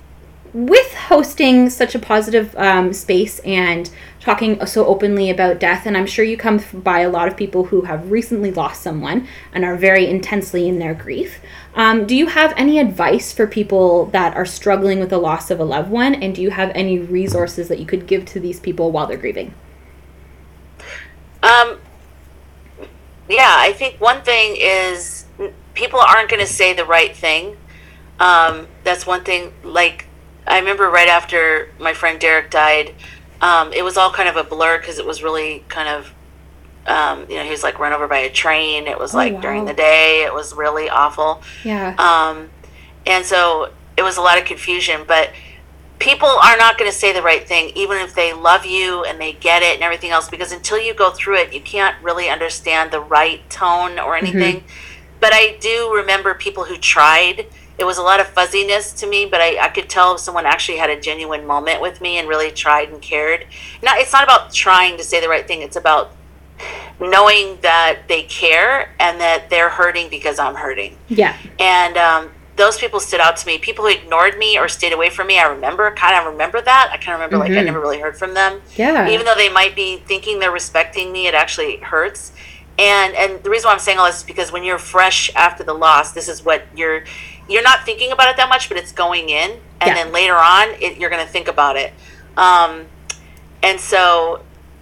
with 0.53 0.93
hosting 0.93 1.69
such 1.69 1.95
a 1.95 1.99
positive 1.99 2.53
um, 2.57 2.91
space 2.91 3.39
and 3.39 3.89
talking 4.21 4.63
so 4.67 4.85
openly 4.85 5.29
about 5.29 5.59
death, 5.59 5.85
and 5.85 5.97
I'm 5.97 6.05
sure 6.05 6.23
you 6.23 6.37
come 6.37 6.61
by 6.73 6.99
a 6.99 7.09
lot 7.09 7.27
of 7.27 7.35
people 7.35 7.65
who 7.65 7.81
have 7.81 8.11
recently 8.11 8.51
lost 8.51 8.81
someone 8.81 9.27
and 9.51 9.65
are 9.65 9.75
very 9.75 10.07
intensely 10.07 10.69
in 10.69 10.77
their 10.77 10.93
grief. 10.93 11.39
Um, 11.73 12.05
do 12.05 12.15
you 12.15 12.27
have 12.27 12.53
any 12.55 12.77
advice 12.79 13.33
for 13.33 13.47
people 13.47 14.05
that 14.07 14.35
are 14.35 14.45
struggling 14.45 14.99
with 14.99 15.09
the 15.09 15.17
loss 15.17 15.49
of 15.49 15.59
a 15.59 15.63
loved 15.63 15.89
one, 15.89 16.13
and 16.13 16.35
do 16.35 16.41
you 16.41 16.51
have 16.51 16.71
any 16.75 16.99
resources 16.99 17.67
that 17.67 17.79
you 17.79 17.85
could 17.85 18.05
give 18.05 18.25
to 18.27 18.39
these 18.39 18.59
people 18.59 18.91
while 18.91 19.07
they're 19.07 19.17
grieving? 19.17 19.55
Um, 21.41 21.79
yeah, 23.27 23.55
I 23.57 23.73
think 23.73 23.99
one 23.99 24.21
thing 24.21 24.55
is 24.59 25.25
people 25.73 25.99
aren't 25.99 26.29
going 26.29 26.45
to 26.45 26.51
say 26.51 26.73
the 26.73 26.85
right 26.85 27.15
thing. 27.15 27.57
Um, 28.19 28.67
that's 28.83 29.07
one 29.07 29.23
thing. 29.23 29.51
Like, 29.63 30.05
I 30.45 30.59
remember 30.59 30.89
right 30.89 31.09
after 31.09 31.71
my 31.79 31.93
friend 31.93 32.19
Derek 32.19 32.51
died, 32.51 32.93
um, 33.41 33.73
it 33.73 33.83
was 33.83 33.97
all 33.97 34.11
kind 34.11 34.29
of 34.29 34.35
a 34.37 34.43
blur 34.43 34.77
because 34.79 34.99
it 34.99 35.05
was 35.05 35.23
really 35.23 35.63
kind 35.67 35.89
of, 35.89 36.13
um, 36.87 37.27
you 37.29 37.35
know, 37.35 37.43
he 37.43 37.49
was 37.51 37.63
like 37.63 37.79
run 37.79 37.93
over 37.93 38.07
by 38.07 38.19
a 38.19 38.29
train. 38.29 38.87
It 38.87 38.97
was 38.97 39.13
Oh, 39.13 39.17
like 39.17 39.33
wow. 39.33 39.41
during 39.41 39.65
the 39.65 39.73
day. 39.73 40.23
It 40.23 40.33
was 40.33 40.53
really 40.53 40.89
awful. 40.89 41.41
Yeah. 41.63 41.95
Um, 41.97 42.49
and 43.05 43.25
so 43.25 43.71
it 43.97 44.03
was 44.03 44.17
a 44.17 44.21
lot 44.21 44.37
of 44.37 44.45
confusion, 44.45 45.01
but 45.07 45.31
people 45.99 46.27
are 46.27 46.57
not 46.57 46.77
going 46.77 46.89
to 46.89 46.95
say 46.97 47.13
the 47.13 47.21
right 47.21 47.47
thing, 47.47 47.71
even 47.75 47.97
if 47.97 48.15
they 48.15 48.33
love 48.33 48.65
you 48.65 49.03
and 49.03 49.19
they 49.21 49.33
get 49.33 49.61
it 49.61 49.75
and 49.75 49.83
everything 49.83 50.09
else, 50.11 50.29
because 50.29 50.51
until 50.51 50.79
you 50.79 50.93
go 50.93 51.11
through 51.11 51.37
it, 51.37 51.53
you 51.53 51.61
can't 51.61 51.95
really 52.03 52.29
understand 52.29 52.91
the 52.91 52.99
right 52.99 53.47
tone 53.49 53.99
or 53.99 54.15
anything. 54.15 54.63
But 55.19 55.31
I 55.33 55.57
do 55.59 55.93
remember 55.93 56.33
people 56.33 56.63
who 56.65 56.77
tried. 56.77 57.45
It 57.77 57.83
was 57.85 57.97
a 57.97 58.03
lot 58.03 58.19
of 58.19 58.27
fuzziness 58.27 58.93
to 58.93 59.07
me, 59.07 59.25
but 59.25 59.41
I, 59.41 59.57
I 59.65 59.69
could 59.69 59.89
tell 59.89 60.13
if 60.15 60.19
someone 60.19 60.45
actually 60.45 60.77
had 60.77 60.89
a 60.89 60.99
genuine 60.99 61.45
moment 61.47 61.81
with 61.81 61.99
me 62.01 62.17
and 62.17 62.27
really 62.27 62.51
tried 62.51 62.89
and 62.89 63.01
cared. 63.01 63.45
Now, 63.81 63.93
it's 63.97 64.13
not 64.13 64.23
about 64.23 64.53
trying 64.53 64.97
to 64.97 65.03
say 65.03 65.19
the 65.19 65.29
right 65.29 65.47
thing, 65.47 65.61
it's 65.61 65.75
about 65.77 66.11
knowing 66.99 67.57
that 67.61 68.01
they 68.07 68.23
care 68.23 68.93
and 68.99 69.19
that 69.19 69.49
they're 69.49 69.69
hurting 69.69 70.07
because 70.09 70.37
I'm 70.37 70.53
hurting 70.53 70.95
yeah. 71.07 71.35
and 71.57 71.97
um, 71.97 72.29
those 72.55 72.77
people 72.77 72.99
stood 72.99 73.19
out 73.19 73.37
to 73.37 73.47
me. 73.47 73.57
People 73.57 73.85
who 73.85 73.91
ignored 73.91 74.37
me 74.37 74.59
or 74.59 74.67
stayed 74.67 74.93
away 74.93 75.09
from 75.09 75.25
me, 75.25 75.39
I 75.39 75.47
remember, 75.47 75.89
kind 75.95 76.13
of 76.15 76.31
remember 76.31 76.61
that. 76.61 76.89
I 76.91 76.97
kind 76.97 77.15
of 77.15 77.21
remember 77.21 77.37
like 77.39 77.51
I 77.51 77.63
Mhm. 77.63 77.65
never 77.65 77.79
really 77.79 77.99
heard 77.99 78.15
from 78.17 78.35
them, 78.35 78.61
Yeah. 78.75 79.09
even 79.09 79.25
though 79.25 79.33
they 79.33 79.49
might 79.49 79.75
be 79.75 79.97
thinking 80.05 80.37
they're 80.37 80.51
respecting 80.51 81.11
me. 81.11 81.25
It 81.25 81.33
actually 81.33 81.77
hurts. 81.77 82.33
And 82.79 83.13
and 83.15 83.43
the 83.43 83.49
reason 83.49 83.67
why 83.67 83.73
I'm 83.73 83.79
saying 83.79 83.99
all 83.99 84.05
this 84.05 84.17
is 84.17 84.23
because 84.23 84.51
when 84.51 84.63
you're 84.63 84.79
fresh 84.79 85.31
after 85.35 85.63
the 85.63 85.73
loss, 85.73 86.13
this 86.13 86.27
is 86.27 86.43
what 86.43 86.65
you're 86.75 87.03
you're 87.49 87.63
not 87.63 87.85
thinking 87.85 88.11
about 88.11 88.29
it 88.29 88.37
that 88.37 88.49
much, 88.49 88.69
but 88.69 88.77
it's 88.77 88.91
going 88.91 89.29
in, 89.29 89.51
and 89.51 89.87
Yeah. 89.87 89.93
then 89.95 90.11
later 90.11 90.35
on, 90.35 90.69
it, 90.81 90.97
you're 90.97 91.09
going 91.09 91.25
to 91.25 91.31
think 91.31 91.47
about 91.47 91.75
it. 91.75 91.93
Um, 92.37 92.85
and 93.61 93.79
so 93.79 94.41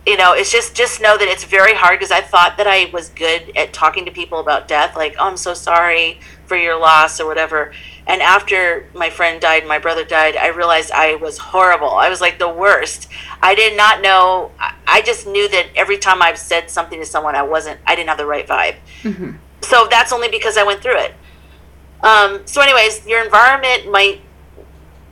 you 0.10 0.17
know 0.17 0.34
it's 0.34 0.52
just 0.52 0.76
just 0.76 1.00
know 1.02 1.17
that 1.17 1.28
it's 1.28 1.43
very 1.43 1.74
hard 1.76 2.00
because 2.00 2.12
i 2.12 2.19
thought 2.19 2.58
that 2.58 2.65
i 2.67 2.89
was 2.91 3.10
good 3.10 3.56
at 3.56 3.72
talking 3.72 4.06
to 4.06 4.12
people 4.12 4.39
about 4.39 4.67
death 4.67 4.95
like 4.95 5.15
oh 5.19 5.28
i'm 5.28 5.38
so 5.38 5.54
sorry 5.54 6.19
for 6.48 6.58
your 6.58 6.78
loss 6.80 7.19
or 7.19 7.28
whatever 7.28 7.72
and 8.08 8.22
after 8.22 8.89
my 8.95 9.10
friend 9.10 9.39
died 9.39 9.67
my 9.67 9.78
brother 9.78 10.04
died 10.04 10.36
i 10.36 10.48
realized 10.48 10.91
i 10.91 11.15
was 11.15 11.38
horrible 11.38 11.91
i 11.91 12.10
was 12.10 12.22
like 12.22 12.39
the 12.39 12.50
worst 12.50 13.08
i 13.41 13.54
did 13.54 13.78
not 13.78 14.02
know 14.02 14.52
I- 14.60 15.02
just 15.06 15.28
knew 15.28 15.48
that 15.50 15.67
every 15.76 15.98
time 15.98 16.22
i've 16.22 16.38
said 16.38 16.69
something 16.69 17.00
to 17.00 17.06
someone 17.06 17.36
i 17.36 17.41
wasn't 17.43 17.80
i 17.88 17.95
didn't 17.95 18.10
have 18.10 18.17
the 18.17 18.26
right 18.26 18.48
vibe 18.48 18.76
Mhm. 19.04 19.38
so 19.62 19.88
that's 19.89 20.12
only 20.12 20.28
because 20.28 20.58
i 20.58 20.63
went 20.63 20.82
through 20.82 20.98
it 20.98 21.13
um, 22.02 22.41
so 22.45 22.62
anyways 22.62 23.06
your 23.06 23.22
environment 23.24 23.91
might 23.91 24.22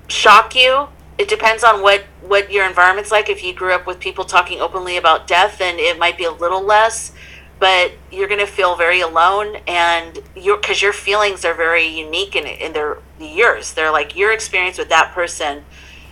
shock 0.08 0.56
you. 0.56 0.88
It 1.18 1.28
depends 1.30 1.64
on 1.64 1.82
what 1.82 2.04
what 2.22 2.52
your 2.52 2.66
environment's 2.68 3.12
like. 3.12 3.30
If 3.30 3.44
you 3.44 3.54
grew 3.54 3.74
up 3.74 3.88
with 3.88 4.00
people 4.00 4.26
talking 4.26 4.60
openly 4.62 4.98
about 4.98 5.28
death, 5.28 5.58
then 5.60 5.80
it 5.80 5.98
might 5.98 6.18
be 6.18 6.26
a 6.26 6.32
little 6.32 6.62
less. 6.62 7.12
but 7.60 7.92
you're 8.12 8.28
going 8.28 8.40
to 8.40 8.46
feel 8.46 8.76
very 8.76 9.02
alone 9.02 9.58
and 9.66 10.20
your 10.36 10.58
because 10.58 10.80
your 10.80 10.94
feelings 10.94 11.44
are 11.44 11.56
very 11.56 11.88
unique 11.88 12.36
and, 12.36 12.46
and 12.46 12.76
they're 12.76 13.00
yours 13.20 13.74
they're 13.74 13.90
like 13.92 14.16
your 14.16 14.32
experience 14.32 14.78
with 14.78 14.90
that 14.90 15.12
person 15.16 15.64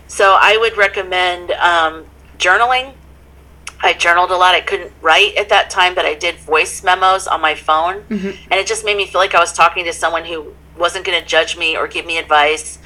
so 0.08 0.26
i 0.42 0.58
would 0.58 0.76
recommend 0.76 1.52
um, 1.52 2.04
journaling 2.40 2.94
i 3.82 3.94
journaled 3.94 4.32
a 4.32 4.36
lot 4.36 4.56
i 4.56 4.62
couldn't 4.62 4.92
write 5.04 5.36
at 5.36 5.48
that 5.50 5.70
time 5.70 5.94
but 5.94 6.04
i 6.06 6.16
did 6.16 6.34
voice 6.38 6.84
memos 6.84 7.28
on 7.28 7.40
my 7.42 7.54
phone 7.54 8.02
Mm-hmm. 8.10 8.32
and 8.50 8.56
it 8.62 8.66
just 8.66 8.84
made 8.84 8.98
me 8.98 9.06
feel 9.06 9.22
like 9.22 9.36
i 9.36 9.40
was 9.40 9.54
talking 9.54 9.86
to 9.86 9.94
someone 9.94 10.26
who 10.26 10.52
wasn't 10.76 11.06
going 11.06 11.20
to 11.22 11.26
judge 11.36 11.56
me 11.58 11.78
or 11.78 11.88
give 11.88 12.06
me 12.08 12.18
advice 12.18 12.80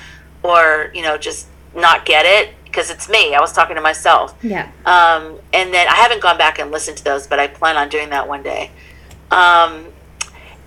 or 0.43 0.91
you 0.93 1.01
know 1.01 1.17
just 1.17 1.47
not 1.75 2.05
get 2.05 2.25
it 2.25 2.53
because 2.65 2.89
it's 2.89 3.07
me 3.09 3.33
i 3.35 3.39
was 3.39 3.51
talking 3.53 3.75
to 3.75 3.81
myself 3.81 4.35
Yeah. 4.43 4.69
um, 4.85 5.39
and 5.53 5.73
then 5.73 5.87
I 5.87 5.95
haven't 5.95 6.21
gone 6.21 6.37
back 6.37 6.59
and 6.59 6.71
listened 6.71 6.97
to 6.97 7.03
those, 7.03 7.25
but 7.27 7.39
I 7.39 7.47
plan 7.47 7.77
on 7.77 7.89
doing 7.89 8.09
that 8.09 8.27
one 8.27 8.43
day. 8.43 8.71
Um, 9.31 9.85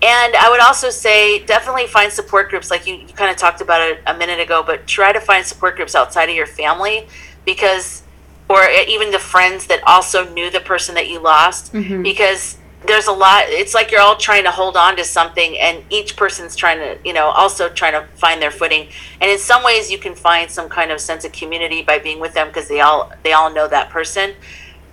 and 0.01 0.35
I 0.35 0.49
would 0.49 0.59
also 0.59 0.89
say 0.89 1.39
definitely 1.45 1.87
find 1.87 2.11
support 2.11 2.49
groups, 2.49 2.69
like 2.69 2.85
you, 2.85 2.95
you 2.95 3.07
kind 3.13 3.31
of 3.31 3.37
talked 3.37 3.61
about 3.61 3.81
it 3.81 4.01
a 4.05 4.13
minute 4.13 4.39
ago, 4.41 4.61
but 4.65 4.85
try 4.85 5.13
to 5.13 5.21
find 5.21 5.45
support 5.45 5.77
groups 5.77 5.95
outside 5.95 6.27
of 6.29 6.35
your 6.35 6.45
family 6.45 7.07
because, 7.45 8.03
or 8.49 8.65
even 8.87 9.11
the 9.11 9.19
friends 9.19 9.67
that 9.67 9.81
also 9.87 10.29
knew 10.33 10.49
the 10.49 10.59
person 10.59 10.93
that 10.95 11.07
you 11.09 11.19
lost, 11.19 11.71
because 12.03 12.57
there's 12.85 13.07
a 13.07 13.11
lot, 13.11 13.45
it's 13.47 13.73
like 13.73 13.91
you're 13.91 14.01
all 14.01 14.17
trying 14.17 14.43
to 14.43 14.51
hold 14.51 14.75
on 14.75 14.95
to 14.97 15.03
something 15.03 15.57
and 15.57 15.83
each 15.89 16.15
person's 16.15 16.55
trying 16.55 16.79
to, 16.79 16.97
you 17.07 17.13
know, 17.13 17.27
also 17.27 17.69
trying 17.69 17.93
to 17.93 18.07
find 18.17 18.41
their 18.41 18.51
footing. 18.51 18.87
And 19.21 19.31
in 19.31 19.37
some 19.37 19.63
ways 19.63 19.91
you 19.91 19.97
can 19.97 20.15
find 20.15 20.49
some 20.49 20.69
kind 20.69 20.91
of 20.91 20.99
sense 20.99 21.25
of 21.25 21.31
community 21.31 21.81
by 21.81 21.99
being 21.99 22.19
with 22.19 22.33
them 22.33 22.47
because 22.47 22.67
they 22.67 22.81
all, 22.81 23.11
they 23.23 23.33
all 23.33 23.53
know 23.53 23.67
that 23.67 23.89
person 23.89 24.33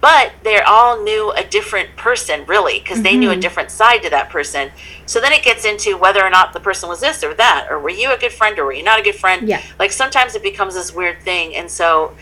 but 0.00 0.33
they 0.42 0.61
all 0.61 1.03
knew 1.03 1.31
a 1.33 1.44
different 1.44 1.94
person 1.96 2.44
really 2.46 2.79
because 2.79 3.03
they 3.03 3.16
knew 3.16 3.29
a 3.29 3.33
mm-hmm. 3.33 3.40
different 3.40 3.70
side 3.70 4.03
to 4.03 4.11
that 4.11 4.31
person 4.31 4.70
so 5.07 5.20
then 5.20 5.33
it 5.33 5.42
gets 5.42 5.64
into 5.64 5.96
whether 5.96 6.24
or 6.24 6.31
not 6.31 6.53
the 6.53 6.61
person 6.61 6.88
was 6.88 7.00
this 7.00 7.22
or 7.22 7.35
that 7.35 7.66
or 7.70 7.79
were 7.79 7.90
you 7.90 8.12
a 8.12 8.16
good 8.16 8.33
friend 8.33 8.59
or 8.59 8.64
were 8.64 8.72
you 8.72 8.83
not 8.83 8.98
a 8.98 9.03
good 9.03 9.14
friend 9.14 9.48
Yeah. 9.48 9.62
like 9.79 9.92
sometimes 9.92 10.35
it 10.35 10.42
becomes 10.42 10.74
this 10.74 10.94
weird 10.94 11.20
thing 11.22 11.55
and 11.55 11.70
so 11.70 12.14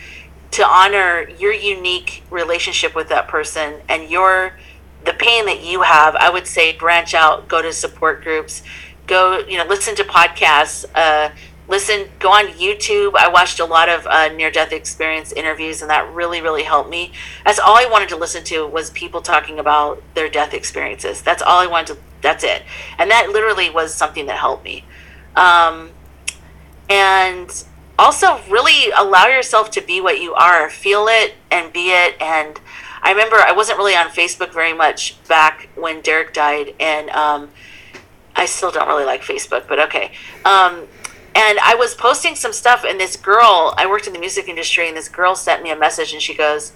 to 0.51 0.67
honor 0.67 1.29
your 1.39 1.53
unique 1.53 2.23
relationship 2.31 2.95
with 2.95 3.09
that 3.11 3.29
person 3.29 3.75
and 3.89 4.11
your 4.11 4.55
the 5.05 5.13
pain 5.15 5.47
that 5.47 5.63
you 5.63 5.83
have 5.83 6.15
i 6.17 6.29
would 6.31 6.47
say 6.47 6.77
branch 6.77 7.15
out 7.15 7.49
go 7.49 7.63
to 7.63 7.73
support 7.73 8.23
groups 8.23 8.63
go 9.07 9.39
you 9.49 9.57
know 9.57 9.65
listen 9.65 9.95
to 9.95 10.05
podcasts 10.05 10.85
uh, 10.95 11.31
listen 11.69 12.09
go 12.19 12.31
on 12.31 12.47
youtube. 12.47 13.15
I 13.17 13.29
watched 13.29 13.61
a 13.61 13.65
lot 13.65 13.89
of 13.89 14.07
uh, 14.07 14.29
near 14.29 14.51
death 14.51 14.73
experience 14.73 15.33
interviews 15.33 15.83
and 15.83 15.91
that 15.91 16.13
really 16.13 16.41
really 16.41 16.63
helped 16.63 16.91
me. 16.91 17.13
That's 17.45 17.59
all 17.59 17.77
i 17.77 17.87
wanted 17.91 18.09
to 18.11 18.17
listen 18.17 18.45
to 18.45 18.67
was 18.67 18.91
people 18.91 19.21
talking 19.21 19.59
about 19.59 20.03
their 20.15 20.29
death 20.29 20.55
experiences. 20.55 21.23
That's 21.23 21.43
all 21.43 21.59
i 21.59 21.67
wanted 21.67 21.95
to 21.95 21.99
that's 22.21 22.45
it. 22.45 22.63
And 22.99 23.11
that 23.11 23.31
literally 23.31 23.71
was 23.71 23.95
something 23.95 24.27
that 24.27 24.39
helped 24.39 24.65
me. 24.65 24.85
Um, 25.37 25.91
and 26.91 27.65
also 27.99 28.41
really 28.49 28.91
allow 28.91 29.27
yourself 29.27 29.71
to 29.73 29.81
be 29.81 30.01
what 30.01 30.21
you 30.21 30.35
are. 30.35 30.71
Feel 30.71 31.07
it 31.09 31.35
and 31.51 31.73
be 31.73 31.91
it 31.91 32.21
and 32.21 32.61
i 33.03 33.11
remember 33.11 33.37
i 33.37 33.53
wasn't 33.53 33.77
really 33.79 33.95
on 33.95 34.07
facebook 34.09 34.53
very 34.53 34.73
much 34.73 35.23
back 35.29 35.69
when 35.75 36.01
derek 36.01 36.33
died 36.33 36.75
and 36.81 37.11
um, 37.11 37.51
i 38.37 38.47
still 38.47 38.71
don't 38.71 38.89
really 38.89 39.05
like 39.05 39.23
facebook 39.23 39.67
but 39.69 39.79
okay. 39.79 40.13
Um, 40.45 40.87
and 41.35 41.59
i 41.61 41.75
was 41.79 41.95
posting 41.95 42.35
some 42.35 42.53
stuff 42.53 42.85
and 42.87 42.99
this 42.99 43.17
girl 43.17 43.75
i 43.77 43.87
worked 43.87 44.07
in 44.07 44.13
the 44.13 44.19
music 44.19 44.49
industry 44.49 44.89
and 44.89 44.97
this 44.97 45.09
girl 45.09 45.35
sent 45.35 45.63
me 45.63 45.71
a 45.71 45.77
message 45.77 46.13
and 46.13 46.23
she 46.23 46.35
goes 46.35 46.73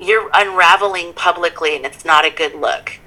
you're 0.00 0.30
unraveling 0.32 1.12
publicly 1.12 1.76
and 1.76 1.84
it's 1.84 2.06
not 2.06 2.24
a 2.24 2.30
good 2.30 2.54
look. 2.54 2.98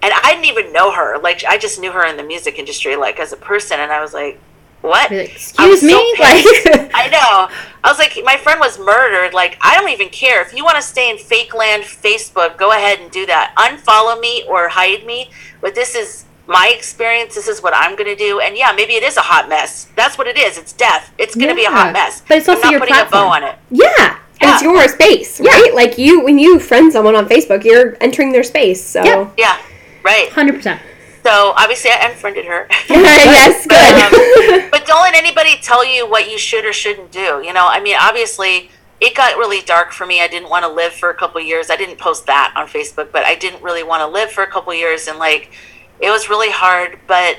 And 0.00 0.12
i 0.14 0.32
didn't 0.32 0.46
even 0.46 0.72
know 0.72 0.92
her. 0.92 1.18
Like 1.18 1.44
i 1.44 1.58
just 1.58 1.78
knew 1.78 1.92
her 1.92 2.04
in 2.06 2.16
the 2.16 2.22
music 2.22 2.58
industry 2.58 2.96
like 2.96 3.20
as 3.20 3.32
a 3.32 3.36
person 3.36 3.80
and 3.80 3.92
i 3.92 4.00
was 4.00 4.14
like 4.14 4.40
what 4.80 5.10
like, 5.10 5.30
Excuse 5.32 5.82
me? 5.82 5.90
so 5.90 5.96
like. 6.20 6.94
I 6.94 7.08
know. 7.10 7.54
I 7.84 7.90
was 7.90 7.98
like, 7.98 8.18
my 8.24 8.36
friend 8.36 8.60
was 8.60 8.78
murdered. 8.78 9.34
Like, 9.34 9.58
I 9.60 9.74
don't 9.78 9.90
even 9.90 10.08
care. 10.08 10.40
If 10.42 10.54
you 10.54 10.64
want 10.64 10.76
to 10.76 10.82
stay 10.82 11.10
in 11.10 11.18
fake 11.18 11.54
land 11.54 11.82
Facebook, 11.82 12.56
go 12.56 12.72
ahead 12.72 13.00
and 13.00 13.10
do 13.10 13.26
that. 13.26 13.54
Unfollow 13.56 14.20
me 14.20 14.44
or 14.48 14.68
hide 14.68 15.04
me. 15.06 15.30
But 15.60 15.74
this 15.74 15.94
is 15.94 16.24
my 16.46 16.72
experience. 16.74 17.34
This 17.34 17.48
is 17.48 17.62
what 17.62 17.74
I'm 17.74 17.96
going 17.96 18.06
to 18.06 18.16
do. 18.16 18.40
And 18.40 18.56
yeah, 18.56 18.72
maybe 18.72 18.94
it 18.94 19.02
is 19.02 19.16
a 19.16 19.20
hot 19.22 19.48
mess. 19.48 19.88
That's 19.96 20.16
what 20.16 20.26
it 20.26 20.38
is. 20.38 20.58
It's 20.58 20.72
death. 20.72 21.12
It's 21.18 21.34
going 21.34 21.48
to 21.48 21.54
be 21.54 21.64
a 21.64 21.70
hot 21.70 21.92
mess. 21.92 22.22
But 22.26 22.38
it's 22.38 22.48
also 22.48 22.62
I'm 22.62 22.66
not 22.66 22.70
your 22.72 22.80
putting 22.80 22.94
a 22.94 23.04
bow 23.04 23.08
platform. 23.08 23.32
on 23.32 23.42
it. 23.44 23.58
Yeah. 23.70 24.18
And 24.40 24.50
It's 24.52 24.62
your 24.62 24.86
space, 24.88 25.40
right? 25.40 25.72
Like 25.74 25.98
you, 25.98 26.22
when 26.22 26.38
you 26.38 26.60
friend 26.60 26.92
someone 26.92 27.16
on 27.16 27.28
Facebook, 27.28 27.64
you're 27.64 27.96
entering 28.00 28.30
their 28.30 28.44
space. 28.44 28.84
So. 28.84 29.02
Yeah, 29.36 29.60
right. 30.04 30.28
hundred 30.30 30.54
percent. 30.54 30.80
So 31.24 31.52
obviously, 31.56 31.90
I 31.90 32.08
unfriended 32.10 32.44
her. 32.46 32.66
yes, 32.88 33.66
good. 34.52 34.62
um, 34.62 34.68
but 34.70 34.86
don't 34.86 35.02
let 35.02 35.14
anybody 35.14 35.56
tell 35.60 35.84
you 35.84 36.08
what 36.08 36.30
you 36.30 36.38
should 36.38 36.64
or 36.64 36.72
shouldn't 36.72 37.10
do. 37.10 37.42
You 37.44 37.52
know, 37.52 37.66
I 37.66 37.80
mean, 37.80 37.96
obviously, 38.00 38.70
it 39.00 39.14
got 39.14 39.36
really 39.36 39.60
dark 39.62 39.92
for 39.92 40.06
me. 40.06 40.20
I 40.22 40.28
didn't 40.28 40.48
want 40.48 40.64
to 40.64 40.70
live 40.70 40.92
for 40.92 41.10
a 41.10 41.14
couple 41.14 41.40
years. 41.40 41.70
I 41.70 41.76
didn't 41.76 41.98
post 41.98 42.26
that 42.26 42.52
on 42.56 42.66
Facebook, 42.66 43.12
but 43.12 43.24
I 43.24 43.34
didn't 43.34 43.62
really 43.62 43.82
want 43.82 44.00
to 44.00 44.06
live 44.06 44.30
for 44.30 44.42
a 44.42 44.46
couple 44.50 44.72
years, 44.74 45.06
and 45.08 45.18
like, 45.18 45.52
it 46.00 46.10
was 46.10 46.28
really 46.28 46.50
hard. 46.50 46.98
But 47.06 47.38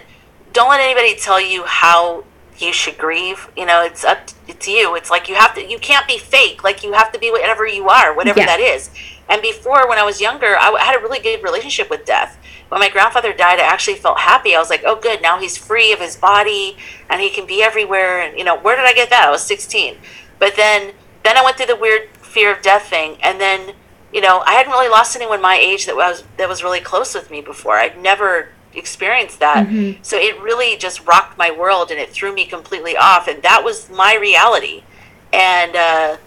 don't 0.53 0.69
let 0.69 0.81
anybody 0.81 1.15
tell 1.15 1.39
you 1.41 1.63
how 1.65 2.23
you 2.57 2.73
should 2.73 2.97
grieve. 2.97 3.49
You 3.57 3.65
know, 3.65 3.83
it's 3.83 4.03
up. 4.03 4.29
It's 4.47 4.67
you. 4.67 4.95
It's 4.95 5.09
like 5.09 5.29
you 5.29 5.35
have 5.35 5.55
to. 5.55 5.65
You 5.65 5.79
can't 5.79 6.07
be 6.07 6.17
fake. 6.17 6.63
Like 6.63 6.83
you 6.83 6.91
have 6.93 7.11
to 7.13 7.19
be 7.19 7.31
whatever 7.31 7.65
you 7.67 7.87
are, 7.89 8.13
whatever 8.15 8.39
Yeah. 8.39 8.45
that 8.47 8.59
is. 8.59 8.89
And 9.29 9.41
before, 9.43 9.87
when 9.87 9.99
I 9.99 10.03
was 10.03 10.19
younger, 10.19 10.57
I 10.57 10.75
had 10.83 10.95
a 10.95 10.99
really 10.99 11.19
good 11.19 11.43
relationship 11.43 11.89
with 11.89 12.03
death. 12.03 12.37
When 12.69 12.79
my 12.79 12.89
grandfather 12.89 13.31
died, 13.31 13.59
I 13.59 13.63
actually 13.63 13.95
felt 13.95 14.19
happy. 14.19 14.55
I 14.55 14.59
was 14.59 14.69
like, 14.69 14.83
"Oh, 14.85 14.95
good! 14.95 15.21
Now 15.21 15.39
he's 15.39 15.57
free 15.57 15.93
of 15.93 15.99
his 15.99 16.17
body, 16.17 16.77
and 17.09 17.21
he 17.21 17.29
can 17.29 17.45
be 17.45 17.61
everywhere." 17.61 18.21
And 18.21 18.37
you 18.37 18.43
know, 18.43 18.57
where 18.57 18.75
did 18.75 18.85
I 18.85 18.93
get 18.93 19.09
that? 19.11 19.27
I 19.27 19.31
was 19.31 19.43
16. 19.43 19.97
But 20.39 20.55
then, 20.55 20.93
then 21.23 21.37
I 21.37 21.43
went 21.43 21.57
through 21.57 21.67
the 21.67 21.75
weird 21.75 22.09
fear 22.21 22.51
of 22.51 22.61
death 22.61 22.87
thing, 22.89 23.17
and 23.21 23.39
then, 23.39 23.73
you 24.13 24.21
know, 24.21 24.41
I 24.45 24.53
hadn't 24.53 24.71
really 24.71 24.89
lost 24.89 25.15
anyone 25.15 25.41
my 25.41 25.55
age 25.57 25.85
that 25.85 25.95
was 25.95 26.23
that 26.37 26.49
was 26.49 26.63
really 26.63 26.79
close 26.79 27.13
with 27.13 27.29
me 27.29 27.41
before. 27.41 27.75
I'd 27.75 28.01
never 28.01 28.49
experienced 28.73 29.39
that, 29.39 29.67
so 30.03 30.17
it 30.17 30.39
really 30.41 30.77
just 30.77 31.05
rocked 31.05 31.37
my 31.37 31.51
world, 31.51 31.91
and 31.91 31.99
it 31.99 32.09
threw 32.09 32.33
me 32.33 32.45
completely 32.45 32.95
off. 32.97 33.27
And 33.27 33.43
that 33.43 33.63
was 33.63 33.89
my 33.91 34.15
reality, 34.15 34.83
and. 35.31 35.75
uh 35.75 36.17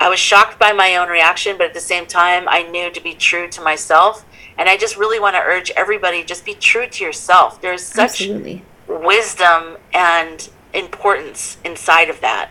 I 0.00 0.08
was 0.08 0.18
shocked 0.18 0.58
by 0.58 0.72
my 0.72 0.96
own 0.96 1.10
reaction, 1.10 1.58
but 1.58 1.66
at 1.66 1.74
the 1.74 1.80
same 1.80 2.06
time, 2.06 2.48
I 2.48 2.62
knew 2.62 2.90
to 2.90 3.02
be 3.02 3.14
true 3.14 3.48
to 3.48 3.60
myself. 3.60 4.24
And 4.56 4.66
I 4.66 4.78
just 4.78 4.96
really 4.96 5.20
want 5.20 5.36
to 5.36 5.42
urge 5.42 5.70
everybody 5.72 6.24
just 6.24 6.46
be 6.46 6.54
true 6.54 6.86
to 6.86 7.04
yourself. 7.04 7.60
There's 7.60 7.84
such 7.84 8.22
Absolutely. 8.22 8.64
wisdom 8.88 9.76
and 9.92 10.48
importance 10.72 11.58
inside 11.66 12.08
of 12.08 12.20
that. 12.22 12.50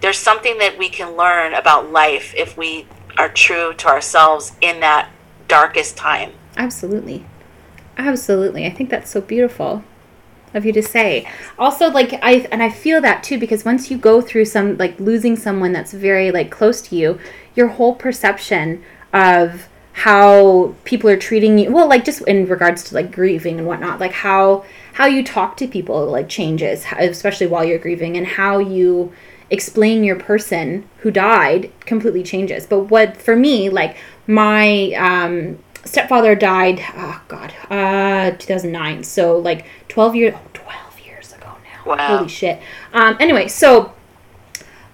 There's 0.00 0.16
something 0.18 0.56
that 0.58 0.78
we 0.78 0.88
can 0.88 1.14
learn 1.14 1.52
about 1.52 1.92
life 1.92 2.32
if 2.34 2.56
we 2.56 2.86
are 3.18 3.28
true 3.28 3.74
to 3.74 3.88
ourselves 3.88 4.52
in 4.62 4.80
that 4.80 5.10
darkest 5.46 5.96
time. 5.96 6.32
Absolutely. 6.56 7.26
Absolutely. 7.98 8.64
I 8.64 8.70
think 8.70 8.88
that's 8.88 9.10
so 9.10 9.20
beautiful 9.20 9.84
of 10.58 10.66
you 10.66 10.72
to 10.72 10.82
say. 10.82 11.26
Also 11.58 11.88
like 11.90 12.12
I 12.22 12.46
and 12.52 12.62
I 12.62 12.68
feel 12.68 13.00
that 13.00 13.22
too 13.22 13.38
because 13.38 13.64
once 13.64 13.90
you 13.90 13.96
go 13.96 14.20
through 14.20 14.44
some 14.44 14.76
like 14.76 15.00
losing 15.00 15.36
someone 15.36 15.72
that's 15.72 15.92
very 15.92 16.30
like 16.30 16.50
close 16.50 16.82
to 16.82 16.96
you, 16.96 17.18
your 17.54 17.68
whole 17.68 17.94
perception 17.94 18.84
of 19.12 19.68
how 19.98 20.76
people 20.84 21.10
are 21.10 21.16
treating 21.16 21.58
you 21.58 21.72
well 21.72 21.88
like 21.88 22.04
just 22.04 22.20
in 22.22 22.46
regards 22.46 22.84
to 22.84 22.94
like 22.94 23.10
grieving 23.10 23.58
and 23.58 23.66
whatnot 23.66 23.98
like 23.98 24.12
how 24.12 24.64
how 24.92 25.06
you 25.06 25.24
talk 25.24 25.56
to 25.56 25.66
people 25.66 26.06
like 26.06 26.28
changes 26.28 26.84
especially 26.98 27.48
while 27.48 27.64
you're 27.64 27.80
grieving 27.80 28.16
and 28.16 28.24
how 28.24 28.58
you 28.58 29.12
explain 29.50 30.04
your 30.04 30.14
person 30.14 30.88
who 30.98 31.10
died 31.10 31.72
completely 31.80 32.22
changes 32.22 32.64
but 32.64 32.78
what 32.78 33.16
for 33.16 33.34
me 33.34 33.68
like 33.68 33.96
my 34.28 34.92
um 34.92 35.58
stepfather 35.84 36.36
died 36.36 36.80
oh 36.94 37.20
god 37.26 37.52
uh 37.68 38.30
2009 38.38 39.02
so 39.02 39.36
like 39.36 39.66
12 39.88 40.14
years 40.14 40.34
12 40.52 41.00
years 41.00 41.32
ago 41.32 41.56
now 41.74 41.77
Wow. 41.88 42.18
holy 42.18 42.28
shit 42.28 42.60
um 42.92 43.16
anyway 43.20 43.48
so 43.48 43.92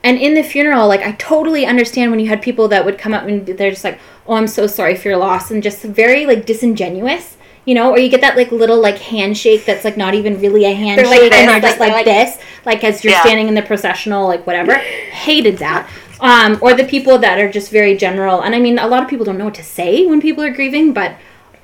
and 0.03 0.19
in 0.19 0.35
the 0.35 0.43
funeral 0.43 0.87
like 0.89 1.01
i 1.01 1.13
totally 1.13 1.67
understand 1.67 2.11
when 2.11 2.21
you 2.21 2.29
had 2.29 2.43
people 2.43 2.69
that 2.69 2.85
would 2.85 2.99
come 2.99 3.15
up 3.15 3.25
and 3.25 3.47
they're 3.47 3.71
just 3.71 3.85
like 3.85 3.99
oh 4.27 4.35
i'm 4.35 4.47
so 4.47 4.67
sorry 4.67 4.95
for 4.97 5.09
your 5.09 5.19
loss 5.19 5.51
and 5.51 5.63
just 5.63 5.83
very 5.83 6.27
like 6.27 6.47
disingenuous 6.47 7.37
you 7.65 7.75
know 7.75 7.91
or 7.91 7.99
you 7.99 8.09
get 8.09 8.21
that 8.21 8.37
like 8.37 8.53
little 8.53 8.81
like 8.81 8.99
handshake 8.99 9.65
that's 9.65 9.85
like 9.85 9.97
not 9.97 10.15
even 10.15 10.39
really 10.41 10.65
a 10.65 10.73
handshake 10.75 11.07
like 11.09 11.33
and 11.33 11.49
they're 11.49 11.61
just 11.61 11.81
like, 11.81 11.93
like- 11.93 12.05
this 12.05 12.39
like 12.67 12.85
as 12.85 13.03
you're 13.03 13.13
Yeah. 13.13 13.23
standing 13.23 13.49
in 13.49 13.55
the 13.55 13.63
processional 13.63 14.27
like 14.27 14.47
whatever 14.47 14.75
hated 14.75 15.59
that 15.59 15.89
um 16.21 16.59
or 16.61 16.75
the 16.75 16.85
people 16.85 17.19
that 17.19 17.39
are 17.39 17.51
just 17.51 17.71
very 17.71 17.97
general 17.97 18.43
and 18.43 18.55
i 18.55 18.61
mean 18.61 18.79
a 18.79 18.87
lot 18.87 19.03
of 19.03 19.09
people 19.09 19.25
don't 19.25 19.39
know 19.39 19.47
what 19.47 19.55
to 19.55 19.65
say 19.65 20.07
when 20.07 20.21
people 20.21 20.45
are 20.45 20.51
grieving 20.51 20.93
but 20.93 21.17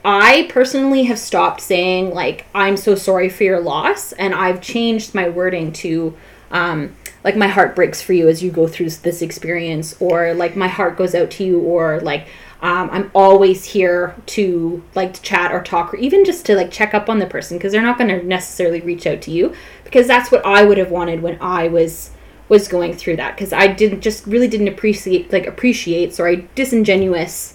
I 0.05 0.49
personally 0.51 1.05
have 1.05 1.19
stopped 1.19 1.61
saying 1.61 2.11
like 2.15 2.47
I'm 2.55 2.77
so 2.77 2.95
sorry 2.95 3.29
for 3.29 3.45
your 3.45 3.61
loss 3.61 4.13
and 4.13 4.35
I've 4.35 4.61
changed 4.61 5.15
my 5.15 5.29
wording 5.29 5.73
to 5.75 6.17
um 6.51 6.97
like 7.23 7.37
my 7.37 7.49
heart 7.49 7.77
breaks 7.77 8.01
for 8.01 8.15
you 8.15 8.29
as 8.29 8.43
you 8.43 8.51
go 8.51 8.67
through 8.67 8.91
this 8.91 9.21
experience 9.23 9.95
or 10.01 10.33
like 10.35 10.57
my 10.57 10.69
heart 10.69 10.97
goes 10.97 11.15
out 11.15 11.31
to 11.33 11.45
you 11.45 11.61
or 11.61 12.01
like 12.01 12.27
Um, 12.63 12.91
I'm 12.93 13.11
always 13.15 13.65
here 13.73 14.15
to 14.37 14.83
like 14.95 15.15
to 15.15 15.23
chat 15.23 15.51
or 15.51 15.63
talk 15.63 15.95
or 15.95 15.97
even 15.97 16.25
just 16.27 16.45
to 16.47 16.55
like 16.55 16.71
check 16.71 16.93
up 16.93 17.09
on 17.09 17.19
the 17.19 17.27
person 17.27 17.57
because 17.57 17.73
they're 17.73 17.81
not 17.81 17.97
going 17.97 18.11
to 18.11 18.23
necessarily 18.27 18.83
reach 18.83 19.07
out 19.07 19.23
to 19.23 19.31
you 19.31 19.55
because 19.85 20.07
that's 20.07 20.31
what 20.31 20.45
I 20.45 20.63
would 20.65 20.77
have 20.77 20.91
wanted 20.91 21.23
when 21.23 21.39
I 21.41 21.69
was 21.69 22.11
was 22.51 22.69
going 22.69 22.93
through 22.95 23.17
that 23.17 23.35
because 23.35 23.53
I 23.55 23.67
didn't 23.69 24.03
just 24.03 24.27
really 24.27 24.49
didn't 24.49 24.69
appreciate 24.69 25.33
like 25.33 25.47
appreciate 25.47 26.13
sorry 26.15 26.49
disingenuous 26.55 27.55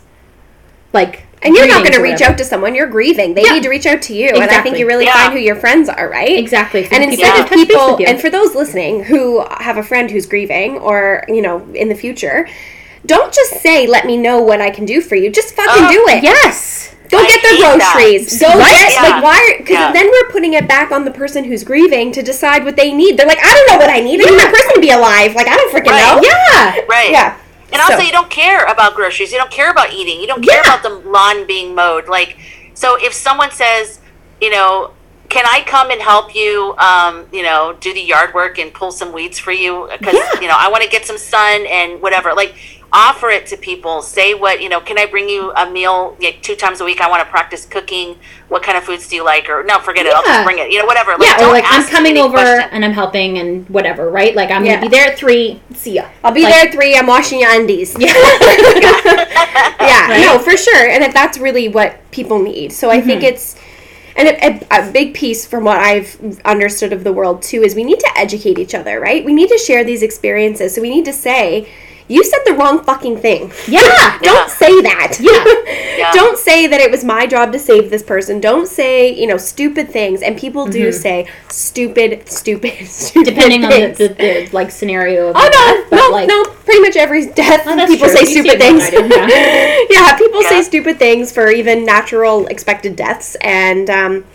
like 0.93 1.24
And 1.41 1.55
you're 1.55 1.67
not 1.67 1.81
going 1.83 1.93
to 1.93 2.01
reach 2.01 2.13
whatever. 2.13 2.31
out 2.31 2.37
to 2.39 2.43
someone. 2.45 2.73
You're 2.73 2.87
grieving. 2.87 3.33
They 3.35 3.43
Yeah. 3.43 3.53
need 3.53 3.63
to 3.63 3.69
reach 3.69 3.85
out 3.85 4.01
to 4.03 4.13
you. 4.15 4.29
And 4.29 4.43
I 4.49 4.61
think 4.61 4.77
you 4.79 4.87
really 4.87 5.05
Yeah. 5.05 5.13
find 5.13 5.33
who 5.33 5.39
your 5.39 5.55
friends 5.55 5.89
are, 5.89 6.09
right? 6.09 6.31
exactly 6.37 6.83
for 6.83 6.95
And 6.95 7.03
the 7.03 7.07
people 7.09 7.25
instead 7.25 7.45
that 7.45 7.51
of 7.51 7.67
people, 7.67 7.99
and 8.07 8.19
for 8.19 8.29
those 8.31 8.55
listening 8.55 9.03
who 9.03 9.45
have 9.59 9.77
a 9.77 9.83
friend 9.83 10.09
who's 10.09 10.25
grieving 10.25 10.79
or, 10.79 11.23
you 11.27 11.41
know, 11.41 11.61
in 11.75 11.89
the 11.89 11.95
future, 11.95 12.47
don't 13.05 13.31
just 13.31 13.61
say, 13.61 13.85
let 13.85 14.05
me 14.05 14.17
know 14.17 14.39
what 14.41 14.59
I 14.61 14.71
can 14.71 14.85
do 14.85 15.01
for 15.01 15.15
you. 15.15 15.29
Just 15.29 15.55
fucking 15.55 15.85
Oh, 15.85 15.91
do 15.91 16.05
it. 16.15 16.23
yes 16.23 16.89
Go 17.11 17.19
I 17.19 17.27
get 17.27 17.41
the 17.43 17.47
hate 17.49 17.61
that. 17.61 17.93
groceries. 17.93 18.39
Go 18.39 18.47
Right? 18.47 18.71
get 18.71 18.93
Yeah. 18.93 19.01
like 19.03 19.23
why? 19.23 19.55
Because 19.59 19.73
Yeah. 19.75 19.91
then 19.91 20.09
we're 20.09 20.29
putting 20.31 20.53
it 20.53 20.67
back 20.67 20.91
on 20.91 21.05
the 21.05 21.11
person 21.11 21.43
who's 21.43 21.63
grieving 21.63 22.11
to 22.13 22.23
decide 22.23 22.65
what 22.65 22.75
they 22.77 22.91
need. 22.91 23.17
They're 23.17 23.27
like, 23.27 23.37
I 23.45 23.53
don't 23.53 23.69
know 23.73 23.77
what 23.85 23.91
I 23.95 23.99
need. 23.99 24.19
I 24.25 24.29
need 24.31 24.37
my 24.37 24.45
person 24.49 24.73
to 24.73 24.79
be 24.79 24.89
alive. 24.89 25.35
Like 25.35 25.47
I 25.47 25.55
don't 25.55 25.71
freaking 25.71 25.91
Right. 25.91 26.15
know. 26.15 26.21
yeah 26.23 26.75
Right. 26.89 27.11
Yeah. 27.11 27.33
And 27.75 27.81
also, 27.81 27.97
So- 27.97 28.03
you 28.03 28.11
don't 28.11 28.29
care 28.29 28.63
about 28.65 28.95
groceries. 28.95 29.31
You 29.33 29.37
don't 29.37 29.51
care 29.51 29.69
about 29.69 29.91
eating. 29.91 30.21
You 30.21 30.27
don't 30.27 30.41
care 30.41 30.61
Yeah. 30.63 30.73
about 30.73 30.81
the 30.81 30.89
lawn 30.89 31.45
being 31.45 31.75
mowed. 31.75 32.07
Like, 32.07 32.37
so 32.73 32.95
if 32.95 33.13
someone 33.13 33.51
says, 33.51 33.99
you 34.39 34.49
know, 34.49 34.91
can 35.27 35.43
I 35.45 35.61
come 35.65 35.89
and 35.91 36.01
help 36.01 36.33
you, 36.35 36.75
um, 36.77 37.25
you 37.33 37.43
know, 37.43 37.75
do 37.81 37.93
the 37.93 37.99
yard 38.01 38.33
work 38.33 38.57
and 38.59 38.73
pull 38.73 38.91
some 38.91 39.11
weeds 39.11 39.37
for 39.39 39.51
you? 39.51 39.89
Because, 39.99 40.13
Yeah. 40.15 40.39
you 40.39 40.47
know, 40.47 40.55
I 40.57 40.69
want 40.69 40.83
to 40.83 40.89
get 40.89 41.05
some 41.05 41.17
sun 41.17 41.65
and 41.65 42.01
whatever. 42.01 42.33
Like, 42.33 42.53
offer 42.93 43.29
it 43.29 43.45
to 43.47 43.57
people. 43.57 44.01
Say 44.01 44.33
what, 44.33 44.61
you 44.61 44.69
know, 44.69 44.79
can 44.79 44.97
I 44.97 45.05
bring 45.05 45.27
you 45.27 45.51
a 45.53 45.69
meal 45.69 46.15
like, 46.21 46.41
two 46.41 46.55
times 46.55 46.79
a 46.81 46.85
week? 46.85 47.01
I 47.01 47.09
want 47.09 47.23
to 47.23 47.29
practice 47.29 47.65
cooking. 47.65 48.17
What 48.47 48.63
kind 48.63 48.77
of 48.77 48.83
foods 48.83 49.07
do 49.07 49.15
you 49.15 49.23
like? 49.25 49.49
Or, 49.49 49.63
no, 49.63 49.79
forget 49.79 50.05
it. 50.05 50.13
I'll 50.13 50.23
just 50.23 50.45
bring 50.45 50.59
it. 50.59 50.71
You 50.71 50.79
know, 50.79 50.85
whatever. 50.85 51.11
Like, 51.17 51.27
yeah, 51.39 51.45
or 51.47 51.51
like 51.51 51.63
I'm 51.67 51.85
coming 51.87 52.17
over 52.17 52.33
questions. 52.37 52.69
and 52.71 52.85
I'm 52.85 52.93
helping 52.93 53.37
and 53.39 53.67
whatever, 53.69 54.09
right? 54.09 54.35
Like 54.35 54.51
I'm 54.51 54.63
Yeah. 54.65 54.75
gonna 54.75 54.89
be 54.89 54.95
there 54.95 55.11
at 55.11 55.17
three. 55.17 55.61
See 55.73 55.93
ya. 55.93 56.05
I'll 56.23 56.31
be 56.31 56.43
Like- 56.43 56.53
there 56.53 56.65
at 56.67 56.73
three. 56.73 56.95
I'm 56.95 57.07
washing 57.07 57.39
your 57.41 57.51
undies. 57.51 57.95
Yeah. 57.99 58.13
yeah. 59.81 60.07
Right? 60.09 60.21
No, 60.21 60.39
for 60.39 60.55
sure. 60.57 60.89
And 60.89 61.03
if 61.03 61.13
that's 61.13 61.37
really 61.37 61.67
what 61.69 61.99
people 62.11 62.39
need. 62.41 62.71
So 62.71 62.89
I 62.89 62.97
Mm-hmm. 62.99 63.07
think 63.07 63.23
it's. 63.23 63.55
And 64.17 64.29
a, 64.29 64.65
a, 64.73 64.87
a 64.89 64.91
big 64.93 65.13
piece 65.13 65.45
from 65.45 65.65
what 65.65 65.77
I've 65.77 66.39
understood 66.45 66.93
of 66.93 67.03
the 67.03 67.11
world 67.11 67.41
too 67.41 67.63
is 67.63 67.75
we 67.75 67.83
need 67.83 67.99
to 67.99 68.09
educate 68.15 68.57
each 68.57 68.73
other, 68.73 68.97
right? 69.01 69.25
We 69.25 69.33
need 69.33 69.49
to 69.49 69.57
share 69.57 69.83
these 69.83 70.01
experiences. 70.01 70.73
So 70.73 70.81
we 70.81 70.89
need 70.89 71.03
to 71.03 71.11
say, 71.11 71.67
you 72.07 72.23
said 72.23 72.39
the 72.45 72.53
wrong 72.53 72.83
fucking 72.83 73.17
thing. 73.17 73.51
Yeah. 73.67 74.19
Don't 74.21 74.49
say 74.49 74.81
that. 74.81 75.17
Yeah. 75.19 75.71
Yeah. 75.95 76.11
Don't 76.11 76.37
say 76.37 76.67
that 76.67 76.81
it 76.81 76.91
was 76.91 77.05
my 77.05 77.25
job 77.25 77.53
to 77.53 77.59
save 77.59 77.89
this 77.89 78.03
person. 78.03 78.41
Don't 78.41 78.67
say, 78.67 79.13
you 79.17 79.27
know, 79.27 79.37
stupid 79.37 79.89
things. 79.89 80.21
And 80.21 80.37
people 80.37 80.67
do 80.67 80.91
say 80.91 81.29
stupid, 81.49 82.27
stupid, 82.27 82.85
stupid 82.87 83.29
Mm-hmm. 83.29 83.35
Depending 83.35 83.63
on 83.63 83.69
the, 83.69 83.87
the, 83.97 84.07
the 84.13 84.49
like 84.51 84.71
scenario 84.71 85.29
of 85.29 85.35
Oh 85.37 85.39
no, 85.39 85.49
death, 85.49 85.91
no, 85.91 86.09
like, 86.11 86.27
no! 86.27 86.43
Pretty 86.65 86.81
much 86.81 86.97
every 86.97 87.27
death, 87.31 87.63
Oh, 87.65 87.87
people 87.87 88.07
true. 88.07 88.17
say 88.17 88.21
You 88.21 88.41
stupid 88.43 88.59
things. 88.59 88.91
than 88.91 89.09
I 89.13 89.87
yeah, 89.89 90.17
people 90.17 90.41
say 90.43 90.61
stupid 90.63 90.99
things 90.99 91.31
for 91.31 91.49
even 91.49 91.85
natural 91.85 92.45
expected 92.47 92.97
deaths, 92.97 93.35
and 93.39 93.89
um, 93.89 94.25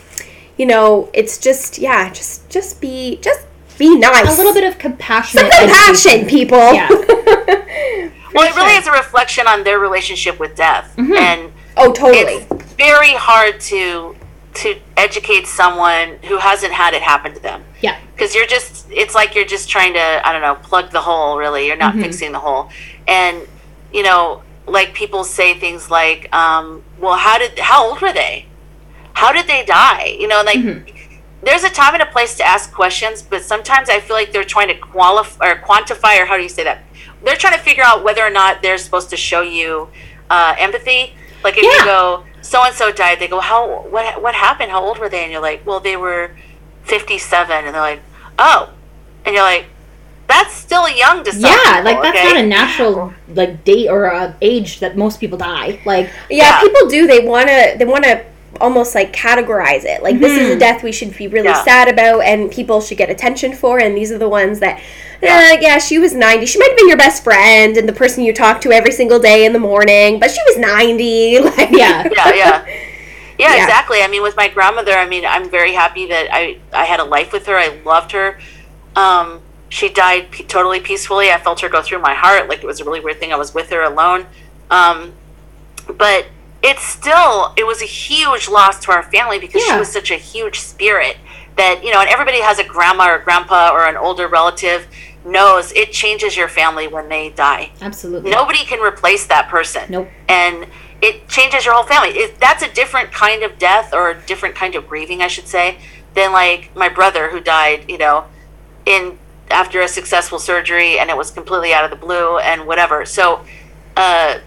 you 0.57 0.65
know, 0.65 1.11
it's 1.13 1.37
just 1.37 1.79
yeah, 1.79 2.11
just 2.11 2.49
just 2.49 2.81
be 2.81 3.19
just 3.21 3.47
be 3.81 3.97
nice. 3.99 4.33
A 4.33 4.37
little 4.37 4.55
bit 4.55 4.65
of 4.65 4.79
compassion. 4.79 5.41
some 5.41 5.51
compassion, 5.51 6.27
people. 6.27 6.73
Yeah. 6.73 6.89
Well, 8.33 8.47
it 8.49 8.55
really 8.55 8.77
is 8.77 8.87
a 8.87 8.93
reflection 8.93 9.49
on 9.49 9.65
their 9.65 9.81
relationship 9.81 10.39
with 10.39 10.55
death. 10.55 10.95
Mm-hmm. 10.97 11.15
And 11.15 11.53
oh, 11.77 11.93
totally. 11.93 12.47
it's 12.49 12.73
very 12.75 13.13
hard 13.15 13.59
to 13.63 14.15
to 14.53 14.77
educate 14.97 15.47
someone 15.47 16.19
who 16.25 16.37
hasn't 16.39 16.73
had 16.73 16.93
it 16.93 17.03
happen 17.03 17.33
to 17.33 17.41
them 17.41 17.65
Yeah. 17.81 17.97
because 18.13 18.35
you're 18.35 18.47
just 18.49 18.87
it's 18.91 19.15
like 19.15 19.37
you're 19.37 19.45
just 19.45 19.69
trying 19.69 19.93
to 19.95 20.29
i 20.29 20.33
don't 20.33 20.43
know 20.43 20.57
plug 20.57 20.91
the 20.91 21.01
hole 21.01 21.39
really 21.39 21.69
you're 21.69 21.77
not 21.77 21.95
fixing 21.95 22.33
the 22.33 22.41
hole 22.41 22.69
and 23.07 23.47
you 23.93 24.03
know 24.03 24.43
like 24.67 24.93
people 24.93 25.23
say 25.23 25.55
things 25.55 25.89
like 25.89 26.35
um, 26.35 26.83
well 26.99 27.17
how 27.17 27.39
did 27.39 27.57
how 27.61 27.89
old 27.91 28.01
were 28.01 28.13
they 28.13 28.47
how 29.13 29.31
did 29.31 29.47
they 29.47 29.65
die 29.65 30.17
you 30.19 30.27
know 30.27 30.43
like 30.45 30.59
there's 31.43 31.65
a 31.65 31.71
time 31.71 31.95
and 31.95 32.03
a 32.03 32.07
place 32.07 32.37
to 32.37 32.45
ask 32.45 32.73
questions 32.73 33.23
but 33.23 33.43
sometimes 33.43 33.89
i 33.89 33.99
feel 34.01 34.15
like 34.17 34.31
they're 34.33 34.45
trying 34.45 34.69
to 34.69 34.75
qualify 34.75 35.51
or 35.51 35.57
quantify 35.57 36.21
or 36.21 36.27
how 36.27 36.37
do 36.37 36.43
you 36.43 36.49
say 36.49 36.65
that 36.65 36.83
they're 37.25 37.37
trying 37.37 37.57
to 37.57 37.63
figure 37.63 37.83
out 37.83 38.03
whether 38.05 38.23
or 38.23 38.31
not 38.31 38.61
they're 38.63 38.79
supposed 38.79 39.11
to 39.11 39.17
show 39.17 39.41
you 39.43 39.89
uh, 40.31 40.55
empathy 40.59 41.15
like 41.43 41.57
if 41.57 41.65
Yeah. 41.65 41.71
you 41.79 41.85
go 41.85 42.25
so 42.43 42.63
and 42.65 42.75
so 42.75 42.93
died 42.93 43.19
they 43.21 43.29
go 43.29 43.41
how 43.41 43.83
what 43.89 44.23
what 44.23 44.35
happened 44.35 44.71
how 44.71 44.83
old 44.83 44.99
were 44.99 45.09
they 45.09 45.23
and 45.23 45.33
you're 45.33 45.41
like 45.43 45.65
well 45.67 45.81
they 45.81 45.97
were 45.97 46.31
57 46.85 47.65
and 47.65 47.75
they're 47.75 47.81
like 47.81 48.01
oh 48.39 48.71
and 49.25 49.35
you're 49.35 49.45
like 49.45 49.67
that's 50.27 50.55
still 50.55 50.89
young 50.89 51.25
to 51.25 51.33
some 51.33 51.41
Yeah, 51.51 51.57
people, 51.83 51.85
like 51.93 52.03
that's 52.03 52.19
okay? 52.19 52.29
not 52.35 52.37
a 52.45 52.47
natural 52.47 53.13
like 53.35 53.65
date 53.65 53.89
or 53.89 54.05
a 54.05 54.37
age 54.41 54.79
that 54.79 54.97
most 54.97 55.19
people 55.19 55.37
die. 55.37 55.81
Like 55.85 56.09
yeah, 56.31 56.37
Yeah. 56.47 56.61
people 56.61 56.89
do. 56.89 57.09
They 57.09 57.19
wanna 57.27 57.77
they 57.77 57.85
wanna 57.85 58.25
almost 58.61 58.95
like 58.95 59.13
categorize 59.13 59.85
it. 59.85 60.03
Like 60.03 60.19
this 60.21 60.33
is 60.33 60.51
a 60.51 60.59
death 60.59 60.83
we 60.83 60.93
should 60.93 61.17
be 61.17 61.29
really 61.29 61.47
Yeah. 61.49 61.63
sad 61.65 61.89
about, 61.89 62.21
and 62.21 62.51
people 62.51 62.81
should 62.81 62.99
get 62.99 63.11
attention 63.11 63.55
for. 63.55 63.79
And 63.79 63.97
these 63.97 64.13
are 64.13 64.19
the 64.19 64.29
ones 64.29 64.61
that. 64.61 64.81
Yeah. 65.23 65.53
Yeah. 65.53 65.61
yeah, 65.61 65.79
she 65.79 65.99
was 65.99 66.15
90. 66.15 66.47
She 66.47 66.59
might 66.59 66.69
have 66.71 66.77
been 66.79 66.89
your 66.89 66.97
best 66.97 67.23
friend 67.25 67.77
and 67.77 67.89
the 67.89 67.93
person 67.93 68.25
you 68.25 68.33
talk 68.33 68.61
to 68.63 68.73
every 68.73 68.93
single 68.93 69.19
day 69.19 69.45
in 69.45 69.53
the 69.53 69.59
morning, 69.59 70.19
but 70.19 70.31
she 70.31 70.39
was 70.47 70.57
90. 70.59 71.41
Like, 71.45 71.71
Yeah. 71.71 72.09
yeah, 72.15 72.35
yeah. 72.35 72.67
Yeah, 73.39 73.55
Yeah. 73.57 73.65
exactly. 73.65 74.03
I 74.03 74.09
mean, 74.09 74.23
with 74.23 74.37
my 74.37 74.49
grandmother, 74.49 74.93
I 74.93 75.07
mean, 75.07 75.25
I'm 75.25 75.49
very 75.49 75.73
happy 75.73 76.07
that 76.09 76.29
I, 76.31 76.59
I 76.75 76.85
had 76.85 77.01
a 77.01 77.05
life 77.05 77.33
with 77.33 77.47
her. 77.47 77.57
I 77.57 77.69
loved 77.87 78.13
her. 78.13 78.39
Um, 78.97 79.41
she 79.71 79.89
died 79.89 80.31
p- 80.31 80.45
totally 80.45 80.81
peacefully. 80.81 81.31
I 81.31 81.39
felt 81.39 81.61
her 81.61 81.69
go 81.71 81.81
through 81.81 82.01
my 82.01 82.13
heart. 82.13 82.49
Like 82.49 82.63
it 82.63 82.67
was 82.67 82.81
a 82.81 82.85
really 82.85 83.01
weird 83.01 83.19
thing. 83.21 83.33
I 83.33 83.37
was 83.37 83.55
with 83.55 83.71
her 83.71 83.83
alone. 83.83 84.27
Um, 84.71 85.13
but 85.97 86.27
it's 86.63 86.83
still, 86.83 87.55
it 87.57 87.67
was 87.67 87.81
a 87.83 87.87
huge 87.87 88.49
loss 88.49 88.81
to 88.81 88.93
our 88.93 89.03
family 89.05 89.39
because 89.39 89.63
she 89.63 89.77
was 89.77 89.91
such 89.91 90.11
a 90.11 90.17
huge 90.17 90.61
spirit 90.61 91.17
that, 91.57 91.83
you 91.83 91.93
know, 91.93 92.01
and 92.01 92.09
everybody 92.09 92.41
has 92.41 92.59
a 92.59 92.65
grandma 92.65 93.15
or 93.15 93.19
grandpa 93.19 93.71
or 93.73 93.87
an 93.87 93.97
older 93.97 94.29
relative 94.29 94.87
knows 95.25 95.73
it 95.73 95.93
changes 95.93 96.37
your 96.37 96.49
family 96.49 96.89
when 96.89 97.07
they 97.11 97.29
die 97.31 97.71
absolutely. 97.83 98.31
nobody 98.31 98.65
can 98.65 98.81
replace 98.81 99.27
that 99.27 99.49
person. 99.49 99.83
Nope. 99.91 100.09
And 100.29 100.67
it 101.03 101.29
changes 101.29 101.65
your 101.65 101.75
whole 101.75 101.85
family. 101.85 102.11
It, 102.11 102.39
that's 102.41 102.63
a 102.63 102.73
different 102.73 103.13
kind 103.13 103.43
of 103.43 103.59
death 103.59 103.93
or 103.93 104.11
a 104.11 104.27
different 104.27 104.55
kind 104.55 104.75
of 104.75 104.87
grieving, 104.89 105.23
I 105.23 105.29
should 105.29 105.47
say, 105.47 105.79
than 106.15 106.33
like 106.33 106.75
my 106.77 106.89
brother 106.89 107.31
who 107.31 107.41
died, 107.41 107.85
you 107.89 107.99
know, 107.99 108.25
in 108.87 109.19
after 109.51 109.81
a 109.81 109.89
successful 109.89 110.39
surgery 110.39 110.99
and 110.99 111.11
it 111.11 111.17
was 111.17 111.31
completely 111.31 111.73
out 111.73 111.85
of 111.85 111.91
the 111.91 111.97
blue 111.97 112.39
and 112.39 112.67
whatever. 112.67 113.05
So, 113.05 113.45
uh, 113.97 114.39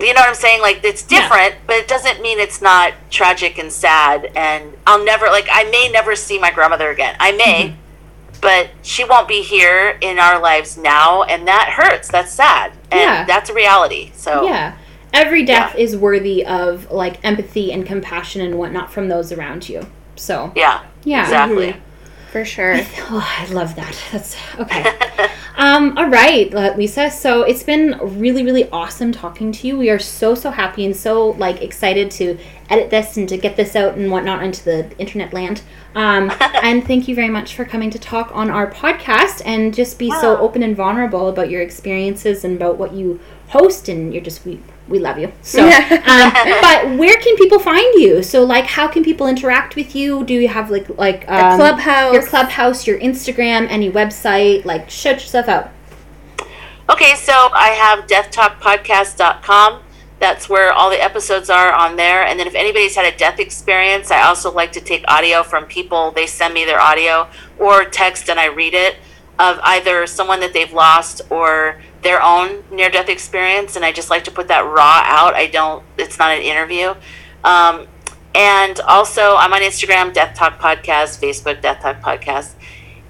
you 0.00 0.12
know 0.14 0.20
what 0.20 0.28
I'm 0.28 0.34
saying? 0.34 0.60
Like 0.60 0.80
it's 0.84 1.04
Yeah. 1.08 1.20
different, 1.22 1.54
but 1.66 1.76
it 1.76 1.88
doesn't 1.88 2.20
mean 2.22 2.38
it's 2.40 2.60
not 2.60 2.92
tragic 3.10 3.58
and 3.58 3.72
sad. 3.72 4.30
And 4.34 4.76
I'll 4.86 5.04
never 5.04 5.26
like 5.26 5.48
I 5.52 5.64
may 5.64 5.88
never 5.88 6.16
see 6.16 6.38
my 6.38 6.50
grandmother 6.50 6.90
again. 6.90 7.16
I 7.20 7.32
may, 7.32 7.68
Mm-hmm. 7.68 8.40
but 8.40 8.70
she 8.82 9.04
won't 9.04 9.28
be 9.28 9.42
here 9.42 9.96
in 10.00 10.18
our 10.18 10.40
lives 10.40 10.76
now, 10.76 11.22
and 11.22 11.46
that 11.48 11.70
hurts. 11.70 12.08
That's 12.08 12.32
sad, 12.32 12.72
and 12.90 13.00
Yeah. 13.00 13.24
that's 13.24 13.50
a 13.50 13.54
reality. 13.54 14.10
So 14.14 14.46
Yeah. 14.46 14.74
Every 15.12 15.44
death 15.44 15.76
is 15.76 15.96
worthy 15.96 16.44
of 16.44 16.90
like 16.90 17.20
empathy 17.22 17.72
and 17.72 17.86
compassion 17.86 18.40
and 18.40 18.56
whatnot 18.58 18.92
from 18.92 19.08
those 19.08 19.30
around 19.30 19.68
you. 19.68 19.86
So 20.16 20.50
yeah, 20.56 20.80
yeah. 21.04 21.22
exactly. 21.22 21.76
For 22.34 22.44
sure. 22.44 22.74
Oh, 23.10 23.36
I 23.38 23.46
love 23.52 23.76
that. 23.76 23.96
That's 24.10 24.36
okay. 24.58 24.84
um, 25.56 25.96
all 25.96 26.08
right, 26.08 26.52
uh, 26.52 26.74
Lisa. 26.76 27.08
So 27.08 27.42
it's 27.42 27.62
been 27.62 27.96
really, 28.02 28.42
really 28.42 28.68
awesome 28.70 29.12
talking 29.12 29.52
to 29.52 29.68
you. 29.68 29.78
We 29.78 29.88
are 29.88 30.00
so, 30.00 30.34
so 30.34 30.50
happy 30.50 30.84
and 30.84 30.96
so 30.96 31.28
like 31.28 31.62
excited 31.62 32.10
to 32.10 32.36
edit 32.68 32.90
this 32.90 33.16
and 33.16 33.28
to 33.28 33.36
get 33.36 33.54
this 33.54 33.76
out 33.76 33.96
and 33.96 34.10
whatnot 34.10 34.42
into 34.42 34.64
the 34.64 34.90
internet 34.98 35.32
land. 35.32 35.62
Um, 35.94 36.32
and 36.40 36.84
thank 36.84 37.06
you 37.06 37.14
very 37.14 37.30
much 37.30 37.54
for 37.54 37.64
coming 37.64 37.90
to 37.90 38.00
talk 38.00 38.34
on 38.34 38.50
our 38.50 38.68
podcast 38.68 39.42
and 39.44 39.72
just 39.72 39.96
be 39.96 40.10
so 40.10 40.36
open 40.38 40.64
and 40.64 40.74
vulnerable 40.74 41.28
about 41.28 41.50
your 41.50 41.62
experiences 41.62 42.42
and 42.42 42.56
about 42.56 42.78
what 42.78 42.94
you 42.94 43.20
host. 43.46 43.88
And 43.88 44.12
you're 44.12 44.24
just 44.24 44.44
we 44.44 44.60
we 44.88 44.98
love 44.98 45.18
you. 45.18 45.32
So, 45.42 45.64
um, 45.66 46.32
but 46.60 46.98
where 46.98 47.16
can 47.20 47.36
people 47.36 47.58
find 47.58 47.94
you? 47.94 48.22
So, 48.22 48.44
like, 48.44 48.66
how 48.66 48.88
can 48.88 49.02
people 49.02 49.26
interact 49.26 49.76
with 49.76 49.94
you? 49.94 50.24
Do 50.24 50.34
you 50.34 50.48
have 50.48 50.70
like 50.70 50.88
like 50.98 51.28
um, 51.28 51.58
Clubhouse. 51.58 52.12
your 52.12 52.26
clubhouse, 52.26 52.86
your 52.86 52.98
Instagram, 52.98 53.66
any 53.70 53.90
website? 53.90 54.64
Like, 54.64 54.90
shout 54.90 55.14
yourself 55.16 55.48
out. 55.48 55.70
Okay, 56.90 57.14
so 57.14 57.32
I 57.32 57.68
have 57.70 58.06
deathtalkpodcast.com. 58.06 59.82
That's 60.20 60.48
where 60.48 60.72
all 60.72 60.90
the 60.90 61.02
episodes 61.02 61.48
are 61.48 61.72
on 61.72 61.96
there. 61.96 62.24
And 62.24 62.38
then 62.38 62.46
if 62.46 62.54
anybody's 62.54 62.94
had 62.94 63.12
a 63.12 63.16
death 63.16 63.40
experience, 63.40 64.10
I 64.10 64.22
also 64.22 64.52
like 64.52 64.72
to 64.72 64.80
take 64.80 65.04
audio 65.08 65.42
from 65.42 65.64
people. 65.64 66.10
They 66.10 66.26
send 66.26 66.54
me 66.54 66.64
their 66.64 66.80
audio 66.80 67.28
or 67.58 67.84
text 67.84 68.28
and 68.28 68.38
I 68.38 68.46
read 68.46 68.74
it 68.74 68.96
of 69.38 69.58
either 69.62 70.06
someone 70.06 70.40
that 70.40 70.52
they've 70.52 70.72
lost 70.72 71.22
or 71.30 71.80
their 72.04 72.22
own 72.22 72.62
near 72.70 72.88
death 72.90 73.08
experience, 73.08 73.74
and 73.74 73.84
I 73.84 73.90
just 73.90 74.10
like 74.10 74.22
to 74.24 74.30
put 74.30 74.46
that 74.48 74.60
raw 74.60 75.02
out. 75.04 75.34
I 75.34 75.48
don't. 75.48 75.82
It's 75.98 76.18
not 76.18 76.30
an 76.30 76.42
interview. 76.42 76.94
Um, 77.42 77.88
and 78.34 78.78
also, 78.80 79.36
I'm 79.36 79.52
on 79.52 79.60
Instagram, 79.60 80.12
Death 80.12 80.36
Talk 80.36 80.58
Podcast, 80.58 81.20
Facebook, 81.20 81.60
Death 81.60 81.82
Talk 81.82 82.00
Podcast. 82.00 82.54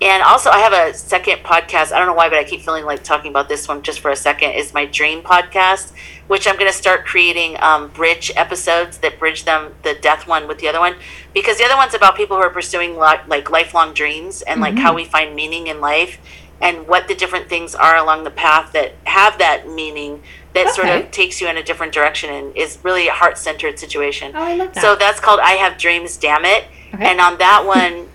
And 0.02 0.22
also, 0.22 0.50
I 0.50 0.58
have 0.58 0.72
a 0.72 0.92
second 0.92 1.38
podcast. 1.38 1.92
I 1.92 1.98
don't 1.98 2.06
know 2.06 2.14
why, 2.14 2.28
but 2.28 2.38
I 2.38 2.44
keep 2.44 2.60
feeling 2.60 2.84
like 2.84 3.02
talking 3.02 3.30
about 3.30 3.48
this 3.48 3.68
one 3.68 3.82
just 3.82 4.00
for 4.00 4.10
a 4.10 4.16
second. 4.16 4.50
Is 4.52 4.74
my 4.74 4.84
dream 4.84 5.22
podcast, 5.22 5.92
which 6.26 6.46
I'm 6.46 6.56
going 6.56 6.70
to 6.70 6.76
start 6.76 7.06
creating 7.06 7.56
um, 7.60 7.88
bridge 7.88 8.30
episodes 8.36 8.98
that 8.98 9.18
bridge 9.18 9.44
them 9.44 9.74
the 9.82 9.94
death 9.94 10.26
one 10.26 10.46
with 10.46 10.58
the 10.58 10.68
other 10.68 10.80
one, 10.80 10.96
because 11.32 11.58
the 11.58 11.64
other 11.64 11.76
one's 11.76 11.94
about 11.94 12.16
people 12.16 12.36
who 12.36 12.42
are 12.42 12.50
pursuing 12.50 12.98
li- 12.98 13.24
like 13.28 13.50
lifelong 13.50 13.94
dreams 13.94 14.42
and 14.42 14.60
like 14.60 14.76
how 14.76 14.94
we 14.94 15.04
find 15.04 15.34
meaning 15.34 15.68
in 15.68 15.80
life 15.80 16.18
and 16.64 16.88
what 16.88 17.06
the 17.08 17.14
different 17.14 17.46
things 17.48 17.74
are 17.74 17.96
along 17.96 18.24
the 18.24 18.30
path 18.30 18.72
that 18.72 18.94
have 19.04 19.38
that 19.38 19.68
meaning 19.68 20.22
that 20.54 20.74
sort 20.74 20.88
of 20.88 21.10
takes 21.10 21.40
you 21.40 21.48
in 21.48 21.58
a 21.58 21.62
different 21.62 21.92
direction 21.92 22.30
and 22.30 22.56
is 22.56 22.78
really 22.82 23.06
a 23.06 23.12
heart 23.12 23.36
centered 23.36 23.78
situation. 23.78 24.32
Oh, 24.34 24.42
I 24.42 24.54
love 24.54 24.72
that. 24.72 24.80
So 24.80 24.96
that's 24.96 25.20
called 25.20 25.40
I 25.40 25.52
Have 25.52 25.76
Dreams, 25.76 26.16
Damn 26.16 26.44
It. 26.46 26.64
Okay. 26.94 27.04
And 27.04 27.20
on 27.20 27.36
that 27.38 27.66
one, 27.66 28.08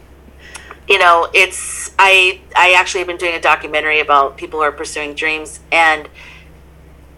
you 0.87 0.97
know, 0.97 1.29
it's 1.33 1.93
I 1.99 2.41
I 2.55 2.73
actually 2.73 3.01
have 3.01 3.07
been 3.07 3.17
doing 3.17 3.35
a 3.35 3.41
documentary 3.41 3.99
about 3.99 4.35
people 4.35 4.59
who 4.59 4.63
are 4.63 4.71
pursuing 4.71 5.13
dreams 5.13 5.59
and 5.71 6.09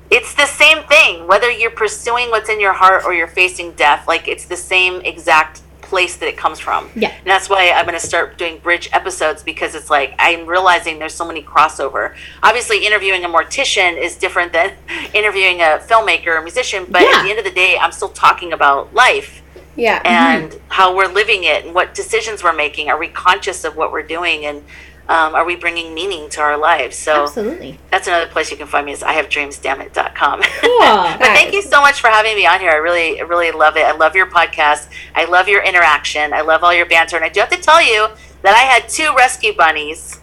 it's 0.10 0.36
the 0.36 0.46
same 0.46 0.84
thing 0.84 1.26
whether 1.26 1.50
you're 1.50 1.72
pursuing 1.72 2.30
what's 2.32 2.50
in 2.50 2.60
your 2.60 2.74
heart 2.74 3.06
or 3.06 3.14
you're 3.14 3.28
facing 3.28 3.72
death 3.72 4.06
like 4.10 4.28
it's 4.28 4.44
the 4.44 4.58
same 4.58 5.00
exact 5.02 5.62
place 5.92 6.16
that 6.16 6.28
it 6.30 6.38
comes 6.38 6.58
from 6.58 6.90
Yeah. 6.96 7.10
and 7.10 7.28
that's 7.34 7.50
why 7.50 7.70
i'm 7.72 7.86
going 7.86 8.00
to 8.00 8.08
start 8.14 8.38
doing 8.38 8.60
bridge 8.60 8.88
episodes 8.94 9.44
because 9.44 9.76
it's 9.76 9.90
like 9.90 10.14
i'm 10.20 10.46
realizing 10.48 11.00
there's 11.00 11.14
so 11.14 11.28
many 11.28 11.44
crossover 11.44 12.16
obviously 12.42 12.86
interviewing 12.88 13.26
a 13.26 13.28
mortician 13.28 13.98
is 13.98 14.16
different 14.16 14.54
than 14.54 14.70
interviewing 15.14 15.60
a 15.60 15.80
filmmaker 15.90 16.28
or 16.38 16.42
musician 16.42 16.86
but 16.90 17.02
Yeah. 17.02 17.12
at 17.16 17.24
the 17.24 17.30
end 17.30 17.40
of 17.40 17.46
the 17.46 17.52
day 17.64 17.78
i'm 17.78 17.92
still 17.92 18.14
talking 18.28 18.54
about 18.54 18.94
life 18.94 19.42
Yeah. 19.76 19.98
Mm-hmm. 20.00 20.08
and 20.54 20.62
how 20.70 20.96
we're 20.96 21.12
living 21.22 21.44
it 21.44 21.66
and 21.66 21.74
what 21.78 21.88
decisions 21.94 22.44
we're 22.44 22.60
making. 22.66 22.90
Are 22.92 23.00
we 23.04 23.08
conscious 23.28 23.60
of 23.68 23.76
what 23.80 23.92
we're 23.94 24.08
doing 24.18 24.46
and 24.50 24.64
um, 25.12 25.36
are 25.36 25.44
we 25.44 25.58
bringing 25.58 25.94
meaning 25.94 26.30
to 26.30 26.40
our 26.40 26.58
lives? 26.58 26.96
So 26.96 27.24
Absolutely. 27.24 27.78
that's 27.92 28.08
another 28.08 28.28
place 28.28 28.50
you 28.50 28.56
can 28.56 28.66
find 28.66 28.86
me 28.86 28.94
is 28.94 29.02
ihavedreamsdammit.com. 29.02 30.42
Cool. 30.62 30.80
but 30.80 31.20
thank 31.20 31.54
you 31.54 31.62
so 31.62 31.82
much 31.82 32.00
for 32.00 32.08
having 32.08 32.36
me 32.36 32.46
on 32.46 32.60
here. 32.60 32.70
I 32.70 32.76
really, 32.76 33.22
really 33.24 33.52
love 33.52 33.76
it. 33.76 33.82
I 33.82 33.92
love 33.92 34.16
your 34.16 34.28
podcast. 34.28 34.88
I 35.16 35.26
love 35.26 35.48
your 35.50 35.62
interaction. 35.64 36.34
I 36.34 36.42
love 36.42 36.64
all 36.64 36.74
your 36.74 36.86
banter. 36.86 37.18
And 37.18 37.26
I 37.26 37.30
do 37.30 37.40
have 37.42 37.50
to 37.50 37.58
tell 37.58 37.82
you 37.82 38.08
that 38.44 38.56
I 38.56 38.60
had 38.60 38.88
two 38.88 39.14
rescue 39.18 39.54
bunnies. 39.54 40.20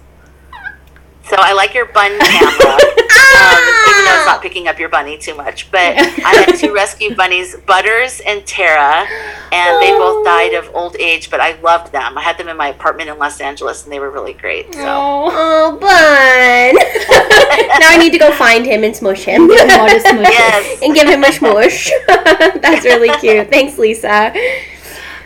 So 1.24 1.36
I 1.39 1.53
like 1.53 1.74
your 1.74 1.86
bun 1.86 2.18
camera, 2.18 2.78
um, 3.39 3.91
even 3.91 4.05
though 4.05 4.16
it's 4.18 4.26
not 4.26 4.43
picking 4.43 4.68
up 4.68 4.78
your 4.78 4.89
bunny 4.89 5.16
too 5.18 5.34
much. 5.34 5.70
But 5.70 5.80
I 5.99 6.45
had 6.47 6.57
two 6.59 6.74
rescue 6.74 7.14
bunnies, 7.14 7.57
Butters 7.66 8.20
and 8.26 8.45
Tara, 8.47 9.07
and 9.53 9.82
they 9.82 9.91
both 9.93 10.24
died 10.24 10.55
of 10.55 10.68
old 10.74 10.97
age. 10.99 11.30
But 11.30 11.41
I 11.41 11.59
loved 11.61 11.93
them. 11.93 12.16
I 12.18 12.22
had 12.22 12.36
them 12.39 12.49
in 12.49 12.57
my 12.57 12.68
apartment 12.68 13.09
in 13.11 13.18
Los 13.18 13.41
Angeles, 13.41 13.84
and 13.84 13.93
they 13.93 14.01
were 14.01 14.11
really 14.11 14.32
great. 14.34 14.74
So 14.74 14.80
Oh. 14.84 15.30
Oh, 15.30 15.72
Bun. 15.78 16.74
now 17.80 17.89
I 17.91 17.97
need 17.99 18.12
to 18.12 18.18
go 18.18 18.32
find 18.32 18.64
him 18.66 18.84
and 18.84 18.95
smush 18.95 19.24
him. 19.24 19.47
Modest 19.49 20.07
moves. 20.14 20.28
yes, 20.30 20.82
and 20.82 20.95
give 20.95 21.09
him 21.09 21.24
a 21.24 21.32
smush. 21.32 21.91
That's 22.07 22.84
really 22.84 23.11
cute. 23.18 23.49
Thanks, 23.51 23.78
Lisa. 23.78 24.32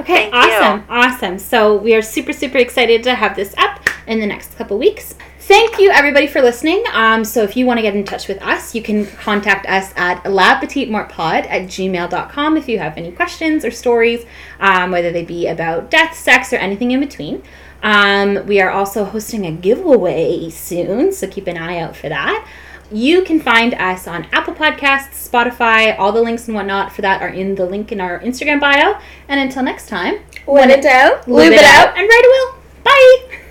Okay, 0.01 0.31
Thank 0.31 0.35
awesome, 0.35 0.79
you. 0.81 0.85
awesome. 0.89 1.39
So 1.39 1.77
we 1.77 1.95
are 1.95 2.03
super, 2.03 2.33
super 2.33 2.59
excited 2.59 3.03
to 3.05 3.15
have 3.15 3.37
this 3.37 3.55
up 3.57 3.89
in 4.07 4.19
the 4.21 4.27
next 4.27 4.57
couple 4.57 4.77
weeks. 4.79 5.15
Thank 5.45 5.81
you, 5.81 5.91
everybody, 5.91 6.29
for 6.29 6.41
listening. 6.41 6.85
Um, 6.93 7.25
so 7.25 7.43
if 7.43 7.57
you 7.57 7.67
want 7.67 7.79
to 7.79 7.83
get 7.83 7.97
in 7.97 8.05
touch 8.05 8.29
with 8.29 8.41
us, 8.43 8.77
you 8.77 8.81
can 8.81 9.07
contact 9.07 9.67
us 9.67 9.93
at 9.97 10.23
lapetitemortpod 10.23 11.11
at 11.19 11.63
gmail.com 11.63 12.57
if 12.57 12.69
you 12.69 12.79
have 12.79 12.97
any 12.97 13.11
questions 13.11 13.65
or 13.65 13.73
stories, 13.73 14.25
um, 14.61 14.93
whether 14.93 15.11
they 15.11 15.25
be 15.25 15.49
about 15.49 15.91
death, 15.91 16.17
sex, 16.17 16.53
or 16.53 16.57
anything 16.57 16.93
in 16.93 17.01
between. 17.01 17.43
Um, 17.83 18.47
we 18.47 18.61
are 18.61 18.71
also 18.71 19.05
hosting 19.05 19.45
a 19.45 19.51
giveaway 19.51 20.49
soon, 20.49 21.13
so 21.13 21.27
keep 21.27 21.49
an 21.49 21.57
eye 21.57 21.79
out 21.79 21.97
for 21.97 22.09
that. 22.09 22.47
You 22.93 23.25
can 23.25 23.41
find 23.41 23.75
us 23.75 24.07
on 24.07 24.29
Apple 24.31 24.55
Podcasts, 24.55 25.29
Spotify, 25.29 25.99
all 25.99 26.13
the 26.13 26.23
links 26.23 26.47
and 26.47 26.55
whatnot 26.55 26.93
for 26.93 27.03
that 27.03 27.21
are 27.21 27.29
in 27.29 27.57
the 27.57 27.67
link 27.67 27.91
in 27.91 28.01
our 28.01 28.21
Instagram 28.21 28.61
bio. 28.61 28.97
And 29.27 29.41
until 29.41 29.65
next 29.65 29.89
time, 29.89 30.21
When 30.45 30.71
in 30.71 30.81
doubt, 30.83 31.27
lube 31.27 31.53
it 31.53 31.65
out 31.65 31.99
and 31.99 32.09
write 32.09 32.25
a 32.25 32.29
will. 32.29 32.63
Bye! 32.85 33.33